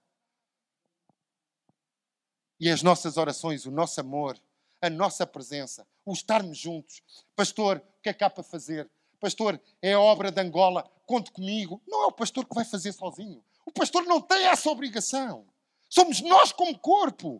E 2.59 2.69
as 2.69 2.81
nossas 2.81 3.17
orações, 3.17 3.65
o 3.65 3.71
nosso 3.71 3.99
amor, 4.01 4.39
a 4.81 4.89
nossa 4.89 5.27
presença, 5.27 5.87
o 6.03 6.13
estarmos 6.13 6.57
juntos. 6.57 7.03
Pastor, 7.35 7.77
o 7.77 8.01
que 8.01 8.09
é 8.09 8.13
que 8.13 8.23
há 8.23 8.29
para 8.29 8.43
fazer? 8.43 8.89
Pastor, 9.21 9.61
é 9.83 9.95
obra 9.95 10.31
de 10.31 10.41
Angola, 10.41 10.89
conte 11.05 11.31
comigo. 11.31 11.79
Não 11.87 12.03
é 12.03 12.07
o 12.07 12.11
pastor 12.11 12.43
que 12.43 12.55
vai 12.55 12.65
fazer 12.65 12.91
sozinho. 12.91 13.43
O 13.63 13.71
pastor 13.71 14.03
não 14.05 14.19
tem 14.19 14.47
essa 14.47 14.67
obrigação. 14.69 15.45
Somos 15.87 16.21
nós 16.21 16.51
como 16.51 16.77
corpo. 16.79 17.39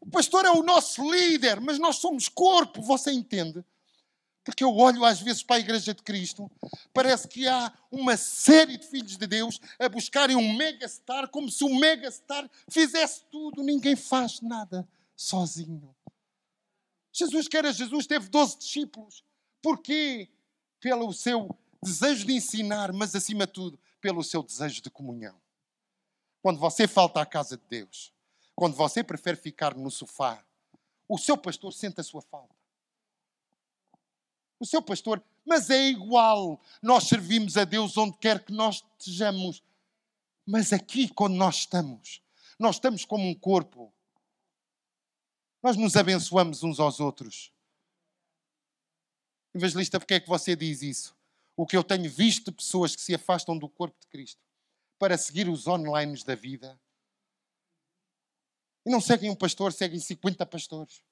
O 0.00 0.10
pastor 0.10 0.46
é 0.46 0.50
o 0.50 0.62
nosso 0.62 1.08
líder, 1.12 1.60
mas 1.60 1.78
nós 1.78 1.96
somos 1.96 2.26
corpo, 2.26 2.80
você 2.80 3.12
entende? 3.12 3.62
Porque 4.42 4.64
eu 4.64 4.74
olho 4.74 5.04
às 5.04 5.20
vezes 5.20 5.42
para 5.42 5.56
a 5.56 5.60
Igreja 5.60 5.92
de 5.92 6.02
Cristo, 6.02 6.50
parece 6.94 7.28
que 7.28 7.46
há 7.46 7.70
uma 7.92 8.16
série 8.16 8.78
de 8.78 8.86
filhos 8.86 9.18
de 9.18 9.26
Deus 9.26 9.60
a 9.78 9.90
buscarem 9.90 10.36
um 10.36 10.56
megastar, 10.56 11.28
como 11.28 11.50
se 11.50 11.62
o 11.62 11.78
megastar 11.78 12.50
fizesse 12.70 13.24
tudo, 13.30 13.62
ninguém 13.62 13.94
faz 13.94 14.40
nada 14.40 14.88
sozinho. 15.14 15.94
Jesus, 17.12 17.46
que 17.46 17.56
era 17.58 17.72
Jesus, 17.72 18.06
teve 18.06 18.28
12 18.30 18.56
discípulos. 18.58 19.22
Porquê? 19.60 20.30
Pelo 20.80 21.12
seu 21.12 21.56
desejo 21.82 22.26
de 22.26 22.32
ensinar, 22.32 22.92
mas 22.92 23.14
acima 23.14 23.46
de 23.46 23.52
tudo, 23.52 23.78
pelo 24.00 24.24
seu 24.24 24.42
desejo 24.42 24.82
de 24.82 24.90
comunhão. 24.90 25.40
Quando 26.42 26.58
você 26.58 26.88
falta 26.88 27.20
à 27.20 27.26
casa 27.26 27.56
de 27.56 27.64
Deus, 27.68 28.12
quando 28.54 28.74
você 28.74 29.04
prefere 29.04 29.36
ficar 29.36 29.74
no 29.74 29.90
sofá, 29.90 30.42
o 31.08 31.18
seu 31.18 31.36
pastor 31.36 31.72
sente 31.72 32.00
a 32.00 32.04
sua 32.04 32.22
falta 32.22 32.60
o 34.60 34.66
seu 34.66 34.82
pastor, 34.82 35.24
mas 35.44 35.70
é 35.70 35.88
igual. 35.88 36.60
Nós 36.82 37.04
servimos 37.04 37.56
a 37.56 37.64
Deus 37.64 37.96
onde 37.96 38.16
quer 38.18 38.44
que 38.44 38.52
nós 38.52 38.84
estejamos. 38.98 39.62
Mas 40.46 40.72
aqui, 40.72 41.08
quando 41.08 41.34
nós 41.34 41.60
estamos, 41.60 42.22
nós 42.58 42.76
estamos 42.76 43.06
como 43.06 43.26
um 43.26 43.34
corpo. 43.34 43.90
Nós 45.62 45.76
nos 45.76 45.96
abençoamos 45.96 46.62
uns 46.62 46.78
aos 46.78 47.00
outros. 47.00 47.50
Evangelista, 49.54 49.98
porque 49.98 50.14
é 50.14 50.20
que 50.20 50.28
você 50.28 50.54
diz 50.54 50.82
isso? 50.82 51.16
O 51.56 51.66
que 51.66 51.76
eu 51.76 51.82
tenho 51.82 52.08
visto 52.08 52.50
de 52.50 52.56
pessoas 52.56 52.94
que 52.94 53.02
se 53.02 53.14
afastam 53.14 53.58
do 53.58 53.68
corpo 53.68 53.98
de 54.00 54.06
Cristo 54.06 54.40
para 54.98 55.16
seguir 55.16 55.48
os 55.48 55.66
online 55.66 56.22
da 56.24 56.34
vida. 56.34 56.78
E 58.86 58.90
não 58.90 59.00
seguem 59.00 59.30
um 59.30 59.34
pastor, 59.34 59.72
seguem 59.72 59.98
50 59.98 60.44
pastores. 60.46 61.02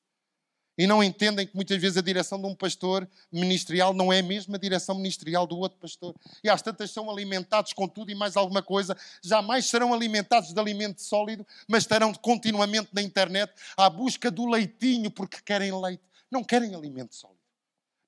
E 0.77 0.87
não 0.87 1.03
entendem 1.03 1.45
que 1.45 1.57
muitas 1.57 1.81
vezes 1.81 1.97
a 1.97 2.03
direção 2.03 2.41
de 2.41 2.47
um 2.47 2.55
pastor 2.55 3.09
ministerial 3.33 3.93
não 3.93 4.13
é 4.13 4.21
a 4.21 4.23
mesma 4.23 4.57
direção 4.59 4.95
ministerial 4.95 5.45
do 5.45 5.59
outro 5.59 5.77
pastor. 5.79 6.15
E 6.45 6.49
às 6.49 6.63
tantas 6.63 6.93
são 6.93 7.11
alimentados 7.11 7.73
com 7.73 7.89
tudo 7.89 8.13
e 8.13 8.15
mais 8.15 8.37
alguma 8.37 8.63
coisa. 8.63 8.97
Jamais 9.25 9.67
serão 9.67 9.93
alimentados 9.93 10.53
de 10.53 10.61
alimento 10.61 11.03
sólido, 11.03 11.45
mas 11.67 11.83
estarão 11.83 12.15
continuamente 12.15 12.91
na 12.93 13.03
internet 13.03 13.53
à 13.77 13.91
busca 13.91 14.31
do 14.31 14.47
leitinho 14.47 15.11
porque 15.11 15.41
querem 15.43 15.73
leite. 15.81 16.05
Não 16.31 16.45
querem 16.45 16.75
alimento 16.75 17.15
sólido. 17.17 17.38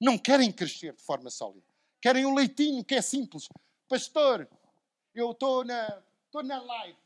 Não 0.00 0.18
querem 0.18 0.50
crescer 0.50 0.94
de 0.94 1.02
forma 1.02 1.30
sólida. 1.30 1.66
Querem 2.00 2.24
um 2.24 2.34
leitinho 2.34 2.84
que 2.84 2.94
é 2.94 3.02
simples. 3.02 3.48
Pastor, 3.88 4.48
eu 5.14 5.32
estou 5.32 5.64
na, 5.64 6.02
na 6.44 6.62
live. 6.62 6.98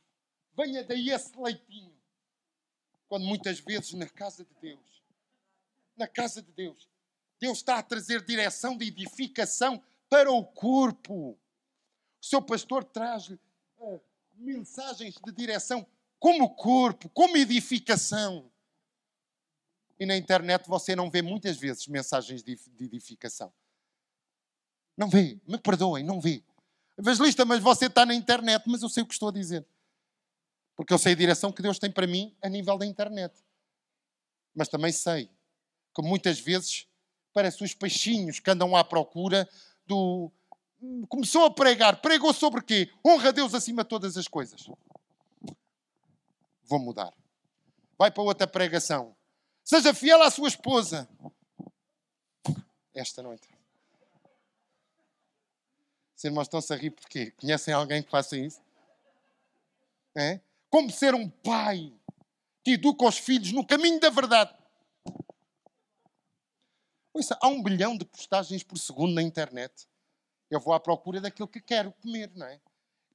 Venha 0.57 0.85
daí 0.85 1.11
esse 1.11 1.37
leitinho. 1.37 1.93
Quando 3.09 3.25
muitas 3.25 3.59
vezes 3.59 3.93
na 3.95 4.09
casa 4.09 4.45
de 4.45 4.55
Deus 4.61 4.95
na 5.97 6.07
casa 6.07 6.43
de 6.43 6.51
Deus. 6.53 6.89
Deus 7.41 7.59
está 7.59 7.79
a 7.79 7.83
trazer 7.83 8.25
direção 8.25 8.77
de 8.77 8.87
edificação 8.87 9.83
para 10.09 10.31
o 10.31 10.45
corpo. 10.45 11.31
O 11.31 11.39
seu 12.21 12.41
pastor 12.41 12.85
traz-lhe 12.85 13.39
uh, 13.79 14.01
mensagens 14.35 15.17
de 15.23 15.33
direção 15.33 15.87
como 16.19 16.55
corpo, 16.55 17.09
como 17.11 17.37
edificação. 17.37 18.51
E 19.99 20.07
na 20.07 20.17
internet 20.17 20.69
você 20.69 20.97
não 20.97 21.11
vê 21.11 21.23
muitas 21.23 21.57
vezes 21.57 21.87
mensagens 21.87 22.43
de 22.43 22.59
edificação. 22.81 23.53
Não 24.97 25.09
vê, 25.09 25.41
me 25.47 25.59
perdoem, 25.59 26.05
não 26.05 26.21
vê. 26.21 26.43
Evangelista, 26.97 27.45
mas 27.45 27.61
você 27.61 27.87
está 27.87 28.07
na 28.07 28.15
internet, 28.15 28.65
mas 28.67 28.83
eu 28.83 28.89
sei 28.89 29.03
o 29.03 29.07
que 29.07 29.13
estou 29.13 29.29
a 29.29 29.33
dizer. 29.33 29.67
Porque 30.77 30.93
eu 30.93 30.99
sei 30.99 31.13
a 31.13 31.17
direção 31.17 31.53
que 31.53 31.63
Deus 31.63 31.79
tem 31.79 31.91
para 31.91 32.07
mim 32.07 32.37
a 32.43 32.49
nível 32.49 32.79
da 32.79 32.87
internet. 32.87 33.35
Mas 34.55 34.69
também 34.69 34.93
sei 34.93 35.31
que 35.95 36.03
muitas 36.03 36.39
vezes 36.39 36.87
parece 37.33 37.63
os 37.63 37.75
peixinhos 37.75 38.39
que 38.39 38.51
andam 38.51 38.75
à 38.77 38.85
procura 38.85 39.49
do. 39.87 40.31
Começou 41.09 41.45
a 41.47 41.51
pregar, 41.51 42.01
pregou 42.01 42.33
sobre 42.33 42.63
quê? 42.63 42.91
Honra 43.05 43.31
a 43.31 43.33
Deus 43.33 43.55
acima 43.55 43.83
de 43.83 43.89
todas 43.89 44.17
as 44.17 44.29
coisas. 44.29 44.69
Vou 46.65 46.79
mudar. 46.79 47.13
Vai 47.99 48.11
para 48.11 48.23
outra 48.23 48.47
pregação. 48.47 49.17
Seja 49.65 49.95
fiel 49.95 50.23
à 50.23 50.31
sua 50.31 50.49
esposa. 50.49 51.09
Esta 52.93 53.23
noite. 53.23 53.49
Os 56.15 56.23
irmãos 56.23 56.43
estão-se 56.43 56.73
a 56.73 56.77
rir 56.77 56.91
porque 56.91 57.31
conhecem 57.33 57.73
alguém 57.73 58.03
que 58.03 58.11
faça 58.11 58.37
isso? 58.37 58.61
É? 60.15 60.39
Como 60.69 60.91
ser 60.91 61.15
um 61.15 61.29
pai 61.29 61.93
que 62.63 62.73
educa 62.73 63.07
os 63.07 63.19
filhos 63.19 63.53
no 63.53 63.67
caminho 63.67 63.99
da 63.99 64.11
verdade. 64.11 64.55
Ouça, 67.13 67.39
há 67.41 67.49
um 67.49 67.63
bilhão 67.63 67.97
de 67.97 68.05
postagens 68.05 68.63
por 68.63 68.79
segundo 68.79 69.15
na 69.15 69.23
internet. 69.23 69.87
Eu 70.51 70.61
vou 70.61 70.75
à 70.75 70.81
procura 70.81 71.21
daquilo 71.21 71.49
que 71.49 71.61
quero 71.61 71.93
comer, 71.93 72.31
não 72.35 72.47
é? 72.47 72.61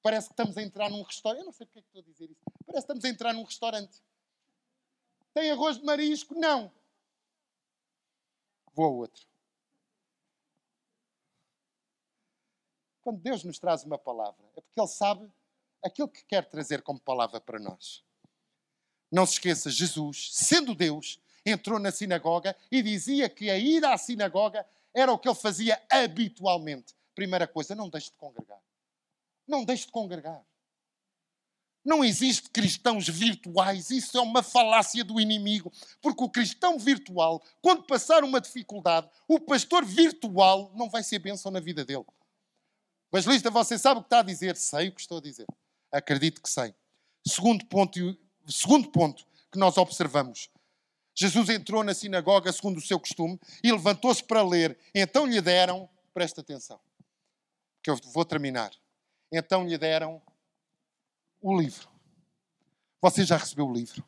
Parece 0.02 0.28
que 0.28 0.34
estamos 0.34 0.58
a 0.58 0.62
entrar 0.62 0.90
num 0.90 1.02
restaurante. 1.04 1.42
Eu 1.42 1.46
não 1.46 1.52
sei 1.52 1.66
porque 1.66 1.80
é 1.80 1.82
que 1.82 1.88
estou 1.88 2.02
a 2.02 2.06
dizer 2.06 2.32
isso. 2.32 2.42
Parece 2.66 2.86
que 2.86 2.94
estamos 2.94 3.06
a 3.06 3.10
entrar 3.10 3.34
num 3.34 3.44
restaurante. 3.44 4.02
Tem 5.34 5.52
arroz 5.52 5.78
de 5.78 5.86
marisco? 5.86 6.36
Não. 6.36 6.72
Vou 8.74 8.86
a 8.86 8.90
outro. 8.90 9.28
Quando 13.02 13.20
Deus 13.22 13.44
nos 13.44 13.60
traz 13.60 13.84
uma 13.84 13.98
palavra, 13.98 14.44
é 14.56 14.62
porque 14.62 14.80
Ele 14.80 14.88
sabe 14.88 15.32
aquilo 15.84 16.08
que 16.08 16.24
quer 16.24 16.48
trazer 16.50 16.82
como 16.82 17.00
palavra 17.00 17.40
para 17.40 17.60
nós. 17.60 18.04
Não 19.12 19.26
se 19.26 19.34
esqueça, 19.34 19.70
Jesus, 19.70 20.30
sendo 20.32 20.76
Deus, 20.76 21.20
entrou 21.46 21.80
na 21.80 21.92
sinagoga 21.92 22.56
e 22.72 22.82
dizia 22.82 23.28
que 23.30 23.50
a 23.50 23.58
ida 23.58 23.92
à 23.92 23.98
sinagoga 23.98 24.66
era 24.94 25.12
o 25.12 25.18
que 25.18 25.28
ele 25.28 25.36
fazia 25.36 25.82
habitualmente. 25.90 26.96
Primeira 27.16 27.48
coisa, 27.48 27.74
não 27.76 27.90
deixe 27.90 28.12
de 28.12 28.18
congregar. 28.18 28.62
Não 29.48 29.66
deixe 29.66 29.86
de 29.86 29.92
congregar. 29.92 30.46
Não 31.84 32.04
existe 32.04 32.50
cristãos 32.50 33.08
virtuais, 33.08 33.90
isso 33.90 34.18
é 34.18 34.22
uma 34.22 34.44
falácia 34.44 35.04
do 35.04 35.20
inimigo, 35.20 35.72
porque 36.02 36.24
o 36.24 36.30
cristão 36.30 36.78
virtual, 36.78 37.42
quando 37.62 37.84
passar 37.84 38.24
uma 38.24 38.42
dificuldade, 38.42 39.10
o 39.28 39.40
pastor 39.40 39.86
virtual 39.86 40.72
não 40.76 40.90
vai 40.90 41.04
ser 41.04 41.20
bênção 41.20 41.52
na 41.52 41.60
vida 41.60 41.86
dele. 41.86 42.06
Evangelista, 43.12 43.50
você 43.50 43.78
sabe 43.78 44.00
o 44.00 44.04
que 44.04 44.08
está 44.08 44.20
a 44.20 44.24
dizer? 44.24 44.56
Sei 44.56 44.90
o 44.90 44.92
que 44.92 45.02
estou 45.02 45.18
a 45.18 45.22
dizer. 45.22 45.48
Acredito 45.92 46.42
que 46.42 46.50
sei. 46.50 46.76
Segundo 47.26 47.66
ponto, 47.66 48.00
segundo 48.48 48.90
ponto 48.92 49.26
que 49.52 49.58
nós 49.58 49.78
observamos. 49.78 50.50
Jesus 51.16 51.50
entrou 51.50 51.84
na 51.84 51.94
sinagoga 51.94 52.52
segundo 52.54 52.78
o 52.78 52.82
seu 52.82 53.00
costume 53.00 53.40
e 53.64 53.72
levantou-se 53.72 54.24
para 54.24 54.44
ler. 54.44 54.78
Então 54.94 55.26
lhe 55.26 55.42
deram, 55.42 55.90
presta 56.14 56.42
atenção, 56.42 56.80
que 57.84 57.90
eu 57.90 57.98
vou 58.14 58.24
terminar. 58.24 58.72
Então 59.32 59.68
lhe 59.68 59.78
deram 59.78 60.22
o 61.42 61.60
livro. 61.60 61.88
Você 63.02 63.24
já 63.24 63.38
recebeu 63.38 63.68
o 63.68 63.74
livro? 63.74 64.04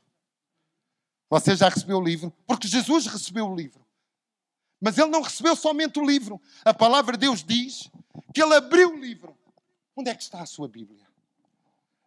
Você 1.30 1.56
já 1.56 1.70
recebeu 1.70 1.98
o 1.98 2.04
livro? 2.04 2.34
Porque 2.46 2.68
Jesus 2.68 3.08
recebeu 3.08 3.50
o 3.50 3.56
livro. 3.56 3.86
Mas 4.82 4.98
ele 4.98 5.10
não 5.10 5.22
recebeu 5.22 5.56
somente 5.56 6.00
o 6.00 6.06
livro. 6.06 6.42
A 6.66 6.74
palavra 6.74 7.14
de 7.14 7.20
Deus 7.20 7.44
diz 7.44 7.90
que 8.34 8.42
ele 8.42 8.56
abriu 8.56 8.94
o 8.94 9.00
livro. 9.00 9.38
Onde 9.96 10.10
é 10.10 10.16
que 10.16 10.24
está 10.24 10.42
a 10.42 10.46
sua 10.46 10.68
Bíblia? 10.68 11.06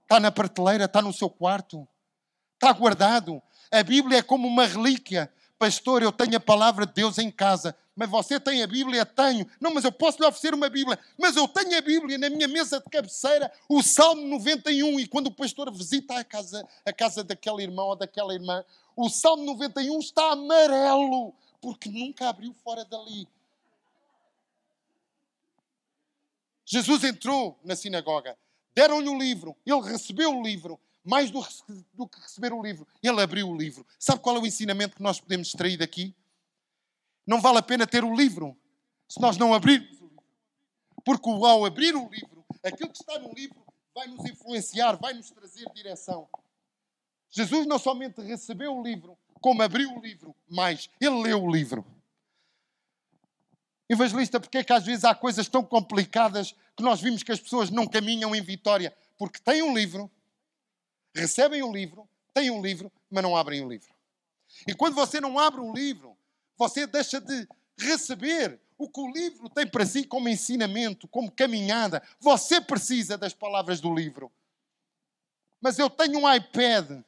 Está 0.03 0.20
na 0.20 0.31
prateleira? 0.31 0.85
Está 0.85 1.01
no 1.01 1.12
seu 1.12 1.31
quarto? 1.31 1.87
Está 2.55 2.72
guardado? 2.72 3.43
A 3.70 3.83
Bíblia 3.83 4.18
é 4.18 4.22
como 4.22 4.47
uma 4.47 4.66
relíquia. 4.66 5.33
Pastor, 5.59 6.02
eu 6.02 6.12
tenho 6.12 6.36
a 6.36 6.40
palavra 6.40 6.84
de 6.84 6.92
Deus 6.92 7.18
em 7.18 7.30
casa. 7.30 7.76
Mas 7.94 8.11
você 8.11 8.40
tem 8.40 8.62
a 8.62 8.66
Bíblia? 8.66 9.07
Tenho. 9.07 9.46
Não, 9.61 9.72
mas 9.72 9.84
eu 9.84 9.92
posso 9.92 10.18
lhe 10.18 10.26
oferecer 10.26 10.52
uma 10.52 10.68
Bíblia. 10.68 10.98
Mas 11.16 11.36
eu 11.36 11.46
tenho 11.46 11.78
a 11.78 11.80
Bíblia 11.80 12.18
na 12.18 12.28
minha 12.28 12.48
mesa 12.48 12.80
de 12.80 12.90
cabeceira, 12.90 13.52
o 13.68 13.82
Salmo 13.82 14.26
91. 14.26 14.98
E 14.98 15.07
quando 15.07 15.28
o 15.28 15.34
pastor 15.34 15.72
visita 15.72 16.18
a 16.18 16.24
casa, 16.24 16.66
a 16.84 16.92
casa 16.92 17.22
daquele 17.22 17.62
irmão 17.62 17.88
ou 17.88 17.96
daquela 17.96 18.34
irmã, 18.34 18.64
o 18.96 19.09
Salmo 19.09 19.44
91 19.44 19.98
está 20.00 20.32
amarelo, 20.32 21.32
porque 21.61 21.88
nunca 21.88 22.28
abriu 22.28 22.52
fora 22.64 22.84
dali. 22.84 23.28
Jesus 26.66 27.05
entrou 27.05 27.59
na 27.62 27.76
sinagoga, 27.76 28.36
deram-lhe 28.74 29.09
o 29.09 29.18
livro, 29.18 29.55
ele 29.66 29.80
recebeu 29.82 30.30
o 30.30 30.42
livro, 30.42 30.80
mais 31.05 31.30
do, 31.30 31.46
do, 31.92 32.09
que 32.09 32.20
receber 32.20 32.52
o 32.52 32.62
livro, 32.62 32.86
ele 33.02 33.20
abriu 33.20 33.48
o 33.48 33.57
livro. 33.57 33.86
Sabe 33.98 34.20
qual 34.20 34.36
é 34.36 34.40
o 34.40 34.46
ensinamento 34.46 34.96
que 34.96 35.02
nós 35.02 35.20
podemos 35.20 35.48
extrair 35.48 35.76
daqui? 35.76 36.14
Não 37.26 37.40
vale 37.40 37.59
a 37.59 37.62
pena 37.62 37.86
ter 37.86 38.02
o 38.05 38.14
livro 38.14 38.57
se 39.07 39.20
nós 39.20 39.36
não 39.36 39.52
abrirmos 39.52 40.00
o 40.00 40.05
livro. 40.05 40.24
Porque 41.05 41.28
ao 41.28 41.64
abrir 41.64 41.94
o 41.94 42.09
livro, 42.09 42.44
aquilo 42.62 42.90
que 42.90 42.98
está 42.98 43.18
no 43.18 43.32
livro 43.32 43.62
vai 43.94 44.09
nos 44.09 44.24
influenciar, 44.24 44.96
vai 44.96 45.12
nos 45.12 45.30
trazer 45.30 45.66
direção. 45.74 46.28
Jesus 47.30 47.66
não 47.66 47.78
somente 47.78 48.20
recebeu 48.22 48.76
o 48.76 48.82
livro, 48.82 49.18
como 49.40 49.62
abriu 49.62 49.92
o 49.92 50.00
livro, 50.00 50.34
mas 50.48 50.88
ele 51.00 51.22
leu 51.22 51.42
o 51.42 51.50
livro. 51.50 51.84
Evangelista, 53.88 54.40
porque 54.40 54.59
é 54.59 54.64
que 54.64 54.72
às 54.72 54.84
vezes 54.84 55.05
há 55.05 55.14
coisas 55.14 55.48
tão 55.48 55.62
complicadas 55.62 56.55
que 56.76 56.82
nós 56.82 57.00
vimos 57.00 57.22
que 57.22 57.32
as 57.32 57.40
pessoas 57.40 57.70
não 57.70 57.86
caminham 57.86 58.34
em 58.34 58.40
vitória? 58.40 58.96
Porque 59.18 59.38
têm 59.38 59.62
um 59.62 59.74
livro, 59.74 60.11
recebem 61.14 61.62
o 61.62 61.68
um 61.68 61.72
livro, 61.72 62.08
têm 62.32 62.50
um 62.50 62.60
livro, 62.60 62.90
mas 63.10 63.22
não 63.22 63.36
abrem 63.36 63.64
o 63.64 63.68
livro. 63.68 63.94
E 64.66 64.74
quando 64.74 64.94
você 64.94 65.20
não 65.20 65.38
abre 65.38 65.60
um 65.60 65.72
livro, 65.72 66.16
você 66.56 66.86
deixa 66.86 67.20
de 67.20 67.48
receber 67.78 68.60
o 68.76 68.88
que 68.88 69.00
o 69.00 69.10
livro 69.10 69.48
tem 69.48 69.66
para 69.66 69.86
si 69.86 70.04
como 70.04 70.28
ensinamento, 70.28 71.08
como 71.08 71.30
caminhada. 71.30 72.02
Você 72.20 72.60
precisa 72.60 73.16
das 73.16 73.32
palavras 73.32 73.80
do 73.80 73.94
livro. 73.94 74.30
Mas 75.60 75.78
eu 75.78 75.88
tenho 75.88 76.18
um 76.18 76.32
iPad. 76.32 77.02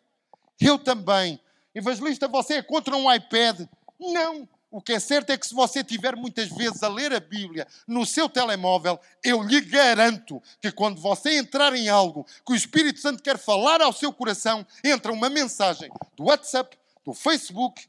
Eu 0.61 0.78
também. 0.78 1.40
Evangelista, 1.74 2.26
você 2.28 2.54
é 2.54 2.62
contra 2.62 2.96
um 2.96 3.12
iPad? 3.12 3.68
Não. 3.98 4.48
O 4.77 4.83
que 4.83 4.93
é 4.93 5.01
certo 5.01 5.31
é 5.31 5.39
que 5.39 5.47
se 5.47 5.55
você 5.55 5.83
tiver 5.83 6.14
muitas 6.14 6.51
vezes 6.51 6.83
a 6.83 6.89
ler 6.89 7.11
a 7.11 7.18
Bíblia 7.18 7.66
no 7.89 8.05
seu 8.05 8.29
telemóvel, 8.29 9.01
eu 9.24 9.43
lhe 9.43 9.59
garanto 9.62 10.39
que 10.61 10.70
quando 10.70 11.01
você 11.01 11.39
entrar 11.39 11.74
em 11.74 11.89
algo 11.89 12.27
que 12.45 12.53
o 12.53 12.55
Espírito 12.55 13.01
Santo 13.01 13.22
quer 13.22 13.39
falar 13.39 13.81
ao 13.81 13.91
seu 13.91 14.12
coração, 14.12 14.66
entra 14.85 15.11
uma 15.11 15.31
mensagem 15.31 15.91
do 16.14 16.24
WhatsApp, 16.24 16.77
do 17.07 17.14
Facebook, 17.14 17.89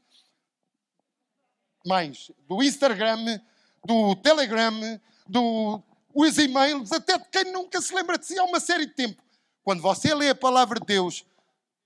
mais 1.86 2.30
do 2.48 2.62
Instagram, 2.62 3.38
do 3.84 4.16
Telegram, 4.16 4.98
do, 5.28 5.82
os 6.14 6.38
e-mails, 6.38 6.90
até 6.90 7.18
de 7.18 7.28
quem 7.28 7.52
nunca 7.52 7.82
se 7.82 7.94
lembra 7.94 8.16
de 8.16 8.24
si 8.24 8.38
há 8.38 8.44
uma 8.44 8.60
série 8.60 8.86
de 8.86 8.94
tempo. 8.94 9.22
Quando 9.62 9.82
você 9.82 10.14
lê 10.14 10.30
a 10.30 10.34
palavra 10.34 10.80
de 10.80 10.86
Deus 10.86 11.22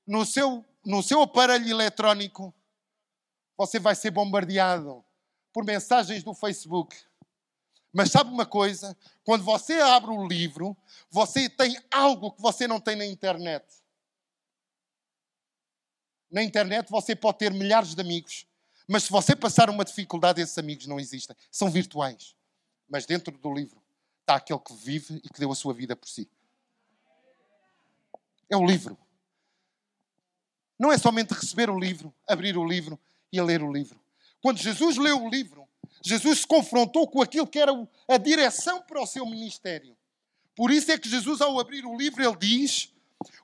no 0.06 0.24
seu, 0.24 0.64
no 0.86 1.02
seu 1.02 1.20
aparelho 1.20 1.68
eletrónico, 1.68 2.54
você 3.66 3.78
vai 3.78 3.94
ser 3.94 4.10
bombardeado 4.10 5.04
por 5.52 5.64
mensagens 5.64 6.24
do 6.24 6.34
Facebook. 6.34 6.96
Mas 7.92 8.10
sabe 8.10 8.30
uma 8.30 8.44
coisa? 8.44 8.96
Quando 9.22 9.44
você 9.44 9.74
abre 9.74 10.10
o 10.10 10.26
livro, 10.26 10.76
você 11.08 11.48
tem 11.48 11.78
algo 11.88 12.32
que 12.32 12.42
você 12.42 12.66
não 12.66 12.80
tem 12.80 12.96
na 12.96 13.06
internet. 13.06 13.64
Na 16.28 16.42
internet 16.42 16.90
você 16.90 17.14
pode 17.14 17.38
ter 17.38 17.52
milhares 17.52 17.94
de 17.94 18.00
amigos, 18.00 18.46
mas 18.88 19.04
se 19.04 19.10
você 19.10 19.36
passar 19.36 19.70
uma 19.70 19.84
dificuldade, 19.84 20.40
esses 20.40 20.58
amigos 20.58 20.86
não 20.88 20.98
existem. 20.98 21.36
São 21.48 21.70
virtuais. 21.70 22.34
Mas 22.88 23.06
dentro 23.06 23.36
do 23.38 23.54
livro 23.54 23.80
está 24.22 24.36
aquele 24.36 24.58
que 24.58 24.74
vive 24.74 25.20
e 25.22 25.28
que 25.28 25.38
deu 25.38 25.52
a 25.52 25.54
sua 25.54 25.72
vida 25.72 25.94
por 25.94 26.08
si. 26.08 26.28
É 28.50 28.56
o 28.56 28.66
livro. 28.66 28.98
Não 30.76 30.90
é 30.90 30.98
somente 30.98 31.32
receber 31.32 31.70
o 31.70 31.78
livro, 31.78 32.12
abrir 32.26 32.58
o 32.58 32.66
livro 32.66 32.98
e 33.32 33.40
ler 33.40 33.62
o 33.62 33.72
livro. 33.72 33.98
Quando 34.40 34.58
Jesus 34.58 34.96
leu 34.96 35.24
o 35.24 35.30
livro, 35.30 35.66
Jesus 36.02 36.40
se 36.40 36.46
confrontou 36.46 37.06
com 37.06 37.22
aquilo 37.22 37.46
que 37.46 37.58
era 37.58 37.72
a 38.08 38.18
direção 38.18 38.82
para 38.82 39.00
o 39.00 39.06
seu 39.06 39.24
ministério. 39.24 39.96
Por 40.54 40.70
isso 40.70 40.90
é 40.90 40.98
que 40.98 41.08
Jesus, 41.08 41.40
ao 41.40 41.58
abrir 41.58 41.86
o 41.86 41.96
livro, 41.96 42.22
ele 42.22 42.36
diz: 42.36 42.92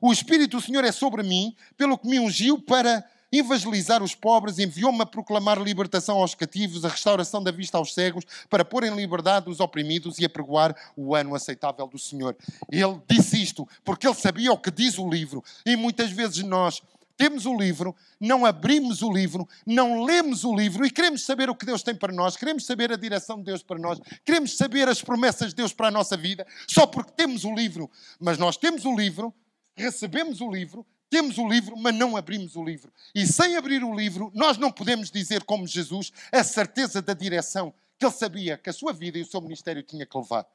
O 0.01 0.13
Espírito 0.13 0.57
do 0.57 0.63
Senhor 0.63 0.85
é 0.85 0.93
sobre 0.93 1.23
mim, 1.23 1.57
pelo 1.77 1.97
que 1.97 2.09
me 2.09 2.19
ungiu 2.19 2.61
para 2.61 3.05
evangelizar 3.31 4.03
os 4.03 4.15
pobres, 4.15 4.59
enviou-me 4.59 5.03
a 5.03 5.07
proclamar 5.07 5.61
libertação 5.61 6.17
aos 6.19 6.35
cativos, 6.35 6.85
a 6.85 6.89
restauração 6.89 7.43
da 7.43 7.51
vista 7.51 7.77
aos 7.77 7.93
cegos, 7.93 8.25
para 8.49 8.65
pôr 8.65 8.85
em 8.85 8.95
liberdade 8.95 9.51
os 9.51 9.61
oprimidos 9.61 10.19
e 10.19 10.25
a 10.25 10.31
pregoar 10.31 10.75
o 10.97 11.15
ano 11.15 11.35
aceitável 11.35 11.87
do 11.87 11.99
Senhor. 11.99 12.37
Ele 12.71 13.01
disse 13.07 13.41
isto 13.41 13.69
porque 13.85 14.07
ele 14.07 14.15
sabia 14.15 14.53
o 14.53 14.59
que 14.59 14.71
diz 14.71 14.99
o 14.99 15.09
livro. 15.09 15.45
E 15.65 15.77
muitas 15.77 16.11
vezes 16.11 16.43
nós 16.43 16.83
temos 17.19 17.47
o 17.47 17.55
livro, 17.55 17.95
não 18.21 18.47
abrimos 18.47 19.03
o 19.03 19.13
livro, 19.13 19.47
não 19.67 20.05
lemos 20.05 20.45
o 20.45 20.55
livro 20.55 20.87
e 20.87 20.91
queremos 20.91 21.25
saber 21.25 21.51
o 21.51 21.55
que 21.55 21.67
Deus 21.67 21.83
tem 21.83 21.95
para 21.95 22.13
nós, 22.13 22.37
queremos 22.37 22.65
saber 22.65 22.93
a 22.93 22.97
direção 22.97 23.39
de 23.39 23.45
Deus 23.45 23.61
para 23.61 23.77
nós, 23.77 24.01
queremos 24.25 24.57
saber 24.57 24.89
as 24.89 25.03
promessas 25.03 25.49
de 25.49 25.57
Deus 25.57 25.73
para 25.73 25.89
a 25.89 25.91
nossa 25.91 26.17
vida, 26.17 26.47
só 26.69 26.87
porque 26.87 27.11
temos 27.11 27.45
o 27.45 27.53
livro. 27.53 27.91
Mas 28.21 28.39
nós 28.39 28.57
temos 28.57 28.85
o 28.85 28.95
livro, 28.95 29.35
recebemos 29.75 30.41
o 30.41 30.49
livro, 30.49 30.87
temos 31.11 31.39
o 31.39 31.49
livro, 31.49 31.77
mas 31.77 31.93
não 31.93 32.17
abrimos 32.17 32.55
o 32.55 32.65
livro. 32.65 32.93
E 33.13 33.27
sem 33.27 33.57
abrir 33.57 33.83
o 33.83 33.93
livro, 33.93 34.31
nós 34.33 34.57
não 34.57 34.71
podemos 34.71 35.11
dizer, 35.11 35.43
como 35.43 35.67
Jesus, 35.67 36.13
a 36.31 36.45
certeza 36.45 37.03
da 37.03 37.15
direção 37.15 37.75
que 37.99 38.07
ele 38.07 38.15
sabia 38.15 38.57
que 38.57 38.71
a 38.71 38.73
sua 38.73 38.93
vida 38.93 39.19
e 39.19 39.23
o 39.23 39.27
seu 39.27 39.41
ministério 39.41 39.83
tinha 39.83 40.07
que 40.07 40.17
levar. 40.17 40.47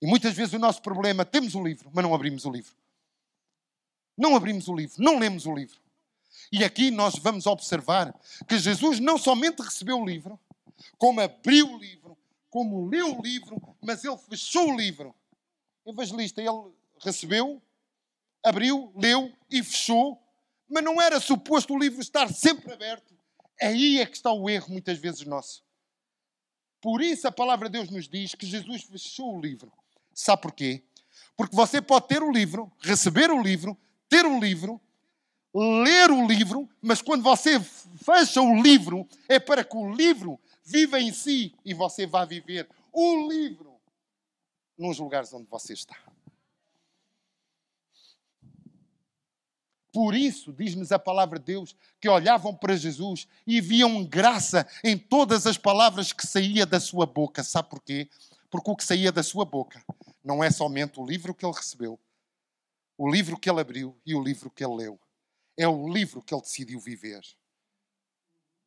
E 0.00 0.06
muitas 0.06 0.34
vezes 0.34 0.52
o 0.52 0.58
nosso 0.58 0.82
problema, 0.82 1.24
temos 1.24 1.54
o 1.54 1.62
livro, 1.62 1.88
mas 1.94 2.02
não 2.02 2.12
abrimos 2.12 2.44
o 2.44 2.50
livro. 2.50 2.81
Não 4.22 4.36
abrimos 4.36 4.68
o 4.68 4.74
livro, 4.76 5.02
não 5.02 5.18
lemos 5.18 5.46
o 5.46 5.52
livro. 5.52 5.80
E 6.52 6.62
aqui 6.62 6.92
nós 6.92 7.16
vamos 7.18 7.44
observar 7.44 8.14
que 8.46 8.56
Jesus 8.56 9.00
não 9.00 9.18
somente 9.18 9.60
recebeu 9.60 9.98
o 9.98 10.06
livro, 10.06 10.38
como 10.96 11.20
abriu 11.20 11.72
o 11.72 11.76
livro, 11.76 12.16
como 12.48 12.86
leu 12.86 13.18
o 13.18 13.20
livro, 13.20 13.60
mas 13.80 14.04
ele 14.04 14.16
fechou 14.16 14.70
o 14.70 14.76
livro. 14.76 15.12
Evangelista, 15.84 16.40
ele 16.40 16.72
recebeu, 17.00 17.60
abriu, 18.44 18.92
leu 18.94 19.32
e 19.50 19.60
fechou, 19.60 20.22
mas 20.68 20.84
não 20.84 21.02
era 21.02 21.18
suposto 21.18 21.74
o 21.74 21.78
livro 21.78 22.00
estar 22.00 22.32
sempre 22.32 22.72
aberto. 22.72 23.18
Aí 23.60 23.98
é 23.98 24.06
que 24.06 24.16
está 24.16 24.32
o 24.32 24.48
erro, 24.48 24.70
muitas 24.70 24.98
vezes, 24.98 25.26
nosso. 25.26 25.64
Por 26.80 27.02
isso 27.02 27.26
a 27.26 27.32
palavra 27.32 27.68
de 27.68 27.72
Deus 27.72 27.90
nos 27.90 28.08
diz 28.08 28.36
que 28.36 28.46
Jesus 28.46 28.84
fechou 28.84 29.36
o 29.36 29.40
livro. 29.40 29.72
Sabe 30.14 30.42
porquê? 30.42 30.84
Porque 31.36 31.56
você 31.56 31.82
pode 31.82 32.06
ter 32.06 32.22
o 32.22 32.30
livro, 32.30 32.70
receber 32.78 33.28
o 33.28 33.42
livro, 33.42 33.76
ter 34.12 34.26
o 34.26 34.38
livro, 34.38 34.78
ler 35.54 36.10
o 36.10 36.26
livro, 36.26 36.68
mas 36.82 37.00
quando 37.00 37.22
você 37.22 37.58
fecha 37.58 38.42
o 38.42 38.60
livro, 38.62 39.08
é 39.26 39.40
para 39.40 39.64
que 39.64 39.74
o 39.74 39.90
livro 39.90 40.38
viva 40.62 41.00
em 41.00 41.10
si 41.10 41.54
e 41.64 41.72
você 41.72 42.06
vá 42.06 42.26
viver 42.26 42.68
o 42.92 43.26
livro 43.26 43.74
nos 44.76 44.98
lugares 44.98 45.32
onde 45.32 45.46
você 45.48 45.72
está. 45.72 45.96
Por 49.90 50.14
isso, 50.14 50.52
diz-nos 50.52 50.92
a 50.92 50.98
palavra 50.98 51.38
de 51.38 51.46
Deus, 51.46 51.74
que 51.98 52.08
olhavam 52.08 52.54
para 52.54 52.76
Jesus 52.76 53.26
e 53.46 53.62
viam 53.62 54.04
graça 54.04 54.66
em 54.84 54.98
todas 54.98 55.46
as 55.46 55.56
palavras 55.56 56.12
que 56.12 56.26
saía 56.26 56.66
da 56.66 56.80
sua 56.80 57.06
boca. 57.06 57.42
Sabe 57.42 57.70
porquê? 57.70 58.10
Porque 58.50 58.70
o 58.70 58.76
que 58.76 58.84
saía 58.84 59.10
da 59.10 59.22
sua 59.22 59.46
boca 59.46 59.82
não 60.22 60.44
é 60.44 60.50
somente 60.50 61.00
o 61.00 61.06
livro 61.06 61.34
que 61.34 61.46
ele 61.46 61.54
recebeu, 61.54 61.98
o 63.02 63.10
livro 63.10 63.36
que 63.36 63.50
ele 63.50 63.60
abriu 63.60 64.00
e 64.06 64.14
o 64.14 64.22
livro 64.22 64.48
que 64.48 64.64
ele 64.64 64.76
leu. 64.76 65.00
É 65.56 65.66
o 65.66 65.92
livro 65.92 66.22
que 66.22 66.32
ele 66.32 66.40
decidiu 66.40 66.78
viver. 66.78 67.20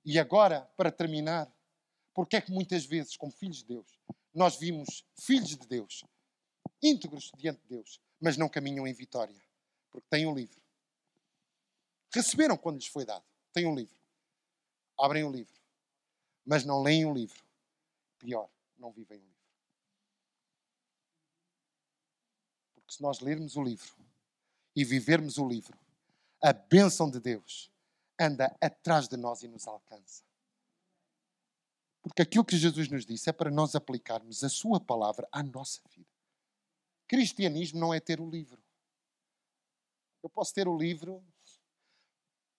E 0.03 0.19
agora, 0.19 0.69
para 0.75 0.91
terminar, 0.91 1.49
porque 2.13 2.35
é 2.35 2.41
que 2.41 2.51
muitas 2.51 2.85
vezes, 2.85 3.15
como 3.15 3.31
filhos 3.31 3.59
de 3.59 3.67
Deus, 3.67 3.97
nós 4.33 4.57
vimos 4.57 5.05
filhos 5.17 5.55
de 5.55 5.65
Deus, 5.65 6.03
íntegros 6.83 7.31
diante 7.37 7.61
de 7.61 7.67
Deus, 7.69 8.01
mas 8.19 8.35
não 8.35 8.49
caminham 8.49 8.85
em 8.85 8.91
vitória? 8.91 9.41
Porque 9.89 10.05
têm 10.09 10.27
um 10.27 10.35
livro. 10.35 10.61
Receberam 12.13 12.57
quando 12.57 12.75
lhes 12.75 12.87
foi 12.87 13.05
dado. 13.05 13.23
Têm 13.53 13.65
um 13.65 13.73
livro. 13.73 13.95
Abrem 14.99 15.23
o 15.23 15.29
um 15.29 15.31
livro. 15.31 15.55
Mas 16.45 16.65
não 16.65 16.83
leem 16.83 17.05
o 17.05 17.11
um 17.11 17.13
livro. 17.13 17.41
Pior, 18.19 18.49
não 18.77 18.91
vivem 18.91 19.17
o 19.17 19.21
um 19.21 19.23
livro. 19.23 19.39
Porque 22.73 22.93
se 22.93 23.01
nós 23.01 23.21
lermos 23.21 23.55
o 23.55 23.63
livro 23.63 24.04
e 24.75 24.83
vivermos 24.83 25.37
o 25.37 25.47
livro, 25.47 25.77
a 26.41 26.51
bênção 26.53 27.09
de 27.09 27.19
Deus 27.19 27.71
anda 28.19 28.55
atrás 28.61 29.07
de 29.07 29.17
nós 29.17 29.43
e 29.43 29.47
nos 29.47 29.67
alcança. 29.67 30.23
Porque 32.01 32.21
aquilo 32.21 32.45
que 32.45 32.57
Jesus 32.57 32.87
nos 32.89 33.05
disse 33.05 33.29
é 33.29 33.33
para 33.33 33.49
nós 33.49 33.75
aplicarmos 33.75 34.43
a 34.43 34.49
Sua 34.49 34.79
palavra 34.79 35.27
à 35.31 35.41
nossa 35.41 35.81
vida. 35.89 36.09
Cristianismo 37.07 37.79
não 37.79 37.93
é 37.93 37.99
ter 37.99 38.19
o 38.19 38.29
livro. 38.29 38.61
Eu 40.21 40.29
posso 40.29 40.53
ter 40.53 40.67
o 40.67 40.77
livro, 40.77 41.23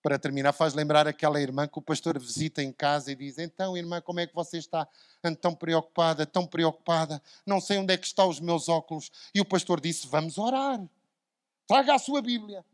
para 0.06 0.20
terminar, 0.20 0.52
faz 0.52 0.72
lembrar 0.72 1.08
aquela 1.08 1.40
irmã 1.40 1.66
que 1.66 1.80
o 1.80 1.82
pastor 1.82 2.16
visita 2.16 2.62
em 2.62 2.72
casa 2.72 3.10
e 3.10 3.16
diz: 3.16 3.38
Então, 3.38 3.76
irmã, 3.76 4.00
como 4.00 4.20
é 4.20 4.26
que 4.26 4.34
você 4.34 4.56
está? 4.56 4.88
Ando 5.22 5.36
tão 5.36 5.52
preocupada, 5.52 6.24
tão 6.24 6.46
preocupada, 6.46 7.20
não 7.44 7.60
sei 7.60 7.78
onde 7.78 7.92
é 7.92 7.98
que 7.98 8.06
estão 8.06 8.28
os 8.28 8.38
meus 8.38 8.68
óculos. 8.68 9.10
E 9.34 9.40
o 9.40 9.44
pastor 9.44 9.80
disse: 9.80 10.06
Vamos 10.06 10.38
orar. 10.38 10.80
Traga 11.66 11.94
a 11.94 11.98
sua 11.98 12.22
Bíblia. 12.22 12.64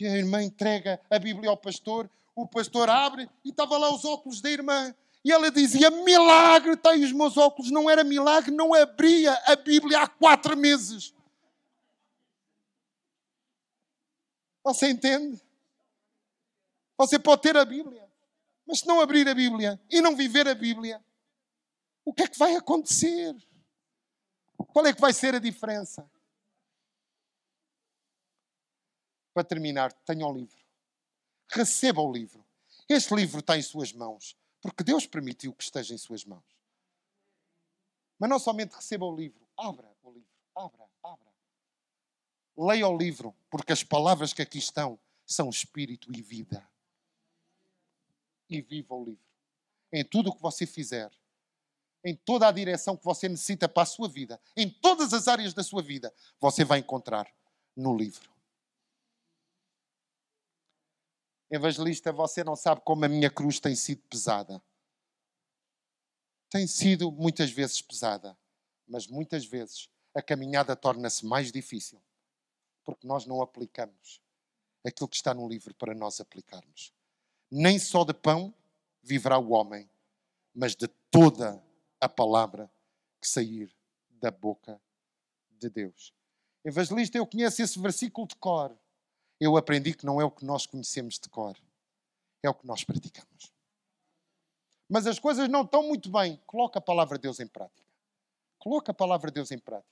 E 0.00 0.06
a 0.06 0.16
irmã 0.16 0.42
entrega 0.42 0.98
a 1.10 1.18
Bíblia 1.18 1.50
ao 1.50 1.56
pastor, 1.56 2.08
o 2.34 2.46
pastor 2.46 2.88
abre 2.88 3.28
e 3.44 3.50
estava 3.50 3.76
lá 3.76 3.94
os 3.94 4.04
óculos 4.04 4.40
da 4.40 4.50
irmã. 4.50 4.94
E 5.22 5.30
ela 5.30 5.50
dizia: 5.50 5.90
Milagre, 5.90 6.72
está 6.72 6.92
aí 6.92 7.04
os 7.04 7.12
meus 7.12 7.36
óculos. 7.36 7.70
Não 7.70 7.90
era 7.90 8.02
milagre, 8.02 8.50
não 8.50 8.72
abria 8.72 9.34
a 9.46 9.56
Bíblia 9.56 10.00
há 10.00 10.08
quatro 10.08 10.56
meses. 10.56 11.14
Você 14.64 14.88
entende? 14.88 15.40
Você 16.96 17.18
pode 17.18 17.42
ter 17.42 17.56
a 17.56 17.64
Bíblia, 17.64 18.06
mas 18.66 18.80
se 18.80 18.86
não 18.86 19.00
abrir 19.00 19.26
a 19.28 19.34
Bíblia 19.34 19.80
e 19.90 20.00
não 20.00 20.16
viver 20.16 20.46
a 20.48 20.54
Bíblia, 20.54 21.02
o 22.04 22.12
que 22.12 22.22
é 22.22 22.28
que 22.28 22.38
vai 22.38 22.54
acontecer? 22.56 23.34
Qual 24.72 24.86
é 24.86 24.92
que 24.92 25.00
vai 25.00 25.12
ser 25.12 25.34
a 25.34 25.38
diferença? 25.38 26.08
Para 29.32 29.44
terminar, 29.44 29.92
tenha 29.92 30.26
o 30.26 30.32
livro. 30.32 30.58
Receba 31.48 32.00
o 32.00 32.12
livro. 32.12 32.44
Este 32.88 33.14
livro 33.14 33.40
está 33.40 33.56
em 33.56 33.62
suas 33.62 33.92
mãos, 33.92 34.36
porque 34.60 34.82
Deus 34.82 35.06
permitiu 35.06 35.52
que 35.52 35.62
esteja 35.62 35.94
em 35.94 35.98
suas 35.98 36.24
mãos. 36.24 36.44
Mas 38.18 38.28
não 38.28 38.38
somente 38.38 38.74
receba 38.74 39.06
o 39.06 39.14
livro, 39.14 39.40
abra 39.56 39.88
o 40.02 40.10
livro, 40.10 40.28
abra, 40.54 40.86
abra. 41.02 41.30
Leia 42.56 42.88
o 42.88 42.96
livro, 42.96 43.34
porque 43.50 43.72
as 43.72 43.82
palavras 43.82 44.32
que 44.32 44.42
aqui 44.42 44.58
estão 44.58 44.98
são 45.24 45.48
espírito 45.48 46.12
e 46.12 46.20
vida 46.20 46.68
e 48.50 48.60
viva 48.60 48.94
o 48.94 49.04
livro. 49.04 49.24
Em 49.92 50.04
tudo 50.04 50.30
o 50.30 50.34
que 50.34 50.42
você 50.42 50.66
fizer, 50.66 51.10
em 52.04 52.14
toda 52.14 52.48
a 52.48 52.52
direção 52.52 52.96
que 52.96 53.04
você 53.04 53.28
necessita 53.28 53.68
para 53.68 53.84
a 53.84 53.86
sua 53.86 54.08
vida, 54.08 54.40
em 54.56 54.68
todas 54.68 55.14
as 55.14 55.28
áreas 55.28 55.54
da 55.54 55.62
sua 55.62 55.82
vida, 55.82 56.12
você 56.40 56.64
vai 56.64 56.80
encontrar 56.80 57.32
no 57.76 57.96
livro. 57.96 58.28
Evangelista, 61.50 62.12
você 62.12 62.44
não 62.44 62.54
sabe 62.54 62.80
como 62.82 63.04
a 63.04 63.08
minha 63.08 63.30
cruz 63.30 63.58
tem 63.58 63.74
sido 63.74 64.02
pesada. 64.08 64.62
Tem 66.48 66.66
sido 66.66 67.10
muitas 67.10 67.50
vezes 67.50 67.82
pesada, 67.82 68.36
mas 68.86 69.06
muitas 69.06 69.44
vezes 69.44 69.88
a 70.14 70.22
caminhada 70.22 70.74
torna-se 70.76 71.24
mais 71.24 71.52
difícil 71.52 72.00
porque 72.84 73.06
nós 73.06 73.26
não 73.26 73.40
aplicamos 73.40 74.20
aquilo 74.84 75.08
que 75.08 75.16
está 75.16 75.32
no 75.32 75.46
livro 75.46 75.74
para 75.74 75.94
nós 75.94 76.20
aplicarmos 76.20 76.92
nem 77.50 77.78
só 77.78 78.04
de 78.04 78.14
pão 78.14 78.54
viverá 79.02 79.38
o 79.38 79.50
homem, 79.50 79.90
mas 80.54 80.76
de 80.76 80.86
toda 81.10 81.62
a 82.00 82.08
palavra 82.08 82.70
que 83.20 83.28
sair 83.28 83.74
da 84.08 84.30
boca 84.30 84.80
de 85.58 85.68
Deus. 85.68 86.14
Evangelista, 86.64 87.18
eu 87.18 87.26
conheço 87.26 87.60
esse 87.62 87.78
versículo 87.80 88.28
de 88.28 88.36
cor. 88.36 88.78
Eu 89.40 89.56
aprendi 89.56 89.94
que 89.94 90.04
não 90.04 90.20
é 90.20 90.24
o 90.24 90.30
que 90.30 90.44
nós 90.44 90.66
conhecemos 90.66 91.18
de 91.18 91.28
cor, 91.28 91.56
é 92.42 92.50
o 92.50 92.54
que 92.54 92.66
nós 92.66 92.84
praticamos. 92.84 93.52
Mas 94.88 95.06
as 95.06 95.18
coisas 95.18 95.48
não 95.48 95.62
estão 95.62 95.82
muito 95.82 96.10
bem. 96.10 96.40
Coloca 96.46 96.78
a 96.78 96.82
palavra 96.82 97.16
de 97.16 97.22
Deus 97.22 97.40
em 97.40 97.46
prática. 97.46 97.88
Coloca 98.58 98.90
a 98.90 98.94
palavra 98.94 99.30
de 99.30 99.36
Deus 99.36 99.50
em 99.50 99.58
prática. 99.58 99.88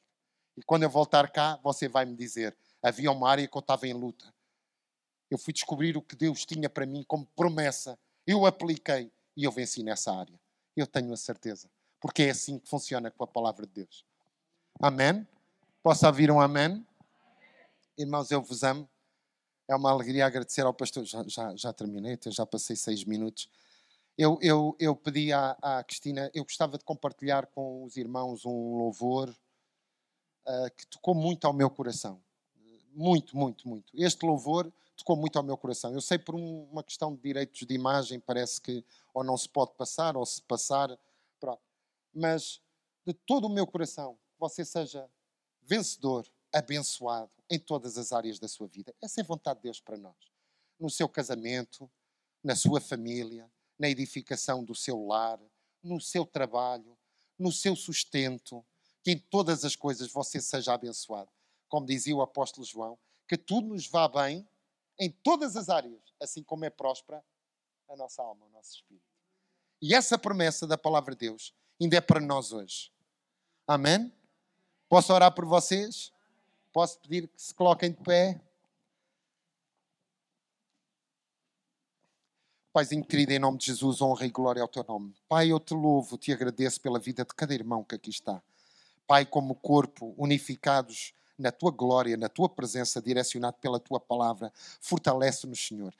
E 0.56 0.62
quando 0.62 0.82
eu 0.82 0.90
voltar 0.90 1.30
cá, 1.30 1.58
você 1.62 1.88
vai 1.88 2.04
me 2.04 2.16
dizer: 2.16 2.56
havia 2.82 3.10
uma 3.10 3.30
área 3.30 3.46
que 3.46 3.56
eu 3.56 3.60
estava 3.60 3.86
em 3.86 3.92
luta 3.92 4.26
eu 5.30 5.38
fui 5.38 5.52
descobrir 5.52 5.96
o 5.96 6.02
que 6.02 6.16
Deus 6.16 6.44
tinha 6.44 6.68
para 6.68 6.86
mim 6.86 7.04
como 7.06 7.26
promessa. 7.36 7.98
Eu 8.26 8.46
apliquei 8.46 9.12
e 9.36 9.44
eu 9.44 9.52
venci 9.52 9.82
nessa 9.82 10.12
área. 10.12 10.38
Eu 10.76 10.86
tenho 10.86 11.12
a 11.12 11.16
certeza. 11.16 11.68
Porque 12.00 12.24
é 12.24 12.30
assim 12.30 12.58
que 12.58 12.68
funciona 12.68 13.10
com 13.10 13.24
a 13.24 13.26
palavra 13.26 13.66
de 13.66 13.72
Deus. 13.72 14.04
Amém? 14.80 15.26
Posso 15.82 16.06
ouvir 16.06 16.30
um 16.30 16.40
amém? 16.40 16.86
Irmãos, 17.96 18.30
eu 18.30 18.40
vos 18.40 18.62
amo. 18.62 18.88
É 19.68 19.76
uma 19.76 19.90
alegria 19.90 20.24
agradecer 20.24 20.62
ao 20.62 20.72
pastor. 20.72 21.04
Já, 21.04 21.22
já, 21.28 21.54
já 21.54 21.72
terminei, 21.74 22.18
já 22.28 22.46
passei 22.46 22.74
seis 22.74 23.04
minutos. 23.04 23.50
Eu, 24.16 24.38
eu, 24.40 24.74
eu 24.80 24.96
pedi 24.96 25.30
à, 25.30 25.56
à 25.60 25.84
Cristina, 25.84 26.30
eu 26.34 26.42
gostava 26.42 26.78
de 26.78 26.84
compartilhar 26.84 27.46
com 27.46 27.84
os 27.84 27.96
irmãos 27.98 28.46
um 28.46 28.76
louvor 28.76 29.28
uh, 29.28 30.70
que 30.74 30.86
tocou 30.86 31.14
muito 31.14 31.46
ao 31.46 31.52
meu 31.52 31.68
coração. 31.68 32.20
Muito, 32.94 33.36
muito, 33.36 33.68
muito. 33.68 33.92
Este 33.94 34.24
louvor 34.24 34.72
tocou 34.96 35.14
muito 35.14 35.36
ao 35.36 35.44
meu 35.44 35.56
coração. 35.56 35.92
Eu 35.92 36.00
sei 36.00 36.18
por 36.18 36.34
um, 36.34 36.64
uma 36.72 36.82
questão 36.82 37.14
de 37.14 37.20
direitos 37.20 37.64
de 37.64 37.74
imagem, 37.74 38.18
parece 38.18 38.60
que 38.60 38.82
ou 39.12 39.22
não 39.22 39.36
se 39.36 39.48
pode 39.48 39.74
passar, 39.74 40.16
ou 40.16 40.24
se 40.24 40.40
passar, 40.42 40.98
pronto. 41.38 41.62
Mas 42.12 42.60
de 43.06 43.12
todo 43.12 43.46
o 43.46 43.50
meu 43.50 43.66
coração, 43.66 44.18
você 44.38 44.64
seja 44.64 45.08
vencedor, 45.62 46.26
abençoado 46.52 47.37
em 47.50 47.58
todas 47.58 47.96
as 47.96 48.12
áreas 48.12 48.38
da 48.38 48.48
sua 48.48 48.66
vida. 48.66 48.94
Essa 49.02 49.20
é 49.20 49.24
a 49.24 49.26
vontade 49.26 49.58
de 49.60 49.64
Deus 49.64 49.80
para 49.80 49.96
nós. 49.96 50.16
No 50.78 50.90
seu 50.90 51.08
casamento, 51.08 51.90
na 52.42 52.54
sua 52.54 52.80
família, 52.80 53.50
na 53.78 53.88
edificação 53.88 54.64
do 54.64 54.74
seu 54.74 55.06
lar, 55.06 55.40
no 55.82 56.00
seu 56.00 56.26
trabalho, 56.26 56.96
no 57.38 57.52
seu 57.52 57.76
sustento, 57.76 58.64
que 59.02 59.12
em 59.12 59.18
todas 59.18 59.64
as 59.64 59.76
coisas 59.76 60.10
você 60.10 60.40
seja 60.40 60.74
abençoado. 60.74 61.30
Como 61.68 61.86
dizia 61.86 62.14
o 62.14 62.22
apóstolo 62.22 62.66
João, 62.66 62.98
que 63.26 63.36
tudo 63.36 63.68
nos 63.68 63.86
vá 63.86 64.08
bem 64.08 64.48
em 64.98 65.10
todas 65.10 65.56
as 65.56 65.68
áreas, 65.68 66.02
assim 66.20 66.42
como 66.42 66.64
é 66.64 66.70
próspera 66.70 67.24
a 67.88 67.96
nossa 67.96 68.22
alma, 68.22 68.46
o 68.46 68.50
nosso 68.50 68.74
espírito. 68.74 69.06
E 69.80 69.94
essa 69.94 70.18
promessa 70.18 70.66
da 70.66 70.76
palavra 70.76 71.14
de 71.14 71.20
Deus 71.20 71.54
ainda 71.80 71.96
é 71.96 72.00
para 72.00 72.20
nós 72.20 72.52
hoje. 72.52 72.90
Amém? 73.66 74.12
Posso 74.88 75.12
orar 75.12 75.32
por 75.32 75.44
vocês? 75.44 76.12
Posso 76.78 76.96
pedir 77.00 77.26
que 77.26 77.42
se 77.42 77.52
coloquem 77.52 77.90
de 77.90 77.96
pé? 77.96 78.40
Paizinho 82.72 83.04
querido, 83.04 83.32
em 83.32 83.40
nome 83.40 83.58
de 83.58 83.66
Jesus, 83.66 84.00
honra 84.00 84.24
e 84.24 84.30
glória 84.30 84.62
ao 84.62 84.68
teu 84.68 84.84
nome. 84.86 85.12
Pai, 85.28 85.50
eu 85.50 85.58
te 85.58 85.74
louvo, 85.74 86.16
te 86.16 86.32
agradeço 86.32 86.80
pela 86.80 87.00
vida 87.00 87.24
de 87.24 87.34
cada 87.34 87.52
irmão 87.52 87.82
que 87.82 87.96
aqui 87.96 88.10
está. 88.10 88.40
Pai, 89.08 89.26
como 89.26 89.56
corpo, 89.56 90.14
unificados 90.16 91.12
na 91.36 91.50
tua 91.50 91.72
glória, 91.72 92.16
na 92.16 92.28
tua 92.28 92.48
presença, 92.48 93.02
direcionado 93.02 93.56
pela 93.60 93.80
tua 93.80 93.98
palavra. 93.98 94.52
Fortalece-nos, 94.80 95.58
Senhor. 95.58 95.92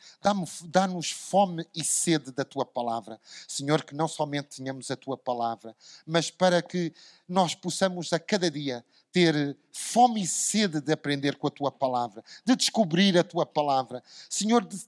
Dá-nos 0.64 1.10
fome 1.10 1.66
e 1.74 1.84
sede 1.84 2.30
da 2.30 2.44
tua 2.44 2.64
palavra. 2.64 3.20
Senhor, 3.48 3.84
que 3.84 3.96
não 3.96 4.06
somente 4.06 4.56
tenhamos 4.56 4.92
a 4.92 4.96
tua 4.96 5.16
palavra, 5.16 5.74
mas 6.06 6.30
para 6.30 6.62
que 6.62 6.92
nós 7.28 7.54
possamos 7.54 8.12
a 8.12 8.18
cada 8.20 8.48
dia 8.50 8.84
ter 9.12 9.56
fome 9.72 10.22
e 10.22 10.26
sede 10.26 10.80
de 10.80 10.92
aprender 10.92 11.36
com 11.36 11.46
a 11.46 11.50
tua 11.50 11.70
palavra, 11.70 12.22
de 12.44 12.56
descobrir 12.56 13.16
a 13.16 13.24
tua 13.24 13.46
palavra, 13.46 14.02
Senhor, 14.28 14.64
de 14.64 14.78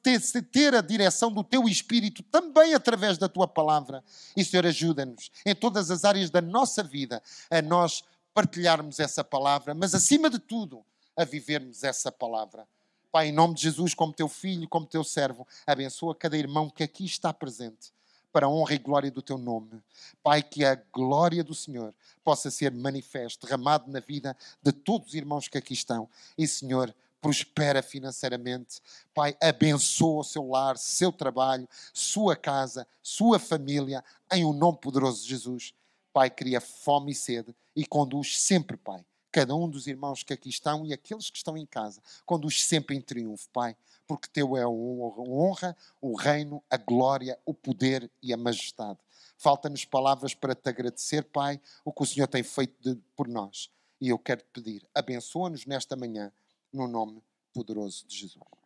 ter, 0.43 0.75
a 0.75 0.81
direção 0.81 1.33
do 1.33 1.43
teu 1.43 1.69
espírito 1.69 2.23
também 2.25 2.75
através 2.75 3.17
da 3.17 3.29
tua 3.29 3.49
palavra. 3.49 4.03
E, 4.37 4.45
Senhor, 4.45 4.67
ajuda-nos 4.67 5.31
em 5.45 5.55
todas 5.55 5.91
as 5.91 6.05
áreas 6.05 6.31
da 6.31 6.41
nossa 6.41 6.83
vida 6.83 7.23
a 7.51 7.63
nós 7.63 8.05
partilharmos 8.35 9.01
essa 9.01 9.25
palavra, 9.25 9.75
mas 9.75 9.95
acima 9.95 10.31
de 10.31 10.39
tudo, 10.39 10.85
a 11.17 11.25
vivermos 11.25 11.83
essa 11.83 12.11
palavra. 12.11 12.67
Pai, 13.11 13.29
em 13.29 13.33
nome 13.33 13.55
de 13.55 13.63
Jesus, 13.63 13.93
como 13.93 14.13
teu 14.13 14.29
filho, 14.29 14.69
como 14.69 14.87
teu 14.87 15.03
servo, 15.03 15.47
abençoa 15.67 16.15
cada 16.15 16.37
irmão 16.37 16.71
que 16.71 16.83
aqui 16.83 17.05
está 17.05 17.33
presente. 17.33 17.93
Para 18.33 18.47
a 18.47 18.49
honra 18.49 18.75
e 18.75 18.79
glória 18.79 19.11
do 19.11 19.23
teu 19.23 19.39
nome. 19.39 19.83
Pai, 20.23 20.43
que 20.43 20.65
a 20.65 20.75
glória 20.93 21.43
do 21.43 21.55
Senhor 21.55 21.95
possa 22.25 22.51
ser 22.51 22.73
manifesta, 22.73 23.47
derramado 23.47 23.91
na 23.91 24.01
vida 24.01 24.37
de 24.63 24.73
todos 24.73 25.09
os 25.09 25.15
irmãos 25.15 25.49
que 25.49 25.59
aqui 25.59 25.73
estão. 25.73 26.09
E, 26.37 26.47
Senhor, 26.47 26.95
prospera 27.21 27.83
financeiramente. 27.83 28.81
Pai, 29.15 29.37
abençoa 29.41 30.21
o 30.21 30.25
seu 30.25 30.49
lar, 30.49 30.79
seu 30.79 31.13
trabalho, 31.13 31.69
sua 31.93 32.35
casa, 32.35 32.87
sua 33.03 33.39
família, 33.39 34.03
em 34.33 34.45
o 34.45 34.51
um 34.51 34.53
nome 34.53 34.79
poderoso 34.79 35.23
de 35.23 35.29
Jesus. 35.29 35.75
Pai, 36.13 36.31
cria 36.31 36.61
fome 36.61 37.13
e 37.13 37.15
sede 37.15 37.55
e 37.77 37.87
conduz 37.87 38.41
sempre, 38.41 38.77
Pai, 38.77 39.05
cada 39.31 39.55
um 39.55 39.69
dos 39.69 39.87
irmãos 39.87 40.23
que 40.23 40.33
aqui 40.33 40.49
estão 40.49 40.85
e 40.85 40.93
aqueles 40.93 41.31
que 41.31 41.37
estão 41.37 41.57
em 41.57 41.67
casa, 41.67 42.03
conduz 42.27 42.65
sempre 42.65 42.97
em 42.97 43.01
triunfo, 43.01 43.49
Pai, 43.51 43.77
porque 44.07 44.29
Teu 44.29 44.57
é 44.57 44.63
a 44.63 44.69
honra, 44.69 45.77
o 46.01 46.17
reino, 46.17 46.63
a 46.69 46.77
glória, 46.77 47.39
o 47.45 47.55
poder 47.55 48.11
e 48.23 48.33
a 48.33 48.37
majestade. 48.37 48.99
Falta-nos 49.37 49.85
palavras 49.85 50.35
para 50.35 50.55
te 50.55 50.69
agradecer, 50.69 51.25
Pai, 51.25 51.61
o 51.85 51.93
que 51.93 52.03
o 52.03 52.07
Senhor 52.07 52.27
tem 52.27 52.43
feito 52.43 52.75
de, 52.81 53.01
por 53.17 53.29
nós. 53.29 53.71
E 54.01 54.09
eu 54.09 54.19
quero 54.19 54.41
te 54.41 54.49
pedir, 54.53 54.87
abençoa-nos 54.95 55.67
nesta 55.67 55.95
manhã, 55.95 56.33
no 56.73 56.87
nome 56.87 57.23
poderoso 57.53 58.07
de 58.07 58.17
Jesus. 58.17 58.60